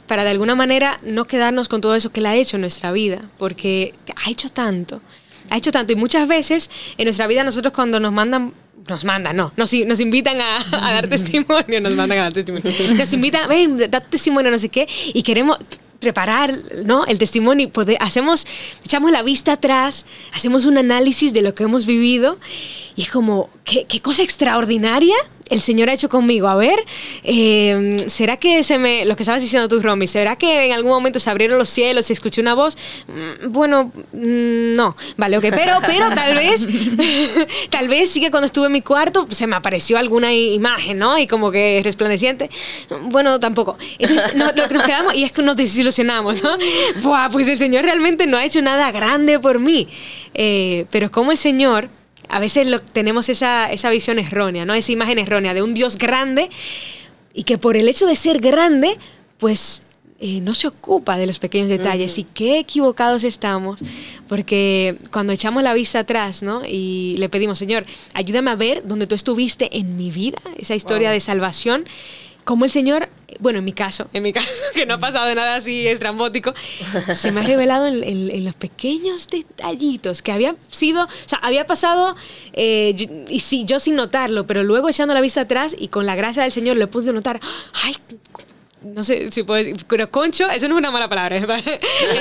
para 0.07 0.23
de 0.25 0.31
alguna 0.31 0.55
manera 0.55 0.97
no 1.03 1.25
quedarnos 1.25 1.69
con 1.69 1.81
todo 1.81 1.97
eso 1.97 2.11
que 2.13 2.21
Él 2.21 2.27
ha 2.27 2.37
hecho 2.37 2.57
en 2.57 2.61
nuestra 2.63 2.93
vida, 2.93 3.21
porque 3.37 3.95
ha 4.25 4.31
hecho 4.31 4.49
tanto, 4.49 5.03
ha 5.51 5.57
hecho 5.57 5.73
tanto. 5.73 5.93
Y 5.93 5.97
muchas 5.97 6.27
veces 6.29 6.71
en 6.97 7.05
nuestra 7.05 7.27
vida 7.27 7.45
nosotros 7.45 7.73
cuando 7.73 8.01
nos 8.01 8.13
mandan 8.13 8.53
nos 8.89 9.05
mandan, 9.05 9.37
no, 9.37 9.53
nos, 9.57 9.73
nos 9.73 9.99
invitan 9.99 10.41
a, 10.41 10.59
a 10.73 10.93
dar 10.93 11.09
testimonio, 11.09 11.81
nos 11.81 11.95
mandan 11.95 12.19
a 12.19 12.23
dar 12.23 12.33
testimonio. 12.33 12.71
Nos 12.97 13.13
invitan, 13.13 13.49
ven, 13.49 13.91
da 13.91 14.01
testimonio, 14.01 14.49
no 14.49 14.59
sé 14.59 14.69
qué, 14.69 14.87
y 15.13 15.25
queremos 15.25 15.59
preparar 15.99 16.57
¿no? 16.85 17.05
el 17.07 17.19
testimonio 17.19 17.69
poder, 17.71 17.97
hacemos, 18.01 18.47
echamos 18.85 19.11
la 19.11 19.23
vista 19.23 19.53
atrás, 19.53 20.07
hacemos 20.33 20.67
un 20.67 20.79
análisis 20.79 21.33
de 21.33 21.43
lo 21.43 21.55
que 21.55 21.65
hemos 21.65 21.87
vivido 21.87 22.39
y 22.95 23.03
es 23.03 23.11
como, 23.11 23.51
qué, 23.65 23.87
qué 23.87 24.01
cosa 24.01 24.23
extraordinaria 24.23 25.17
el 25.49 25.61
Señor 25.61 25.89
ha 25.89 25.93
hecho 25.93 26.09
conmigo. 26.09 26.49
A 26.49 26.57
ver, 26.57 26.79
eh, 27.23 27.97
¿será 28.09 28.37
que 28.37 28.63
se 28.63 28.79
me, 28.79 29.05
lo 29.05 29.17
que 29.17 29.23
estabas 29.23 29.43
diciendo 29.43 29.69
tú, 29.69 29.81
Romy, 29.81 30.07
¿será 30.07 30.37
que 30.37 30.67
en 30.67 30.73
algún 30.73 30.91
momento 30.91 31.21
se 31.21 31.31
abrieron 31.31 31.59
los 31.59 31.69
cielos 31.69 32.11
y 32.11 32.13
escuché 32.13 32.41
una 32.41 32.55
voz? 32.55 32.77
Mm, 33.07 33.53
Bueno, 33.53 33.93
mm, 34.13 34.75
no, 34.75 34.97
vale, 35.17 35.39
ok, 35.39 35.47
pero, 35.51 35.79
pero 35.87 36.11
tal 36.11 36.35
vez, 36.35 36.67
tal 37.71 37.89
vez 37.89 38.11
sí 38.11 38.21
que 38.21 38.31
cuando 38.31 38.47
estuve 38.47 38.67
en 38.67 38.73
mi 38.73 38.83
cuarto 38.83 39.27
se 39.31 39.47
me 39.47 39.57
apareció 39.57 39.99
alguna 39.99 40.33
imagen, 40.35 40.99
¿no? 40.99 41.19
Y 41.19 41.27
como 41.27 41.51
que 41.51 41.81
resplandeciente. 41.85 42.51
Bueno, 43.03 43.39
tampoco. 43.41 43.79
Entonces 43.99 44.35
no, 44.35 44.47
no, 44.53 44.67
nos 44.67 44.83
quedamos 44.83 45.15
y 45.15 45.25
es 45.25 45.33
que 45.33 45.43
nos 45.43 45.57
desilusionamos, 45.57 46.43
¿no? 46.43 46.57
Buah, 47.03 47.31
pues 47.31 47.49
el 47.49 47.59
Señor 47.59 47.85
realmente 47.85 48.27
no 48.27 48.37
ha 48.37 48.45
hecho 48.45 48.61
nada 48.63 48.91
grande 48.91 49.39
por 49.39 49.59
mí. 49.59 49.89
Eh, 50.35 50.87
pero 50.91 51.11
como 51.11 51.33
el 51.33 51.39
Señor 51.39 51.89
a 52.29 52.39
veces 52.39 52.67
lo- 52.67 52.81
tenemos 52.81 53.29
esa, 53.29 53.71
esa 53.73 53.91
visión 53.91 54.19
errónea, 54.19 54.65
¿no? 54.65 54.75
Esa 54.75 54.93
imagen 54.93 55.19
errónea 55.19 55.55
de 55.55 55.63
un 55.63 55.75
Dios 55.75 55.99
grande 55.99 56.51
y 57.35 57.45
que 57.45 57.59
por 57.59 57.77
el 57.77 57.89
hecho 57.89 58.07
de 58.07 58.17
ser 58.17 58.39
grande, 58.41 58.97
pues 59.39 59.83
eh, 60.19 60.41
no 60.41 60.55
se 60.55 60.67
ocupa 60.69 61.19
de 61.19 61.27
los 61.27 61.39
pequeños 61.39 61.69
detalles. 61.69 62.17
Y 62.19 62.25
qué 62.25 62.59
equivocados 62.59 63.23
estamos, 63.25 63.81
porque 64.29 64.97
cuando 65.13 65.33
echamos 65.35 65.63
la 65.63 65.75
vista 65.75 65.99
atrás, 66.01 66.43
¿no? 66.43 66.63
Y 66.67 67.17
le 67.19 67.29
pedimos, 67.29 67.59
Señor, 67.59 67.85
ayúdame 68.15 68.51
a 68.51 68.55
ver 68.57 68.83
dónde 68.87 69.07
tú 69.07 69.15
estuviste 69.15 69.77
en 69.77 69.97
mi 69.99 70.11
vida, 70.11 70.39
esa 70.57 70.75
historia 70.75 71.11
de 71.11 71.21
salvación. 71.21 71.85
Como 72.45 72.65
el 72.65 72.71
Señor, 72.71 73.11
bueno, 73.41 73.59
en 73.61 73.65
mi 73.65 73.73
caso, 73.73 74.07
en 74.13 74.23
mi 74.23 74.33
caso, 74.33 74.51
que 74.75 74.87
no 74.87 74.95
ha 74.95 74.99
pasado 74.99 75.35
nada 75.35 75.57
así 75.57 75.87
estrambótico, 75.87 76.55
se 77.15 77.33
me 77.33 77.41
ha 77.41 77.45
revelado 77.45 77.87
en, 77.87 78.03
en- 78.05 78.31
en 78.31 78.45
los 78.45 78.55
pequeños 78.55 79.29
detallitos 79.29 80.23
que 80.23 80.33
había 80.33 80.57
sido, 80.71 81.05
o 81.05 81.09
sea, 81.29 81.39
había 81.43 81.67
pasado, 81.67 82.17
eh, 82.53 82.93
yo- 82.97 83.07
y 83.29 83.41
sí, 83.41 83.65
yo 83.65 83.81
sin 83.81 83.95
notarlo, 83.97 84.47
pero 84.47 84.63
luego 84.65 84.89
echando 84.89 85.15
la 85.15 85.21
vista 85.21 85.43
atrás 85.43 85.75
y 85.79 85.89
con 85.89 86.07
la 86.07 86.15
gracia 86.17 86.43
del 86.43 86.53
Señor 86.53 86.77
le 86.77 86.87
pude 86.87 87.13
notar, 87.13 87.41
ay, 87.85 87.97
no 88.83 89.03
sé 89.03 89.33
si 89.33 89.43
puedo 89.43 89.59
decir, 89.59 89.85
pero 89.89 90.11
concho, 90.11 90.49
eso 90.49 90.69
no 90.69 90.75
es 90.77 90.79
una 90.79 90.91
mala 90.93 91.09
palabra, 91.09 91.37
en 91.39 91.47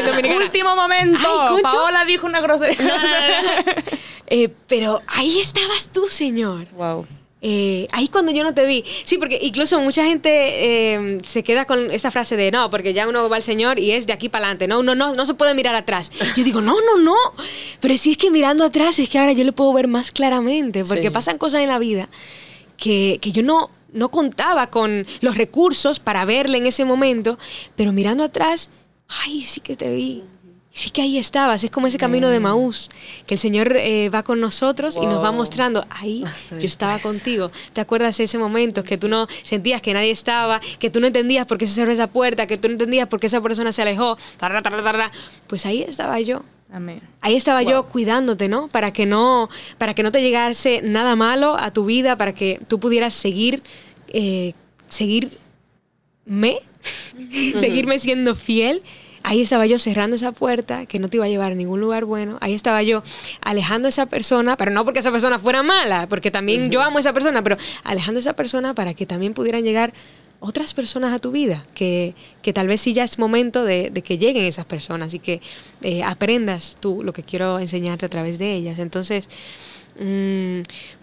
dominicana. 0.06 0.38
Último 0.38 0.76
momento. 0.76 1.20
Ay. 1.56 1.62
Paola 1.62 2.06
dijo 2.06 2.26
una 2.26 2.42
grosería. 2.42 2.78
No, 2.84 2.88
no, 2.98 3.74
no. 3.76 3.82
Eh, 4.28 4.50
pero 4.68 5.04
ahí 5.18 5.40
estabas 5.40 5.90
tú, 5.94 6.08
Señor. 6.08 6.66
Wow. 6.72 7.06
Eh, 7.48 7.88
ahí 7.92 8.08
cuando 8.08 8.32
yo 8.32 8.44
no 8.44 8.56
te 8.56 8.66
vi. 8.66 8.84
Sí, 9.04 9.20
porque 9.20 9.38
incluso 9.40 9.80
mucha 9.80 10.04
gente 10.04 10.30
eh, 10.32 11.20
se 11.24 11.44
queda 11.44 11.66
con 11.66 11.92
esta 11.92 12.10
frase 12.10 12.36
de 12.36 12.50
no, 12.50 12.72
porque 12.72 12.92
ya 12.92 13.08
uno 13.08 13.30
va 13.30 13.36
al 13.36 13.44
Señor 13.44 13.78
y 13.78 13.92
es 13.92 14.08
de 14.08 14.14
aquí 14.14 14.30
para 14.30 14.46
adelante. 14.46 14.68
No, 14.68 14.80
uno 14.80 14.96
no, 14.96 15.14
no 15.14 15.26
se 15.28 15.36
puede 15.36 15.54
mirar 15.54 15.76
atrás. 15.76 16.12
Yo 16.36 16.44
digo, 16.44 16.60
no, 16.62 16.74
no, 16.82 16.98
no. 17.04 17.16
Pero 17.82 17.96
si 17.98 18.12
es 18.14 18.18
que 18.18 18.32
mirando 18.32 18.64
atrás 18.64 18.98
es 18.98 19.10
que 19.10 19.20
ahora 19.20 19.34
yo 19.34 19.44
lo 19.44 19.54
puedo 19.54 19.72
ver 19.74 19.88
más 19.88 20.12
claramente, 20.12 20.84
porque 20.86 21.04
Sí. 21.04 21.10
pasan 21.12 21.38
cosas 21.38 21.62
en 21.62 21.68
la 21.68 21.78
vida 21.78 22.10
que, 22.78 23.20
que 23.22 23.32
yo 23.32 23.44
no, 23.44 23.70
no 23.94 24.10
contaba 24.10 24.72
con 24.72 25.06
los 25.22 25.38
recursos 25.38 26.00
para 26.00 26.26
verle 26.26 26.58
en 26.58 26.66
ese 26.66 26.84
momento, 26.84 27.38
pero 27.76 27.92
mirando 27.92 28.24
atrás, 28.24 28.72
ay, 29.24 29.44
sí 29.44 29.60
que 29.60 29.76
te 29.76 29.94
vi. 29.96 30.24
Sí 30.76 30.90
que 30.90 31.02
ahí 31.02 31.18
estabas, 31.18 31.64
es 31.64 31.72
como 31.72 31.88
ese 31.88 31.98
camino 31.98 32.28
de 32.28 32.42
Maús, 32.42 32.90
que 33.26 33.36
el 33.36 33.40
Señor 33.40 33.78
eh, 33.78 34.10
va 34.10 34.24
con 34.24 34.42
nosotros 34.42 35.00
y 35.02 35.06
nos 35.06 35.24
va 35.24 35.32
mostrando, 35.32 35.88
ahí 35.90 36.22
Hasta 36.28 36.60
yo 36.60 36.66
estaba 36.66 37.00
contigo. 37.00 37.50
¿Te 37.72 37.80
acuerdas 37.80 38.18
de 38.18 38.26
ese 38.26 38.38
momento 38.38 38.84
que 38.84 38.98
tú 38.98 39.08
no 39.08 39.26
sentías 39.44 39.82
que 39.82 39.94
nadie 39.94 40.12
estaba, 40.12 40.60
que 40.78 40.90
tú 40.90 41.00
no 41.00 41.08
entendías 41.08 41.46
por 41.46 41.58
qué 41.58 41.66
se 41.66 41.76
cerró 41.76 41.94
esa 41.94 42.08
puerta, 42.08 42.46
que 42.46 42.58
tú 42.58 42.68
no 42.68 42.74
entendías 42.74 43.08
por 43.08 43.22
qué 43.22 43.28
esa 43.28 43.40
persona 43.40 43.72
se 43.72 43.84
alejó? 43.84 44.18
Tarra, 44.36 44.62
tarra, 44.62 44.84
tarra. 44.84 45.12
Pues 45.48 45.66
ahí 45.66 45.82
estaba 45.82 46.20
yo. 46.20 46.44
Amén. 46.74 47.02
Ahí 47.22 47.38
estaba 47.38 47.64
yo 47.64 47.88
cuidándote, 47.88 48.50
¿no? 48.50 48.68
Para 48.68 48.92
que 48.92 49.06
no, 49.06 49.50
para 49.78 49.94
que 49.94 50.04
no 50.04 50.12
te 50.12 50.22
llegase 50.22 50.82
nada 50.84 51.16
malo 51.16 51.56
a 51.58 51.72
tu 51.72 51.86
vida, 51.86 52.18
para 52.18 52.34
que 52.34 52.60
tú 52.68 52.82
pudieras 52.82 53.14
seguir, 53.14 53.64
eh, 54.10 54.52
seguirme, 54.90 55.30
seguirme 57.56 57.98
siendo 57.98 58.36
fiel. 58.36 58.84
Ahí 59.28 59.42
estaba 59.42 59.66
yo 59.66 59.80
cerrando 59.80 60.16
esa 60.16 60.32
puerta 60.32 60.86
que 60.86 61.00
no 61.00 61.10
te 61.10 61.18
iba 61.18 61.26
a 61.26 61.28
llevar 61.28 61.52
a 61.52 61.56
ningún 61.56 61.82
lugar 61.82 62.06
bueno. 62.06 62.38
Ahí 62.42 62.54
estaba 62.54 62.84
yo 62.84 63.02
alejando 63.42 63.88
a 63.88 63.90
esa 63.90 64.06
persona, 64.06 64.56
pero 64.56 64.70
no 64.70 64.86
porque 64.86 65.00
esa 65.00 65.12
persona 65.12 65.40
fuera 65.40 65.64
mala, 65.64 66.08
porque 66.08 66.30
también 66.30 66.70
yo 66.70 66.84
amo 66.84 66.98
a 66.98 67.00
esa 67.00 67.12
persona, 67.12 67.42
pero 67.42 67.58
alejando 67.84 68.20
a 68.20 68.22
esa 68.22 68.36
persona 68.36 68.76
para 68.76 68.94
que 68.94 69.08
también 69.08 69.34
pudieran 69.34 69.64
llegar 69.64 69.94
otras 70.40 70.76
personas 70.76 71.12
a 71.12 71.18
tu 71.18 71.32
vida, 71.32 71.66
que, 71.74 72.14
que 72.44 72.54
tal 72.54 72.68
vez 72.68 72.82
sí 72.82 72.94
ya 72.94 73.04
es 73.04 73.18
momento 73.18 73.64
de, 73.64 73.90
de 73.90 74.04
que 74.04 74.20
lleguen 74.20 74.46
esas 74.46 74.66
personas 74.66 75.16
y 75.16 75.20
que 75.20 75.42
eh, 75.82 76.04
aprendas 76.04 76.78
tú 76.80 77.02
lo 77.04 77.12
que 77.12 77.24
quiero 77.24 77.58
enseñarte 77.58 78.06
a 78.06 78.10
través 78.10 78.38
de 78.38 78.54
ellas. 78.54 78.78
Entonces, 78.78 79.28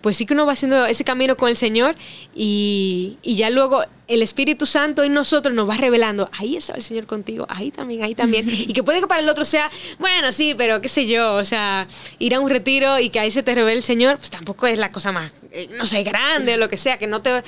pues 0.01 0.17
sí 0.17 0.27
que 0.27 0.35
uno 0.35 0.45
va 0.45 0.53
haciendo 0.53 0.85
ese 0.85 1.05
camino 1.05 1.37
con 1.37 1.49
el 1.49 1.57
Señor 1.57 1.95
y, 2.35 3.17
y 3.23 3.37
ya 3.37 3.49
luego 3.49 3.85
el 4.13 4.21
Espíritu 4.21 4.67
Santo 4.67 5.03
en 5.03 5.15
nosotros 5.15 5.55
nos 5.55 5.69
va 5.69 5.77
revelando, 5.79 6.29
ahí 6.39 6.57
está 6.57 6.75
el 6.75 6.83
Señor 6.83 7.07
contigo, 7.07 7.47
ahí 7.49 7.71
también, 7.71 8.03
ahí 8.03 8.15
también. 8.15 8.47
Y 8.51 8.73
que 8.75 8.83
puede 8.83 9.01
que 9.01 9.07
para 9.07 9.23
el 9.23 9.29
otro 9.29 9.45
sea, 9.45 9.71
bueno, 9.99 10.31
sí, 10.33 10.55
pero 10.57 10.81
qué 10.83 10.89
sé 10.89 11.07
yo, 11.07 11.35
o 11.35 11.45
sea, 11.45 11.87
ir 12.19 12.35
a 12.35 12.41
un 12.41 12.51
retiro 12.51 12.99
y 12.99 13.09
que 13.09 13.21
ahí 13.21 13.31
se 13.31 13.43
te 13.43 13.55
revele 13.55 13.79
el 13.79 13.83
Señor, 13.83 14.19
pues 14.19 14.31
tampoco 14.31 14.67
es 14.67 14.79
la 14.79 14.93
cosa 14.93 15.13
más, 15.13 15.33
eh, 15.51 15.69
no 15.79 15.87
sé, 15.87 16.03
grande 16.03 16.55
o 16.55 16.57
lo 16.59 16.69
que 16.69 16.77
sea, 16.77 16.99
que 16.99 17.07
no 17.07 17.23
te, 17.23 17.43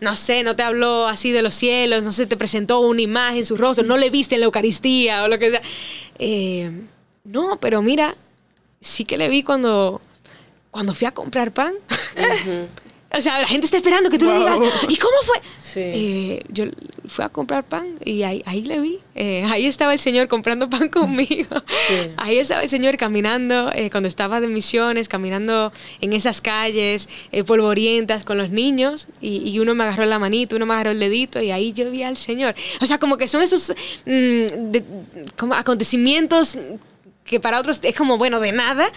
no 0.00 0.16
sé, 0.16 0.42
no 0.42 0.56
te 0.56 0.64
habló 0.64 1.06
así 1.06 1.30
de 1.30 1.42
los 1.42 1.54
cielos, 1.54 2.02
no 2.02 2.10
sé, 2.10 2.26
te 2.26 2.36
presentó 2.36 2.80
una 2.80 3.02
imagen, 3.02 3.46
su 3.46 3.56
rostro, 3.56 3.86
no 3.86 3.96
le 3.96 4.10
viste 4.10 4.34
en 4.34 4.40
la 4.40 4.46
Eucaristía 4.46 5.22
o 5.22 5.28
lo 5.28 5.38
que 5.38 5.50
sea. 5.50 5.62
Eh, 6.18 6.70
no, 7.24 7.58
pero 7.60 7.82
mira, 7.82 8.16
sí 8.80 9.04
que 9.04 9.18
le 9.18 9.28
vi 9.28 9.42
cuando, 9.42 10.00
cuando 10.70 10.94
fui 10.94 11.06
a 11.06 11.12
comprar 11.12 11.52
pan. 11.52 11.74
O 13.16 13.22
sea, 13.22 13.40
la 13.40 13.46
gente 13.46 13.64
está 13.64 13.78
esperando 13.78 14.10
que 14.10 14.18
tú 14.18 14.26
le 14.26 14.34
digas, 14.38 14.60
¿y 14.86 14.96
cómo 14.96 15.16
fue? 15.24 15.40
Sí. 15.58 15.80
Eh, 15.82 16.42
yo 16.50 16.66
fui 17.06 17.24
a 17.24 17.30
comprar 17.30 17.64
pan 17.64 17.94
y 18.04 18.22
ahí, 18.22 18.42
ahí 18.44 18.60
le 18.60 18.80
vi. 18.80 18.98
Eh, 19.14 19.46
ahí 19.50 19.64
estaba 19.64 19.94
el 19.94 19.98
Señor 19.98 20.28
comprando 20.28 20.68
pan 20.68 20.88
conmigo. 20.90 21.56
Sí. 21.88 22.10
Ahí 22.18 22.36
estaba 22.38 22.62
el 22.62 22.68
Señor 22.68 22.98
caminando, 22.98 23.72
eh, 23.74 23.88
cuando 23.90 24.08
estaba 24.08 24.42
de 24.42 24.48
misiones, 24.48 25.08
caminando 25.08 25.72
en 26.02 26.12
esas 26.12 26.42
calles 26.42 27.08
eh, 27.32 27.44
polvorientas 27.44 28.24
con 28.24 28.36
los 28.36 28.50
niños. 28.50 29.08
Y, 29.22 29.38
y 29.38 29.58
uno 29.58 29.74
me 29.74 29.84
agarró 29.84 30.04
la 30.04 30.18
manito, 30.18 30.56
uno 30.56 30.66
me 30.66 30.74
agarró 30.74 30.90
el 30.90 31.00
dedito 31.00 31.40
y 31.40 31.50
ahí 31.50 31.72
yo 31.72 31.90
vi 31.90 32.02
al 32.02 32.18
Señor. 32.18 32.54
O 32.82 32.86
sea, 32.86 32.98
como 32.98 33.16
que 33.16 33.26
son 33.26 33.40
esos 33.40 33.70
mm, 34.04 34.70
de- 34.70 34.84
como 35.38 35.54
acontecimientos 35.54 36.58
que 37.24 37.40
para 37.40 37.58
otros 37.58 37.80
es 37.82 37.94
como, 37.96 38.18
bueno, 38.18 38.38
de 38.38 38.52
nada. 38.52 38.92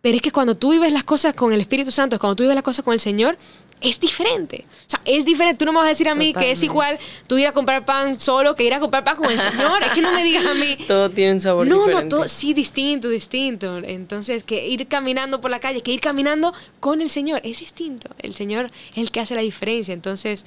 Pero 0.00 0.16
es 0.16 0.22
que 0.22 0.30
cuando 0.30 0.54
tú 0.54 0.70
vives 0.70 0.92
las 0.92 1.04
cosas 1.04 1.34
con 1.34 1.52
el 1.52 1.60
Espíritu 1.60 1.90
Santo, 1.90 2.18
cuando 2.18 2.36
tú 2.36 2.42
vives 2.44 2.54
las 2.54 2.64
cosas 2.64 2.84
con 2.84 2.94
el 2.94 3.00
Señor, 3.00 3.36
es 3.80 4.00
diferente. 4.00 4.64
O 4.68 4.90
sea, 4.90 5.00
es 5.04 5.24
diferente. 5.24 5.58
Tú 5.58 5.64
no 5.64 5.72
me 5.72 5.78
vas 5.78 5.86
a 5.86 5.90
decir 5.90 6.08
a 6.08 6.14
mí 6.16 6.32
que 6.32 6.50
es 6.50 6.62
igual 6.64 6.98
tú 7.28 7.38
ir 7.38 7.46
a 7.46 7.52
comprar 7.52 7.84
pan 7.84 8.18
solo 8.18 8.56
que 8.56 8.64
ir 8.64 8.74
a 8.74 8.80
comprar 8.80 9.04
pan 9.04 9.16
con 9.16 9.30
el 9.30 9.38
Señor. 9.38 9.82
Es 9.84 9.92
que 9.92 10.02
no 10.02 10.10
me 10.12 10.24
digas 10.24 10.44
a 10.46 10.54
mí. 10.54 10.76
Todo 10.88 11.10
tiene 11.10 11.32
un 11.34 11.40
sabor 11.40 11.66
No, 11.66 11.78
diferente. 11.86 12.02
no, 12.04 12.08
todo, 12.08 12.28
sí, 12.28 12.54
distinto, 12.54 13.08
distinto. 13.08 13.78
Entonces, 13.78 14.42
que 14.42 14.66
ir 14.66 14.88
caminando 14.88 15.40
por 15.40 15.50
la 15.52 15.60
calle, 15.60 15.80
que 15.82 15.92
ir 15.92 16.00
caminando 16.00 16.52
con 16.80 17.00
el 17.02 17.10
Señor, 17.10 17.40
es 17.44 17.60
distinto. 17.60 18.08
El 18.18 18.34
Señor 18.34 18.70
es 18.92 18.98
el 18.98 19.10
que 19.12 19.20
hace 19.20 19.36
la 19.36 19.42
diferencia. 19.42 19.94
Entonces, 19.94 20.44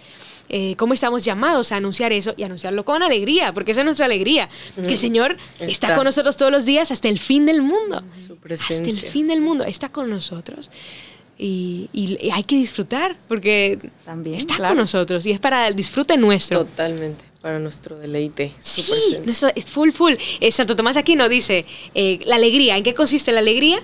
eh, 0.54 0.76
¿cómo 0.76 0.94
estamos 0.94 1.24
llamados 1.26 1.72
a 1.72 1.78
anunciar 1.78 2.12
eso 2.12 2.34
y 2.36 2.44
anunciarlo 2.44 2.84
con 2.86 3.02
alegría? 3.02 3.54
Porque 3.54 3.72
esa 3.72 3.82
es 3.82 3.86
nuestra 3.86 4.06
alegría. 4.06 4.50
Que 4.76 4.82
el 4.92 4.98
Señor 4.98 5.38
está. 5.56 5.66
Está. 5.66 5.96
con 5.96 6.04
nosotros 6.04 6.36
todos 6.38 6.52
los 6.52 6.66
días 6.66 6.92
hasta 6.92 7.08
el 7.08 7.18
fin 7.20 7.46
del 7.46 7.62
mundo. 7.62 8.04
Su 8.18 8.22
Hasta 8.22 8.34
el 8.34 8.38
presencia. 8.40 9.10
fin 9.10 9.28
del 9.30 9.40
mundo. 9.42 9.64
Está 9.64 9.90
con 9.90 10.10
nosotros. 10.10 10.70
Y, 11.38 11.90
y- 11.94 12.30
hay 12.32 12.44
que 12.44 12.56
disfrutar 12.56 13.18
porque 13.28 13.80
También, 14.06 14.36
está 14.36 14.56
claro. 14.58 14.72
con 14.76 14.80
nosotros 14.80 15.26
y 15.26 15.32
es 15.32 15.40
para 15.40 15.68
el 15.68 15.76
disfrute 15.76 16.16
nuestro. 16.18 16.66
Totalmente. 16.66 17.26
Para 17.42 17.58
nuestro 17.58 17.98
deleite. 17.98 18.52
Sí, 18.60 18.82
presencia. 18.84 19.22
nuestro- 19.26 19.50
es 19.56 19.66
full, 19.66 19.90
full. 19.92 20.14
Eh, 20.40 20.52
Santo 20.52 20.76
Tomás 20.76 20.98
Aquino 20.98 21.28
dice, 21.30 21.66
eh, 21.96 22.20
la 22.26 22.36
alegría, 22.36 22.78
¿en 22.78 22.84
qué 22.84 22.94
consiste 22.94 23.32
la 23.32 23.40
alegría? 23.40 23.78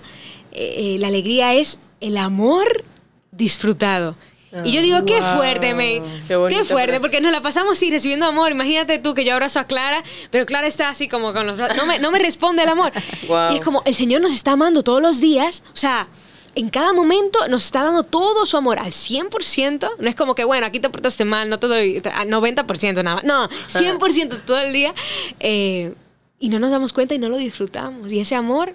Eh, 0.51 0.95
eh, 0.95 0.97
la 0.99 1.07
alegría 1.07 1.55
es 1.55 1.80
el 1.99 2.18
amor 2.18 2.84
disfrutado. 3.32 4.15
Y 4.64 4.72
yo 4.72 4.82
digo, 4.82 5.04
qué 5.06 5.20
wow. 5.20 5.36
fuerte, 5.36 5.74
me. 5.74 6.02
Qué 6.28 6.39
Qué, 6.50 6.64
fuerte, 6.64 7.00
porque 7.00 7.20
nos 7.20 7.32
la 7.32 7.41
pasamos 7.41 7.78
sí 7.78 7.91
recibiendo 7.91 8.26
amor. 8.26 8.52
Imagínate 8.52 9.00
tú 9.00 9.14
que 9.14 9.26
yo 9.26 9.34
abrazo 9.34 9.60
a 9.60 9.66
Clara, 9.66 10.04
pero 10.32 10.45
Clara 10.45 10.68
está 10.68 10.89
así 10.89 11.08
como 11.08 11.34
con 11.34 11.45
los 11.45 11.58
brazos. 11.58 11.78
No 11.78 11.86
me, 11.86 12.00
no 12.00 12.12
me 12.12 12.20
responde 12.20 12.64
el 12.64 12.70
amor. 12.70 12.91
Wow. 13.28 13.52
Y 13.52 13.56
es 13.56 13.62
como, 13.62 13.84
el 13.86 13.93
Señor 13.93 14.22
nos 14.22 14.34
está 14.34 14.54
amando 14.54 14.84
todos 14.84 15.02
los 15.02 15.20
días. 15.20 15.64
O 15.74 15.78
sea, 15.78 16.08
en 16.56 16.70
cada 16.70 16.91
momento 16.91 17.48
nos 17.50 17.66
está 17.66 17.84
dando 17.84 18.04
todo 18.04 18.45
su 18.45 18.58
amor 18.58 18.80
al 18.80 18.91
100%. 18.91 19.91
No 20.00 20.10
es 20.10 20.16
como 20.16 20.34
que, 20.34 20.43
bueno, 20.43 20.66
aquí 20.66 20.80
te 20.80 20.89
portaste 20.89 21.24
mal, 21.24 21.50
no 21.50 21.60
te 21.60 21.68
doy 21.68 22.02
al 22.14 22.30
90% 22.30 23.04
nada 23.04 23.16
más. 23.18 23.24
No, 23.24 23.50
100% 23.70 24.43
todo 24.45 24.60
el 24.60 24.74
día. 24.74 24.93
Eh, 25.39 25.93
y 26.39 26.50
no 26.50 26.60
nos 26.60 26.72
damos 26.72 26.93
cuenta 26.93 27.14
y 27.16 27.20
no 27.20 27.30
lo 27.30 27.38
disfrutamos. 27.38 28.12
Y 28.12 28.20
ese 28.20 28.36
amor, 28.36 28.74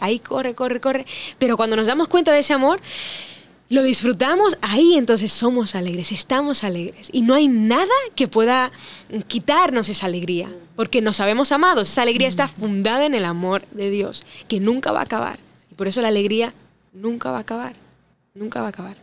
ahí 0.00 0.18
corre, 0.18 0.54
corre, 0.54 0.80
corre. 0.80 1.06
Pero 1.38 1.56
cuando 1.56 1.76
nos 1.76 1.86
damos 1.86 2.08
cuenta 2.08 2.32
de 2.32 2.40
ese 2.40 2.52
amor, 2.52 2.80
lo 3.74 3.82
disfrutamos, 3.82 4.56
ahí 4.62 4.94
entonces 4.94 5.32
somos 5.32 5.74
alegres, 5.74 6.12
estamos 6.12 6.64
alegres. 6.64 7.10
Y 7.12 7.22
no 7.22 7.34
hay 7.34 7.48
nada 7.48 7.86
que 8.14 8.28
pueda 8.28 8.72
quitarnos 9.26 9.88
esa 9.88 10.06
alegría, 10.06 10.48
porque 10.76 11.02
nos 11.02 11.16
sabemos 11.16 11.52
amados. 11.52 11.90
Esa 11.90 12.02
alegría 12.02 12.28
está 12.28 12.48
fundada 12.48 13.04
en 13.04 13.14
el 13.14 13.24
amor 13.24 13.66
de 13.72 13.90
Dios, 13.90 14.24
que 14.48 14.60
nunca 14.60 14.92
va 14.92 15.00
a 15.00 15.04
acabar. 15.04 15.38
Y 15.70 15.74
por 15.74 15.88
eso 15.88 16.00
la 16.00 16.08
alegría 16.08 16.54
nunca 16.92 17.30
va 17.30 17.38
a 17.38 17.40
acabar, 17.40 17.74
nunca 18.34 18.60
va 18.60 18.66
a 18.66 18.70
acabar. 18.70 18.96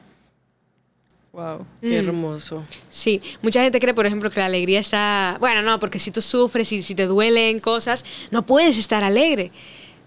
Wow. 1.33 1.59
Mm. 1.81 1.87
Qué 1.87 1.97
hermoso. 1.97 2.63
Sí, 2.89 3.21
mucha 3.41 3.63
gente 3.63 3.79
cree, 3.79 3.93
por 3.93 4.05
ejemplo, 4.05 4.29
que 4.29 4.39
la 4.39 4.47
alegría 4.47 4.79
está... 4.79 5.37
Bueno, 5.39 5.61
no, 5.61 5.79
porque 5.79 5.99
si 5.99 6.11
tú 6.11 6.21
sufres 6.21 6.71
y 6.71 6.81
si 6.81 6.95
te 6.95 7.05
duelen 7.05 7.59
cosas, 7.59 8.05
no 8.31 8.45
puedes 8.45 8.77
estar 8.77 9.03
alegre. 9.03 9.51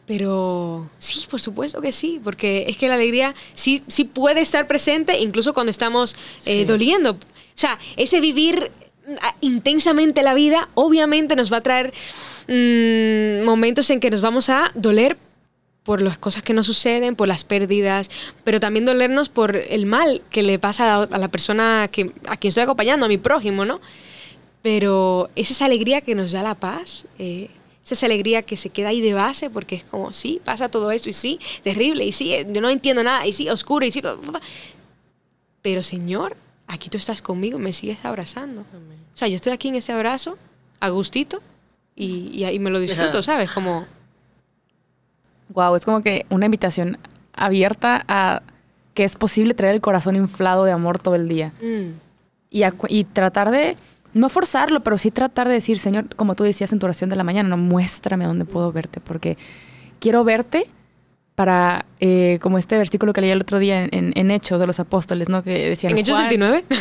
Pero 0.07 0.91
sí, 0.99 1.27
por 1.31 1.41
supuesto 1.41 1.81
que 1.81 1.93
sí, 1.93 2.21
porque 2.23 2.67
es 2.69 2.77
que 2.77 2.89
la 2.89 2.95
alegría 2.95 3.35
sí, 3.55 3.83
sí 3.89 4.05
puede 4.05 4.41
estar 4.41 4.67
presente 4.67 5.19
incluso 5.19 5.55
cuando 5.55 5.71
estamos 5.71 6.15
eh, 6.45 6.67
doliendo. 6.67 7.13
O 7.13 7.17
sea, 7.55 7.79
ese 7.97 8.21
vivir 8.21 8.71
ah, 9.23 9.35
intensamente 9.41 10.23
la 10.23 10.35
vida 10.35 10.69
obviamente 10.75 11.37
nos 11.37 11.53
va 11.53 11.59
a 11.59 11.63
traer 11.63 11.95
mm, 12.49 13.45
momentos 13.45 13.89
en 13.91 14.01
que 14.01 14.11
nos 14.11 14.21
vamos 14.21 14.51
a 14.51 14.71
doler 14.75 15.17
por 15.85 16.01
las 16.01 16.19
cosas 16.19 16.43
que 16.43 16.55
nos 16.55 16.67
suceden, 16.67 17.15
por 17.15 17.29
las 17.29 17.45
pérdidas, 17.45 18.11
pero 18.43 18.59
también 18.59 18.87
dolernos 18.87 19.29
por 19.29 19.57
el 19.57 19.87
mal 19.87 20.23
que 20.31 20.43
le 20.43 20.59
pasa 20.59 20.95
a, 20.95 21.03
a 21.03 21.19
la 21.19 21.29
persona 21.29 21.89
que, 21.93 22.13
a 22.27 22.37
quien 22.37 22.49
estoy 22.49 22.65
acompañando, 22.65 23.07
a 23.07 23.09
mi 23.09 23.19
prójimo, 23.19 23.65
¿no? 23.65 23.81
Pero 24.63 25.29
es 25.37 25.51
esa 25.51 25.67
alegría 25.67 26.01
que 26.01 26.15
nos 26.15 26.33
da 26.33 26.43
la 26.43 26.55
paz, 26.55 27.07
eh, 27.19 27.51
es 27.85 27.93
esa 27.93 28.07
alegría 28.07 28.43
que 28.43 28.57
se 28.57 28.71
queda 28.71 28.89
ahí 28.89 29.01
de 29.01 29.15
base, 29.15 29.51
porque 29.51 29.77
es 29.77 29.85
como, 29.85 30.13
sí, 30.13 30.41
pasa 30.45 30.69
todo 30.69 30.91
esto, 30.91 31.11
y 31.11 31.13
sí, 31.13 31.39
terrible, 31.63 32.05
y 32.05 32.13
sí, 32.13 32.33
eh, 32.35 32.47
yo 32.51 32.61
no 32.61 32.71
entiendo 32.71 33.05
nada, 33.05 33.27
y 33.27 33.33
sí, 33.33 33.49
oscuro, 33.49 33.85
y 33.87 33.93
sí, 33.93 34.01
bla, 34.01 34.15
bla, 34.15 34.31
bla. 34.33 34.41
pero 35.63 35.83
Señor, 35.83 36.37
aquí 36.67 36.89
tú 36.91 36.97
estás 36.99 37.21
conmigo, 37.23 37.59
me 37.59 37.73
sigues 37.73 38.05
abrazando. 38.05 38.63
O 38.63 39.17
sea, 39.17 39.29
yo 39.29 39.37
estoy 39.37 39.53
aquí 39.53 39.69
en 39.69 39.75
este 39.77 39.93
abrazo, 39.93 40.37
a 40.81 40.89
gustito, 40.89 41.43
y, 41.95 42.31
y 42.33 42.45
ahí 42.45 42.59
me 42.59 42.71
lo 42.71 42.81
disfruto. 42.81 43.23
¿sabes? 43.23 43.51
Como, 43.51 43.87
Wow, 45.51 45.77
es 45.77 45.85
como 45.85 46.03
que 46.03 46.27
una 46.31 46.47
invitación 46.47 46.99
abierta 47.35 48.05
a 48.09 48.43
que 48.95 49.05
es 49.05 49.17
posible 49.17 49.55
traer 49.55 49.75
el 49.75 49.81
corazón 49.81 50.17
inflado 50.17 50.65
de 50.65 50.73
amor 50.73 50.99
todo 50.99 51.15
el 51.17 51.29
día. 51.29 51.53
mm, 51.61 51.93
Y, 52.51 52.63
a 52.63 52.73
y 52.89 53.05
tratar 53.05 53.51
de, 53.51 53.77
no 54.15 54.29
forzarlo, 54.29 54.81
pero 54.81 54.97
sí 54.99 55.11
tratar 55.11 55.49
de 55.49 55.55
decir, 55.55 55.79
Señor, 55.79 56.15
como 56.17 56.35
tú 56.35 56.45
decías 56.45 56.73
en 56.73 56.79
tu 56.79 56.87
oración 56.87 57.11
de 57.11 57.17
la 57.17 57.25
mañana, 57.25 57.49
no 57.49 57.57
muéstrame 57.57 58.25
dónde 58.25 58.45
puedo 58.45 58.73
verte, 58.73 59.01
porque 59.01 59.37
quiero 60.01 60.25
verte 60.25 60.67
para, 61.35 61.85
eh, 61.99 62.39
como 62.41 62.59
este 62.59 62.79
versículo 62.79 63.13
que 63.13 63.21
leí 63.21 63.31
el 63.31 63.41
otro 63.41 63.59
día 63.59 63.83
en, 63.83 63.89
en- 63.93 64.13
en 64.15 64.31
Hechos 64.31 64.61
de 64.61 64.69
los 64.69 64.79
Apóstoles, 64.79 65.29
¿no? 65.29 65.43
Que 65.43 65.71
decían... 65.71 65.93
¿En 65.93 65.99
Hechos 65.99 66.15
Juan- 66.15 66.29
29? 66.29 66.65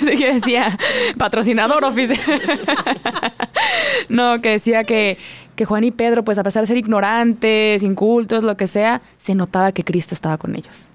Sí, 0.00 0.16
que 0.18 0.34
decía 0.34 0.76
patrocinador 1.16 1.82
oficial. 1.84 2.18
no, 4.08 4.40
que 4.40 4.50
decía 4.50 4.84
que, 4.84 5.16
que 5.56 5.64
Juan 5.64 5.84
y 5.84 5.90
Pedro, 5.90 6.24
pues 6.24 6.38
a 6.38 6.42
pesar 6.42 6.62
de 6.62 6.66
ser 6.66 6.76
ignorantes, 6.76 7.82
incultos, 7.82 8.44
lo 8.44 8.56
que 8.56 8.66
sea, 8.66 9.00
se 9.18 9.34
notaba 9.34 9.72
que 9.72 9.84
Cristo 9.84 10.14
estaba 10.14 10.36
con 10.38 10.54
ellos. 10.54 10.86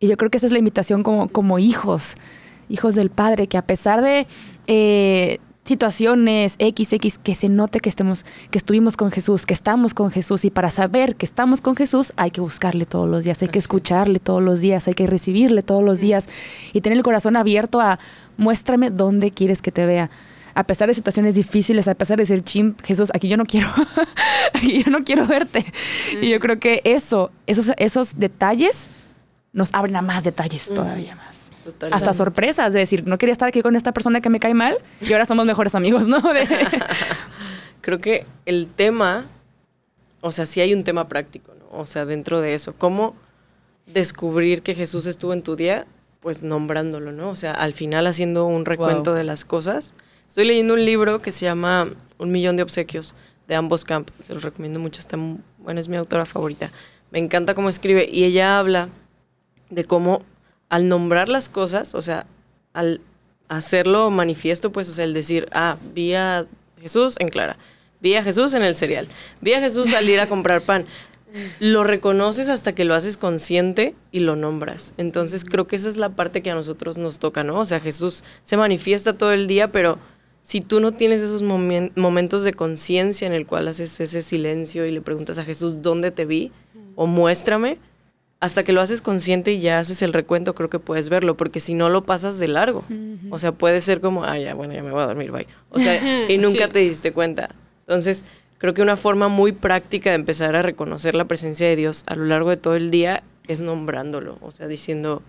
Y 0.00 0.08
yo 0.08 0.16
creo 0.16 0.30
que 0.30 0.36
esa 0.38 0.46
es 0.46 0.52
la 0.52 0.58
invitación 0.58 1.02
como, 1.02 1.28
como 1.28 1.58
hijos, 1.58 2.16
hijos 2.68 2.94
del 2.94 3.10
Padre, 3.10 3.46
que 3.46 3.58
a 3.58 3.62
pesar 3.62 4.02
de 4.02 4.26
eh, 4.66 5.38
situaciones 5.68 6.54
XX, 6.54 7.18
que 7.22 7.34
se 7.34 7.48
note 7.50 7.80
que 7.80 7.90
estemos, 7.90 8.24
que 8.50 8.56
estuvimos 8.56 8.96
con 8.96 9.12
Jesús, 9.12 9.44
que 9.44 9.52
estamos 9.52 9.92
con 9.92 10.10
Jesús, 10.10 10.46
y 10.46 10.50
para 10.50 10.70
saber 10.70 11.14
que 11.14 11.26
estamos 11.26 11.60
con 11.60 11.76
Jesús 11.76 12.12
hay 12.16 12.30
que 12.30 12.40
buscarle 12.40 12.86
todos 12.86 13.08
los 13.08 13.24
días, 13.24 13.42
hay 13.42 13.48
que 13.48 13.58
escucharle 13.58 14.18
todos 14.18 14.42
los 14.42 14.60
días, 14.60 14.88
hay 14.88 14.94
que 14.94 15.06
recibirle 15.06 15.62
todos 15.62 15.84
los 15.84 16.00
días 16.00 16.28
y 16.72 16.80
tener 16.80 16.96
el 16.96 17.04
corazón 17.04 17.36
abierto 17.36 17.80
a 17.80 17.98
muéstrame 18.38 18.90
dónde 18.90 19.30
quieres 19.30 19.60
que 19.60 19.70
te 19.70 19.84
vea. 19.84 20.10
A 20.54 20.64
pesar 20.64 20.88
de 20.88 20.94
situaciones 20.94 21.34
difíciles, 21.34 21.86
a 21.86 21.94
pesar 21.94 22.16
de 22.16 22.26
ser 22.26 22.42
chim, 22.42 22.74
Jesús, 22.82 23.10
aquí 23.14 23.28
yo 23.28 23.36
no 23.36 23.44
quiero, 23.44 23.68
aquí 24.54 24.82
yo 24.82 24.90
no 24.90 25.04
quiero 25.04 25.26
verte. 25.26 25.64
Y 26.20 26.30
yo 26.30 26.40
creo 26.40 26.58
que 26.58 26.80
eso, 26.84 27.30
esos, 27.46 27.72
esos 27.76 28.18
detalles 28.18 28.88
nos 29.52 29.72
abren 29.74 29.96
a 29.96 30.02
más 30.02 30.24
detalles 30.24 30.66
todavía 30.66 31.14
más. 31.14 31.37
Totalmente. 31.72 31.96
Hasta 31.96 32.14
sorpresas 32.14 32.72
de 32.72 32.78
decir, 32.80 33.06
no 33.06 33.18
quería 33.18 33.32
estar 33.32 33.48
aquí 33.48 33.62
con 33.62 33.76
esta 33.76 33.92
persona 33.92 34.20
que 34.20 34.30
me 34.30 34.40
cae 34.40 34.54
mal 34.54 34.76
y 35.00 35.12
ahora 35.12 35.24
somos 35.26 35.46
mejores 35.46 35.74
amigos, 35.74 36.06
¿no? 36.08 36.20
De- 36.20 36.46
Creo 37.80 38.00
que 38.00 38.26
el 38.46 38.66
tema, 38.68 39.26
o 40.20 40.30
sea, 40.32 40.46
sí 40.46 40.60
hay 40.60 40.74
un 40.74 40.84
tema 40.84 41.08
práctico, 41.08 41.52
¿no? 41.54 41.78
O 41.78 41.86
sea, 41.86 42.04
dentro 42.04 42.40
de 42.40 42.54
eso, 42.54 42.74
¿cómo 42.76 43.14
descubrir 43.86 44.62
que 44.62 44.74
Jesús 44.74 45.06
estuvo 45.06 45.32
en 45.32 45.42
tu 45.42 45.56
día? 45.56 45.86
Pues 46.20 46.42
nombrándolo, 46.42 47.12
¿no? 47.12 47.30
O 47.30 47.36
sea, 47.36 47.52
al 47.52 47.72
final 47.72 48.06
haciendo 48.06 48.46
un 48.46 48.64
recuento 48.64 49.10
Wow. 49.10 49.18
de 49.18 49.24
las 49.24 49.44
cosas. 49.44 49.94
Estoy 50.26 50.44
leyendo 50.46 50.74
un 50.74 50.84
libro 50.84 51.20
que 51.20 51.32
se 51.32 51.44
llama 51.46 51.88
Un 52.18 52.30
millón 52.32 52.56
de 52.56 52.62
obsequios 52.62 53.14
de 53.46 53.54
ambos 53.54 53.84
campos. 53.84 54.14
Se 54.22 54.34
los 54.34 54.42
recomiendo 54.42 54.78
mucho, 54.80 55.00
está 55.00 55.16
muy, 55.16 55.38
bueno, 55.58 55.80
es 55.80 55.88
mi 55.88 55.96
autora 55.96 56.26
favorita. 56.26 56.70
Me 57.10 57.18
encanta 57.18 57.54
cómo 57.54 57.68
escribe 57.70 58.06
y 58.10 58.24
ella 58.24 58.58
habla 58.58 58.88
de 59.70 59.84
cómo 59.84 60.22
al 60.68 60.88
nombrar 60.88 61.28
las 61.28 61.48
cosas, 61.48 61.94
o 61.94 62.02
sea, 62.02 62.26
al 62.72 63.00
hacerlo 63.48 64.10
manifiesto, 64.10 64.70
pues, 64.72 64.88
o 64.88 64.92
sea, 64.92 65.04
el 65.04 65.14
decir, 65.14 65.48
ah, 65.52 65.78
vi 65.94 66.14
a 66.14 66.46
Jesús 66.80 67.16
en 67.18 67.28
Clara, 67.28 67.56
vi 68.00 68.14
a 68.14 68.22
Jesús 68.22 68.54
en 68.54 68.62
el 68.62 68.74
cereal, 68.74 69.08
vi 69.40 69.54
a 69.54 69.60
Jesús 69.60 69.90
salir 69.90 70.20
a 70.20 70.28
comprar 70.28 70.60
pan. 70.60 70.84
Lo 71.60 71.84
reconoces 71.84 72.48
hasta 72.48 72.74
que 72.74 72.86
lo 72.86 72.94
haces 72.94 73.18
consciente 73.18 73.94
y 74.12 74.20
lo 74.20 74.34
nombras. 74.34 74.94
Entonces 74.96 75.44
creo 75.44 75.66
que 75.66 75.76
esa 75.76 75.88
es 75.88 75.98
la 75.98 76.08
parte 76.08 76.40
que 76.40 76.50
a 76.50 76.54
nosotros 76.54 76.96
nos 76.96 77.18
toca, 77.18 77.44
¿no? 77.44 77.60
O 77.60 77.64
sea, 77.66 77.80
Jesús 77.80 78.24
se 78.44 78.56
manifiesta 78.56 79.12
todo 79.12 79.32
el 79.32 79.46
día, 79.46 79.70
pero 79.70 79.98
si 80.42 80.62
tú 80.62 80.80
no 80.80 80.92
tienes 80.92 81.20
esos 81.20 81.42
momen- 81.42 81.92
momentos 81.96 82.44
de 82.44 82.54
conciencia 82.54 83.26
en 83.26 83.34
el 83.34 83.44
cual 83.46 83.68
haces 83.68 84.00
ese 84.00 84.22
silencio 84.22 84.86
y 84.86 84.90
le 84.90 85.02
preguntas 85.02 85.36
a 85.36 85.44
Jesús, 85.44 85.82
¿dónde 85.82 86.10
te 86.12 86.24
vi? 86.24 86.50
O 86.94 87.06
muéstrame, 87.06 87.78
hasta 88.40 88.62
que 88.62 88.72
lo 88.72 88.80
haces 88.80 89.00
consciente 89.00 89.52
y 89.52 89.60
ya 89.60 89.78
haces 89.80 90.00
el 90.02 90.12
recuento, 90.12 90.54
creo 90.54 90.70
que 90.70 90.78
puedes 90.78 91.08
verlo, 91.08 91.36
porque 91.36 91.58
si 91.60 91.74
no 91.74 91.88
lo 91.88 92.04
pasas 92.04 92.38
de 92.38 92.48
largo. 92.48 92.84
O 93.30 93.38
sea, 93.38 93.52
puede 93.52 93.80
ser 93.80 94.00
como, 94.00 94.22
ah, 94.24 94.38
ya, 94.38 94.54
bueno, 94.54 94.74
ya 94.74 94.82
me 94.82 94.90
voy 94.92 95.00
a 95.02 95.06
dormir, 95.06 95.30
bye. 95.32 95.46
O 95.70 95.78
sea, 95.80 95.98
y 96.30 96.38
nunca 96.38 96.66
Sí. 96.66 96.72
te 96.72 96.78
diste 96.80 97.12
cuenta. 97.12 97.48
Entonces, 97.86 98.24
creo 98.58 98.74
que 98.74 98.82
una 98.82 98.96
forma 98.96 99.28
muy 99.28 99.52
práctica 99.52 100.10
de 100.10 100.16
empezar 100.16 100.54
a 100.54 100.62
reconocer 100.62 101.14
la 101.16 101.24
presencia 101.26 101.66
de 101.68 101.74
Dios 101.76 102.04
a 102.06 102.14
lo 102.14 102.24
largo 102.26 102.50
de 102.50 102.56
todo 102.56 102.76
el 102.76 102.90
día 102.92 103.22
es 103.48 103.60
nombrándolo. 103.60 104.38
O 104.40 104.52
sea, 104.52 104.68
diciendo, 104.68 105.22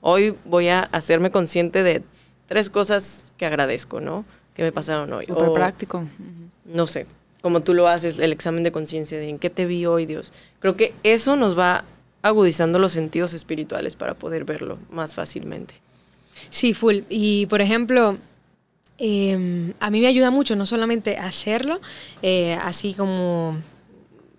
hoy 0.00 0.34
voy 0.44 0.68
a 0.68 0.80
hacerme 0.80 1.30
consciente 1.30 1.82
de 1.84 2.02
tres 2.46 2.68
cosas 2.70 3.26
que 3.36 3.46
agradezco, 3.46 4.00
¿no? 4.00 4.24
Que 4.54 4.62
me 4.62 4.72
pasaron 4.72 5.12
hoy. 5.12 5.26
Súper 5.26 5.48
O, 5.50 5.54
práctico. 5.54 6.08
no 6.64 6.86
sé, 6.88 7.06
como 7.42 7.60
tú 7.62 7.74
lo 7.74 7.86
haces, 7.86 8.18
el 8.18 8.32
examen 8.32 8.62
de 8.64 8.72
conciencia 8.72 9.18
de 9.18 9.28
en 9.28 9.38
qué 9.38 9.50
te 9.50 9.66
vi 9.66 9.86
hoy, 9.86 10.04
Dios. 10.06 10.32
Creo 10.58 10.74
que 10.76 10.94
eso 11.04 11.36
nos 11.36 11.56
va 11.56 11.84
agudizando 12.28 12.78
los 12.78 12.92
sentidos 12.92 13.34
espirituales 13.34 13.96
para 13.96 14.14
poder 14.14 14.44
verlo 14.44 14.78
más 14.90 15.14
fácilmente. 15.14 15.74
Sí, 16.50 16.74
full. 16.74 17.00
Y 17.08 17.46
por 17.46 17.60
ejemplo, 17.60 18.18
em, 18.98 19.72
a 19.80 19.90
mí 19.90 20.00
me 20.00 20.06
ayuda 20.06 20.30
mucho 20.30 20.56
no 20.56 20.66
solamente 20.66 21.16
hacerlo, 21.16 21.80
eh, 22.22 22.58
así 22.62 22.94
como 22.94 23.56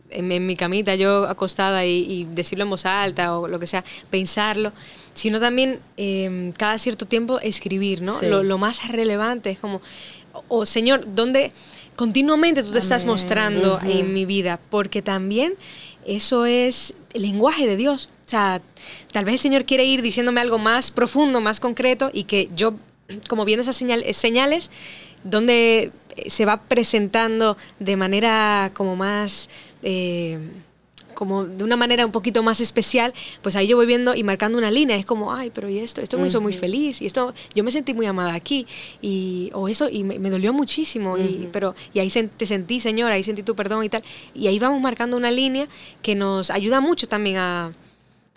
en, 0.10 0.46
mi 0.46 0.56
camita, 0.56 0.96
yo 0.96 1.28
acostada 1.28 1.86
y, 1.86 2.28
decirlo 2.32 2.64
en 2.64 2.70
voz 2.70 2.86
alta 2.86 3.38
o 3.38 3.48
lo 3.48 3.60
que 3.60 3.68
sea, 3.68 3.84
pensarlo, 4.10 4.72
sino 5.14 5.40
también 5.40 5.80
em, 5.98 6.52
cada 6.52 6.78
cierto 6.78 7.06
tiempo 7.06 7.40
escribir, 7.40 8.02
¿no? 8.02 8.20
Lo, 8.22 8.58
más 8.58 8.88
relevante 8.88 9.50
es 9.50 9.60
como, 9.60 9.82
o 10.48 10.66
Señor, 10.66 11.06
¿dónde 11.14 11.52
continuamente 11.96 12.64
tú 12.64 12.72
te 12.72 12.80
estás 12.80 13.06
mostrando 13.06 13.80
en 13.84 14.14
mi 14.14 14.26
vida? 14.26 14.60
Porque 14.70 15.02
también 15.02 15.56
eso 16.08 16.46
es 16.46 16.96
el 17.14 17.22
lenguaje 17.24 17.68
de 17.68 17.78
Dios. 17.78 18.10
O 18.26 18.30
sea, 18.30 18.62
tal 19.12 19.26
vez 19.26 19.36
el 19.36 19.40
Señor 19.40 19.66
quiere 19.66 19.86
ir 19.86 20.02
diciéndome 20.02 20.42
algo 20.42 20.58
más 20.58 20.92
profundo, 20.92 21.40
más 21.42 21.60
concreto 21.60 22.10
y 22.14 22.24
que 22.24 22.50
yo, 22.56 22.74
como 23.28 23.46
viendo 23.46 23.62
esas 23.62 23.76
señales, 23.76 24.72
donde 25.24 25.92
se 26.28 26.46
va 26.46 26.62
presentando 26.62 27.58
de 27.80 27.96
manera 27.98 28.72
como 28.74 28.96
más... 28.96 29.50
Eh, 29.84 30.40
como 31.18 31.46
de 31.46 31.64
una 31.64 31.76
manera 31.76 32.06
un 32.06 32.12
poquito 32.12 32.44
más 32.44 32.62
especial, 32.62 33.12
pues 33.42 33.56
ahí 33.56 33.68
yo 33.68 33.76
voy 33.76 33.88
viendo 33.88 34.14
y 34.14 34.24
marcando 34.24 34.56
una 34.60 34.70
línea. 34.70 34.96
Es 34.96 35.06
como, 35.06 35.34
ay, 35.34 35.52
pero 35.52 35.68
y 35.68 35.80
esto, 35.80 36.00
esto 36.00 36.20
me 36.20 36.28
hizo 36.28 36.42
muy 36.42 36.54
feliz, 36.54 37.02
y 37.02 37.08
esto, 37.08 37.34
yo 37.56 37.64
me 37.64 37.72
sentí 37.72 37.96
muy 37.96 38.06
amada 38.06 38.36
aquí, 38.36 38.68
y, 39.02 39.50
o 39.54 39.68
eso, 39.68 39.90
y 39.90 40.04
me, 40.04 40.30
dolió 40.30 40.54
muchísimo, 40.54 41.18
y, 41.18 41.50
pero, 41.52 41.74
y 41.92 42.00
ahí 42.00 42.10
te 42.10 42.46
sentí, 42.46 42.80
Señor, 42.80 43.12
ahí 43.12 43.24
sentí 43.24 43.42
tu 43.42 43.56
perdón 43.56 43.84
y 43.84 43.90
tal. 43.90 44.04
Y 44.36 44.46
ahí 44.46 44.60
vamos 44.60 44.80
marcando 44.80 45.18
una 45.18 45.32
línea 45.32 45.68
que 46.04 46.14
nos 46.14 46.52
ayuda 46.52 46.82
mucho 46.82 47.08
también 47.08 47.38
a 47.38 47.72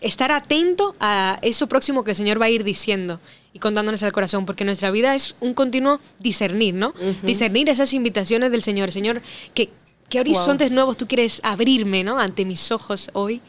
estar 0.00 0.32
atento 0.32 0.94
a 1.00 1.38
eso 1.42 1.66
próximo 1.66 2.02
que 2.02 2.12
el 2.12 2.16
Señor 2.16 2.40
va 2.40 2.46
a 2.46 2.50
ir 2.50 2.64
diciendo 2.64 3.20
y 3.52 3.58
contándonos 3.58 4.02
al 4.02 4.12
corazón, 4.12 4.46
porque 4.46 4.64
nuestra 4.64 4.90
vida 4.90 5.14
es 5.14 5.36
un 5.40 5.52
continuo 5.52 6.00
discernir, 6.18 6.72
¿no? 6.74 6.94
Discernir 7.22 7.68
esas 7.68 7.92
invitaciones 7.92 8.50
del 8.50 8.62
Señor. 8.62 8.90
Señor, 8.90 9.20
que 9.52 9.68
¿Qué 10.11 10.18
horizontes 10.18 10.72
nuevos 10.72 10.96
tú 10.96 11.06
quieres 11.06 11.40
abrirme 11.44 12.02
¿no? 12.02 12.18
ante 12.18 12.44
mis 12.44 12.72
ojos 12.72 13.11
hoy? 13.12 13.40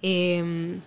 Em, 0.00 0.80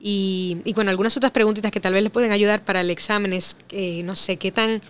y, 0.00 0.58
y, 0.64 0.72
bueno, 0.74 0.90
algunas 0.90 1.16
otras 1.16 1.30
preguntitas 1.30 1.70
que 1.70 1.78
tal 1.78 1.92
vez 1.92 2.02
les 2.02 2.10
pueden 2.10 2.32
ayudar 2.32 2.64
para 2.64 2.80
el 2.80 2.90
examen 2.90 3.32
es, 3.32 3.56
eh, 3.70 4.02
no 4.02 4.16
sé, 4.16 4.36
¿qué 4.36 4.50
tan, 4.50 4.82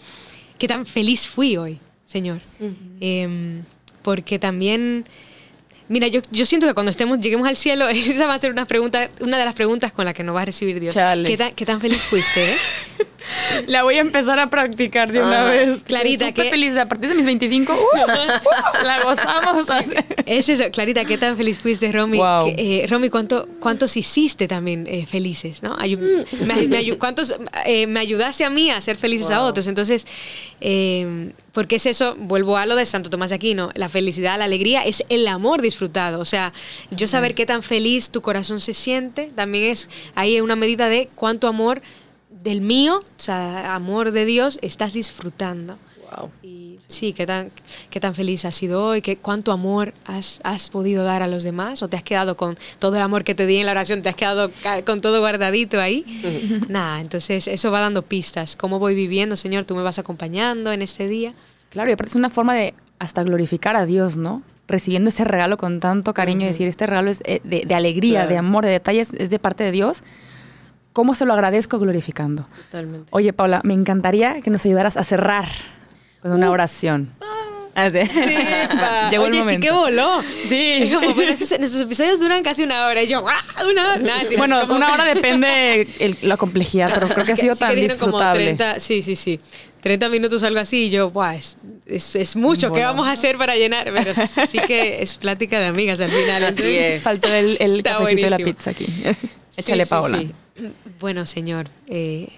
qué 0.59 0.66
tan 0.66 0.87
feliz 0.87 1.29
fui 1.29 1.59
hoy, 1.59 1.79
Señor? 2.07 2.41
Em, 3.01 3.62
porque 4.03 4.39
también, 4.39 5.05
mira, 5.89 6.09
yo, 6.09 6.23
yo 6.31 6.47
siento 6.47 6.66
que 6.66 6.73
cuando 6.73 6.91
estemos, 6.91 7.19
lleguemos 7.19 7.47
al 7.47 7.57
cielo, 7.59 7.89
esa 7.91 8.27
va 8.27 8.35
a 8.35 8.39
ser 8.39 8.51
una, 8.53 8.64
pregunta, 8.64 9.11
una 9.21 9.37
de 9.37 9.45
las 9.45 9.55
preguntas 9.55 9.93
con 9.93 10.07
las 10.07 10.14
que 10.14 10.25
nos 10.25 10.35
va 10.35 10.43
a 10.43 10.47
recibir 10.47 10.81
Dios. 10.81 10.95
¿Qué 10.95 11.37
tan, 11.37 11.55
¿Qué 11.55 11.66
tan 11.66 11.79
feliz 11.79 12.01
fuiste? 12.01 12.57
La 13.66 13.83
voy 13.83 13.97
a 13.97 14.01
empezar 14.01 14.39
a 14.39 14.51
practicar 14.51 15.12
de 15.12 15.21
una 15.21 15.45
vez. 15.45 15.83
Clarita, 15.85 16.33
qué 16.33 16.45
feliz. 16.45 16.77
A 16.77 16.89
partir 16.89 17.11
de 17.11 17.16
mis 17.16 17.27
25, 17.27 17.73
uh, 17.73 17.77
uh, 17.77 18.85
la 18.85 19.03
gozamos. 19.03 19.66
Es 20.27 20.49
eso. 20.49 20.64
Clarita, 20.71 21.05
qué 21.05 21.19
tan 21.19 21.37
feliz 21.37 21.59
fuiste, 21.59 21.91
Romy. 21.93 22.19
Eh, 22.57 22.87
Romy, 22.89 23.09
¿cuánto, 23.09 23.49
¿cuántos 23.61 23.97
hiciste 23.97 24.49
también 24.49 24.87
eh, 24.87 25.07
felices? 25.07 25.62
¿no? 25.62 25.77
me, 25.77 26.99
¿Cuántos 26.99 27.35
eh, 27.66 27.87
me 27.87 28.01
ayudaste 28.01 28.45
a 28.45 28.51
mí 28.51 28.71
a 28.71 28.81
ser 28.81 28.97
felices 28.97 29.31
a 29.31 29.43
otros? 29.43 29.66
Entonces, 29.66 30.07
porque 31.53 31.77
es 31.77 31.87
eso, 31.87 32.14
vuelvo 32.19 32.57
a 32.57 32.66
lo 32.66 32.77
de 32.77 32.87
Santo 32.87 33.11
Tomás 33.11 33.31
de 33.31 33.37
Aquino, 33.37 33.71
la 33.75 33.89
felicidad, 33.89 34.39
la 34.39 34.45
alegría 34.45 34.83
es 34.83 35.03
el 35.09 35.27
amor 35.29 35.62
disfrutado. 35.62 36.21
O 36.21 36.25
sea, 36.25 36.53
yo 36.91 37.07
saber 37.07 37.35
qué 37.35 37.47
tan 37.47 37.62
feliz 37.62 38.11
tu 38.11 38.23
corazón 38.23 38.61
se 38.61 38.75
siente, 38.75 39.31
también 39.35 39.71
es 39.71 39.89
ahí 40.14 40.41
una 40.41 40.57
medida 40.57 40.89
de 40.89 41.09
cuánto 41.14 41.49
amor 41.49 41.83
del 42.49 42.61
mío, 42.63 43.01
o 43.01 43.21
sea, 43.21 43.75
amor 43.75 44.13
de 44.13 44.25
Dios, 44.25 44.59
estás 44.63 44.95
disfrutando. 44.95 45.79
Wow. 46.11 46.31
Y 46.43 46.79
sí, 46.89 47.13
qué 47.13 47.27
tan, 47.27 47.51
qué 47.91 48.01
tan 48.01 48.15
feliz 48.15 48.47
has 48.47 48.55
sido 48.55 48.83
hoy, 48.83 49.03
qué, 49.03 49.19
cuánto 49.19 49.53
amor 49.53 49.93
has, 50.07 50.41
has, 50.43 50.71
podido 50.71 51.05
dar 51.05 51.23
a 51.23 51.27
los 51.27 51.43
demás, 51.43 51.83
o 51.83 51.89
te 51.89 51.97
has 51.99 52.03
quedado 52.03 52.37
con 52.37 52.57
todo 52.79 52.97
el 52.97 53.03
amor 53.03 53.25
que 53.25 53.35
te 53.35 53.45
di 53.47 53.59
en 53.59 53.67
la 53.67 53.73
oración, 53.73 54.01
te 54.01 54.09
has 54.09 54.15
quedado 54.15 54.51
con 54.87 55.03
todo 55.03 55.21
guardadito 55.21 55.81
ahí. 55.81 56.05
Nada, 56.69 57.01
entonces 57.01 57.47
eso 57.47 57.71
va 57.71 57.81
dando 57.81 58.03
pistas. 58.03 58.57
¿Cómo 58.57 58.79
voy 58.79 58.95
viviendo, 58.95 59.37
Señor? 59.37 59.67
Tú 59.67 59.75
me 59.75 59.83
vas 59.83 59.99
acompañando 59.99 60.73
en 60.73 60.81
este 60.81 61.07
día. 61.07 61.35
Claro, 61.71 61.91
y 61.91 61.93
aparte 61.93 62.11
es 62.11 62.17
una 62.17 62.31
forma 62.31 62.55
de 62.55 62.75
hasta 62.99 63.23
glorificar 63.23 63.77
a 63.77 63.85
Dios, 63.85 64.17
¿no? 64.17 64.43
Recibiendo 64.67 65.11
ese 65.11 65.25
regalo 65.25 65.59
con 65.59 65.81
tanto 65.81 66.15
cariño 66.15 66.45
y 66.45 66.49
decir, 66.49 66.67
este 66.69 66.87
regalo 66.87 67.11
es 67.11 67.21
eh, 67.25 67.41
de, 67.45 67.75
alegría, 67.75 68.27
de 68.27 68.37
amor, 68.37 68.65
de 68.65 68.71
detalles, 68.71 69.13
es 69.15 69.31
de 69.31 69.39
parte 69.39 69.65
de 69.65 69.73
Dios 69.73 70.03
¿Cómo 70.99 71.15
se 71.15 71.25
lo 71.27 71.33
agradezco 71.33 71.79
glorificando? 71.79 72.45
Totalmente. 72.73 73.07
Oye, 73.13 73.33
Paula, 73.33 73.61
me 73.63 73.73
encantaría 73.73 74.41
que 74.41 74.51
nos 74.51 74.67
ayudaras 74.67 74.97
a 74.97 75.05
cerrar 75.05 75.47
con 76.21 76.33
una 76.33 76.51
uh. 76.51 76.53
oración. 76.53 77.13
Ah, 77.77 77.89
sí. 77.93 77.99
Llegó 79.13 79.23
Oye, 79.23 79.37
el 79.37 79.39
momento. 79.39 79.49
sí 79.49 79.59
que 79.61 79.71
voló. 79.71 80.25
Sí. 80.49 80.91
como, 81.09 81.23
nuestros 81.23 81.81
episodios 81.83 82.19
duran 82.19 82.43
casi 82.43 82.65
una 82.65 82.89
hora. 82.89 83.01
Y 83.01 83.07
yo, 83.07 83.25
¡ah! 83.29 83.45
Una 83.71 83.95
hora. 83.95 84.15
bueno, 84.37 84.65
una 84.75 84.93
hora 84.93 85.05
depende 85.05 86.17
la 86.23 86.37
complejidad, 86.37 86.91
pero 86.93 87.07
creo 87.15 87.27
que 87.27 87.33
ha 87.33 87.37
sido 87.37 87.55
tan 87.55 87.77
disfrutable. 87.77 88.45
30, 88.47 88.81
sí, 88.81 89.01
sí, 89.03 89.15
sí. 89.15 89.39
30 89.81 90.09
minutos 90.09 90.43
algo 90.43 90.59
así 90.59 90.87
y 90.87 90.91
yo, 90.91 91.11
¡buah! 91.13 91.37
Es, 91.37 91.57
es, 92.17 92.35
mucho. 92.35 92.73
¿Qué 92.73 92.83
vamos 92.83 93.07
a 93.07 93.13
hacer 93.13 93.39
para 93.39 93.55
llenar? 93.55 93.85
Pero 93.85 94.15
sí 94.49 94.59
que 94.67 95.01
es 95.01 95.17
plática 95.17 95.61
de 95.61 95.67
amigas 95.67 96.01
al 96.01 96.11
final. 96.11 96.43
Así 96.43 96.77
es. 96.77 97.03
Faltó 97.05 97.33
el, 97.33 97.57
el 97.61 97.85
cafecito 97.85 98.25
de 98.25 98.31
la 98.31 98.39
pizza 98.39 98.71
aquí. 98.71 98.87
Échale, 99.57 99.87
Paola. 99.87 100.25
Bueno, 100.99 101.27
Señor, 101.27 101.69
eh, 101.87 102.29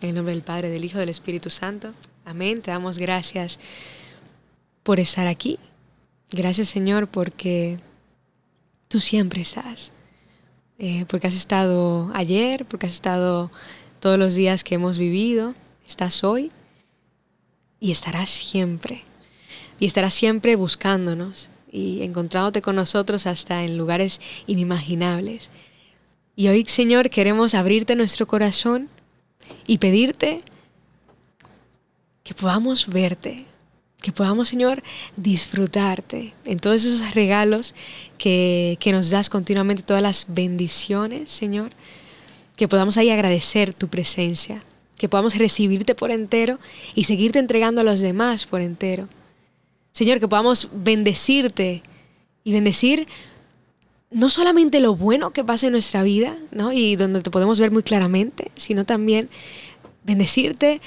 en 0.00 0.08
el 0.08 0.14
nombre 0.14 0.34
del 0.34 0.42
Padre, 0.42 0.70
del 0.70 0.84
Hijo, 0.84 0.98
del 0.98 1.08
Espíritu 1.08 1.50
Santo. 1.50 1.94
Amén. 2.24 2.62
Te 2.62 2.70
damos 2.70 2.98
gracias 2.98 3.60
por 4.82 5.00
estar 5.00 5.26
aquí. 5.26 5.58
Gracias, 6.30 6.68
Señor, 6.68 7.08
porque 7.08 7.78
tú 8.88 9.00
siempre 9.00 9.40
estás. 9.40 9.92
Eh, 10.78 11.04
porque 11.08 11.26
has 11.26 11.34
estado 11.34 12.10
ayer, 12.14 12.64
porque 12.66 12.86
has 12.86 12.92
estado 12.92 13.50
todos 14.00 14.18
los 14.18 14.34
días 14.34 14.64
que 14.64 14.74
hemos 14.74 14.98
vivido. 14.98 15.54
Estás 15.86 16.24
hoy 16.24 16.50
y 17.80 17.92
estarás 17.92 18.30
siempre. 18.30 19.04
Y 19.78 19.86
estarás 19.86 20.14
siempre 20.14 20.56
buscándonos 20.56 21.50
y 21.70 22.02
encontrándote 22.02 22.62
con 22.62 22.76
nosotros 22.76 23.26
hasta 23.26 23.64
en 23.64 23.78
lugares 23.78 24.20
inimaginables. 24.46 25.50
Y 26.38 26.46
hoy, 26.46 26.64
Señor, 26.68 27.10
queremos 27.10 27.56
abrirte 27.56 27.96
nuestro 27.96 28.28
corazón 28.28 28.88
y 29.66 29.78
pedirte 29.78 30.38
que 32.22 32.32
podamos 32.32 32.86
verte, 32.86 33.38
que 34.00 34.12
podamos, 34.12 34.46
Señor, 34.46 34.84
disfrutarte 35.16 36.34
en 36.44 36.60
todos 36.60 36.84
esos 36.84 37.12
regalos 37.12 37.74
que, 38.18 38.76
que 38.78 38.92
nos 38.92 39.10
das 39.10 39.30
continuamente, 39.30 39.82
todas 39.82 40.00
las 40.00 40.26
bendiciones, 40.28 41.28
Señor, 41.32 41.72
que 42.54 42.68
podamos 42.68 42.98
ahí 42.98 43.10
agradecer 43.10 43.74
tu 43.74 43.88
presencia, 43.88 44.62
que 44.96 45.08
podamos 45.08 45.34
recibirte 45.38 45.96
por 45.96 46.12
entero 46.12 46.60
y 46.94 47.02
seguirte 47.02 47.40
entregando 47.40 47.80
a 47.80 47.84
los 47.84 47.98
demás 47.98 48.46
por 48.46 48.60
entero. 48.60 49.08
Señor, 49.90 50.20
que 50.20 50.28
podamos 50.28 50.68
bendecirte 50.72 51.82
y 52.44 52.52
bendecir 52.52 53.08
no 54.10 54.30
solamente 54.30 54.80
lo 54.80 54.94
bueno 54.94 55.30
que 55.30 55.44
pasa 55.44 55.66
en 55.66 55.72
nuestra 55.72 56.02
vida, 56.02 56.36
¿no? 56.50 56.72
Y 56.72 56.96
donde 56.96 57.20
te 57.22 57.30
podemos 57.30 57.60
ver 57.60 57.70
muy 57.70 57.82
claramente, 57.82 58.50
sino 58.54 58.84
también 58.84 59.28
bendecirte 60.04 60.80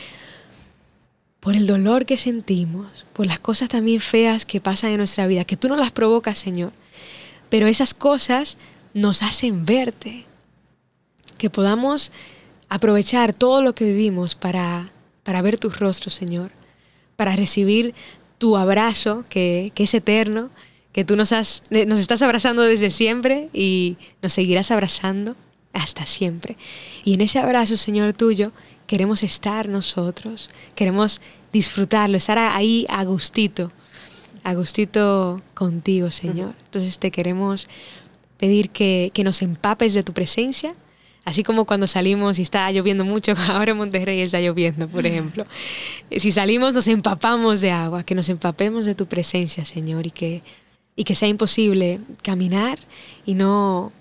por 1.39 1.55
el 1.55 1.67
dolor 1.67 2.05
que 2.05 2.17
sentimos, 2.17 3.05
por 3.13 3.26
las 3.26 3.39
cosas 3.39 3.69
también 3.69 3.99
feas 3.99 4.45
que 4.45 4.61
pasan 4.61 4.91
en 4.91 4.97
nuestra 4.97 5.28
vida, 5.28 5.43
que 5.43 5.57
tú 5.57 5.67
no 5.67 5.76
las 5.76 5.91
provocas, 5.91 6.38
Señor, 6.38 6.72
pero 7.49 7.67
esas 7.67 7.93
cosas 7.93 8.57
nos 8.93 9.24
hacen 9.24 9.65
verte, 9.65 10.26
que 11.38 11.49
podamos 11.49 12.11
aprovechar 12.69 13.34
todo 13.34 13.61
lo 13.61 13.74
que 13.74 13.86
vivimos 13.86 14.36
para, 14.36 14.91
para 15.24 15.41
ver 15.41 15.57
tus 15.57 15.80
rostros, 15.80 16.13
Señor, 16.13 16.51
para 17.15 17.36
recibir 17.36 17.93
tu 18.38 18.57
abrazo 18.57 19.26
que, 19.30 19.72
es 19.76 19.93
eterno, 19.93 20.49
que 20.91 21.05
tú 21.05 21.15
nos, 21.15 21.31
has, 21.31 21.63
nos 21.69 21.99
estás 21.99 22.21
abrazando 22.21 22.63
desde 22.63 22.89
siempre 22.89 23.49
y 23.53 23.97
nos 24.21 24.33
seguirás 24.33 24.71
abrazando 24.71 25.35
hasta 25.73 26.05
siempre. 26.05 26.57
Y 27.05 27.13
en 27.13 27.21
ese 27.21 27.39
abrazo, 27.39 27.77
Señor 27.77 28.13
tuyo, 28.13 28.51
queremos 28.87 29.23
estar 29.23 29.69
nosotros, 29.69 30.49
queremos 30.75 31.21
disfrutarlo, 31.53 32.17
estar 32.17 32.37
ahí 32.37 32.85
a 32.89 33.03
gustito, 33.03 33.71
a 34.43 34.53
gustito 34.53 35.41
contigo, 35.53 36.11
Señor. 36.11 36.55
Entonces 36.65 36.99
te 36.99 37.11
queremos 37.11 37.69
pedir 38.37 38.69
que, 38.69 39.11
que 39.13 39.23
nos 39.23 39.41
empapes 39.41 39.93
de 39.93 40.03
tu 40.03 40.13
presencia, 40.13 40.75
Así 41.23 41.43
como 41.43 41.65
cuando 41.65 41.85
salimos 41.85 42.39
y 42.39 42.41
está 42.41 42.71
lloviendo 42.71 43.05
mucho, 43.05 43.33
ahora 43.49 43.71
en 43.71 43.77
Monterrey 43.77 44.21
está 44.21 44.39
lloviendo, 44.41 44.87
por 44.87 45.05
ejemplo. 45.05 45.45
Si 46.17 46.31
salimos 46.31 46.73
nos 46.73 46.87
empapamos 46.87 47.61
de 47.61 47.71
agua, 47.71 48.03
que 48.03 48.15
nos 48.15 48.29
empapemos 48.29 48.85
de 48.85 48.95
tu 48.95 49.05
presencia, 49.05 49.63
Señor, 49.63 50.07
y 50.07 50.11
que, 50.11 50.41
y 50.95 51.03
que 51.03 51.15
sea 51.15 51.27
imposible 51.27 52.01
caminar 52.21 52.79
y 53.25 53.33
no, 53.33 53.91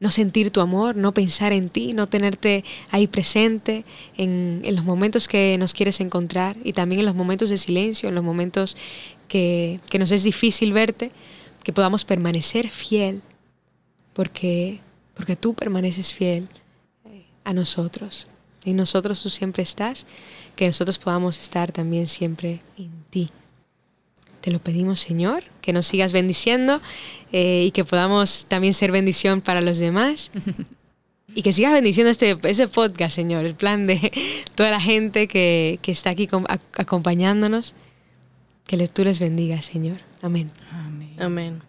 no 0.00 0.10
sentir 0.10 0.50
tu 0.50 0.60
amor, 0.60 0.96
no 0.96 1.14
pensar 1.14 1.52
en 1.52 1.68
ti, 1.68 1.94
no 1.94 2.06
tenerte 2.06 2.64
ahí 2.90 3.06
presente 3.06 3.84
en, 4.16 4.60
en, 4.64 4.74
los 4.74 4.84
momentos 4.84 5.28
que 5.28 5.56
nos 5.58 5.74
quieres 5.74 6.00
encontrar 6.00 6.56
y 6.64 6.72
también 6.72 7.00
en 7.00 7.06
los 7.06 7.14
momentos 7.14 7.50
de 7.50 7.56
silencio, 7.56 8.08
en 8.08 8.16
los 8.16 8.24
momentos 8.24 8.76
que, 9.28 9.80
que 9.88 9.98
nos 9.98 10.10
es 10.10 10.24
difícil 10.24 10.72
verte, 10.72 11.12
que 11.62 11.72
podamos 11.72 12.04
permanecer 12.04 12.70
fiel, 12.70 13.22
porque, 14.12 14.80
porque 15.14 15.36
tú 15.36 15.54
permaneces 15.54 16.12
fiel 16.12 16.48
a 17.44 17.52
nosotros. 17.52 18.26
Y 18.64 18.74
nosotros 18.74 19.22
tú 19.22 19.30
siempre 19.30 19.62
estás, 19.62 20.06
que 20.54 20.66
nosotros 20.66 20.98
podamos 20.98 21.40
estar 21.40 21.72
también 21.72 22.06
siempre 22.06 22.60
en 22.76 22.90
ti. 23.10 23.30
Te 24.42 24.50
lo 24.50 24.58
pedimos, 24.58 25.00
Señor, 25.00 25.44
que 25.62 25.72
nos 25.72 25.86
sigas 25.86 26.12
bendiciendo 26.12 26.80
eh, 27.32 27.64
y 27.66 27.70
que 27.70 27.84
podamos 27.84 28.44
también 28.46 28.74
ser 28.74 28.92
bendición 28.92 29.40
para 29.40 29.60
los 29.60 29.78
demás. 29.78 30.30
Y 31.34 31.40
que 31.40 31.54
sigas 31.54 31.72
bendiciendo 31.72 32.10
este, 32.10 32.36
ese 32.42 32.68
podcast, 32.68 33.14
Señor, 33.14 33.46
el 33.46 33.54
plan 33.54 33.86
de 33.86 34.12
toda 34.54 34.70
la 34.70 34.80
gente 34.80 35.28
que, 35.28 35.78
que 35.80 35.90
está 35.90 36.10
aquí 36.10 36.28
acompañándonos. 36.76 37.74
Que 38.66 38.86
tú 38.88 39.02
les 39.04 39.18
bendiga, 39.18 39.62
Señor. 39.62 39.98
Amén. 40.20 40.50
Amén. 40.70 41.16
Amén. 41.18 41.62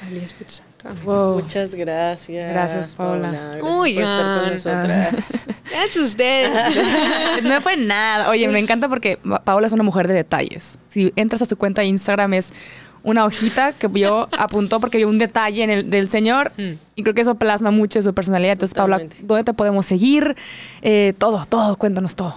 Padre 0.00 0.24
Espíritu 0.24 0.54
Santo. 0.54 0.71
Wow. 1.04 1.34
Muchas 1.34 1.74
gracias. 1.74 2.50
Gracias, 2.50 2.94
Paula. 2.94 3.30
Gracias 3.30 3.62
Uy, 3.62 3.94
por 3.94 4.02
estar 4.04 4.40
con 4.40 4.52
nosotras. 4.52 5.46
Gracias 5.70 5.96
ustedes. 5.96 6.52
no 7.44 7.60
fue 7.60 7.76
nada. 7.76 8.28
Oye, 8.30 8.48
me 8.48 8.58
encanta 8.58 8.88
porque 8.88 9.18
Paula 9.44 9.66
es 9.66 9.72
una 9.72 9.82
mujer 9.82 10.08
de 10.08 10.14
detalles. 10.14 10.78
Si 10.88 11.12
entras 11.16 11.42
a 11.42 11.46
su 11.46 11.56
cuenta 11.56 11.82
de 11.82 11.88
Instagram 11.88 12.34
es 12.34 12.52
una 13.02 13.24
hojita 13.24 13.72
que 13.72 13.88
vio, 13.88 14.28
apuntó 14.38 14.80
porque 14.80 14.98
vio 14.98 15.08
un 15.08 15.18
detalle 15.18 15.62
en 15.62 15.70
el, 15.70 15.90
del 15.90 16.08
señor 16.08 16.52
mm. 16.56 16.72
y 16.96 17.02
creo 17.02 17.14
que 17.14 17.22
eso 17.22 17.34
plasma 17.36 17.70
mucho 17.70 17.98
de 17.98 18.02
su 18.02 18.14
personalidad. 18.14 18.52
Entonces, 18.52 18.74
Paula, 18.74 19.02
¿dónde 19.20 19.44
te 19.44 19.54
podemos 19.54 19.86
seguir? 19.86 20.36
Eh, 20.82 21.14
todo, 21.18 21.44
todo, 21.48 21.76
cuéntanos 21.76 22.16
todo. 22.16 22.34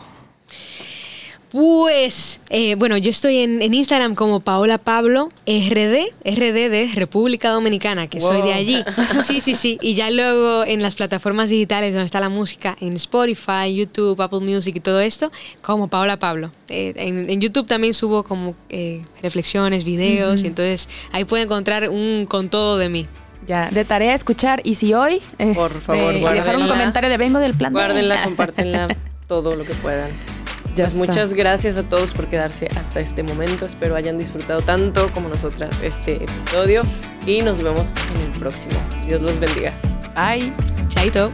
Pues, 1.55 2.41
eh, 2.49 2.75
bueno, 2.75 2.97
yo 2.97 3.09
estoy 3.09 3.37
en, 3.37 3.73
Instagram 3.73 4.13
como 4.15 4.41
Paola 4.41 4.77
Pablo 4.77 5.29
RD, 5.47 6.11
RD 6.25 6.69
de 6.69 6.91
República 6.93 7.49
Dominicana, 7.51 8.07
que 8.07 8.19
soy 8.19 8.41
de 8.41 8.51
allí. 8.51 8.83
Sí, 9.23 9.39
sí, 9.39 9.55
sí. 9.55 9.77
Y 9.81 9.95
ya 9.95 10.09
luego 10.09 10.65
en 10.65 10.81
las 10.81 10.95
plataformas 10.95 11.49
digitales 11.49 11.93
donde 11.93 12.07
está 12.07 12.19
la 12.19 12.27
música, 12.27 12.75
en 12.81 12.91
Spotify, 12.95 13.73
YouTube, 13.73 14.21
Apple 14.21 14.41
Music 14.41 14.75
y 14.75 14.79
todo 14.81 14.99
esto, 14.99 15.31
como 15.61 15.87
Paola 15.87 16.19
Pablo. 16.19 16.51
Eh, 16.67 16.91
en, 16.97 17.39
YouTube 17.39 17.67
también 17.67 17.93
subo 17.93 18.23
como 18.23 18.53
eh, 18.67 19.05
reflexiones, 19.21 19.85
videos, 19.85 20.43
y 20.43 20.47
entonces 20.47 20.89
ahí 21.13 21.23
puede 21.23 21.43
encontrar 21.43 21.87
un 21.87 22.25
con 22.27 22.49
todo 22.49 22.77
de 22.77 22.89
mí. 22.89 23.07
Ya, 23.47 23.69
de 23.71 23.85
tarea 23.85 24.13
escuchar. 24.13 24.59
Y 24.65 24.75
si 24.75 24.93
hoy. 24.93 25.21
Por 25.53 25.71
favor, 25.71 26.15
este, 26.15 26.33
dejar 26.33 26.57
un 26.57 26.67
comentario 26.67 27.09
de 27.09 27.15
vengo 27.15 27.39
del 27.39 27.53
plan. 27.53 27.71
Guárdenla, 27.71 28.23
compártenla 28.25 28.87
todo 29.29 29.55
lo 29.55 29.63
que 29.63 29.73
puedan. 29.75 30.34
Pues 30.75 30.95
muchas 30.95 31.33
gracias 31.33 31.77
a 31.77 31.83
todos 31.83 32.13
por 32.13 32.27
quedarse 32.27 32.67
hasta 32.75 32.99
este 32.99 33.23
momento. 33.23 33.65
Espero 33.65 33.95
hayan 33.95 34.17
disfrutado 34.17 34.61
tanto 34.61 35.09
como 35.11 35.29
nosotras 35.29 35.81
este 35.81 36.15
episodio 36.15 36.83
y 37.25 37.41
nos 37.41 37.61
vemos 37.61 37.93
en 38.13 38.31
el 38.31 38.39
próximo. 38.39 38.75
Dios 39.07 39.21
los 39.21 39.39
bendiga. 39.39 39.73
Bye. 40.15 40.53
Chaito. 40.87 41.31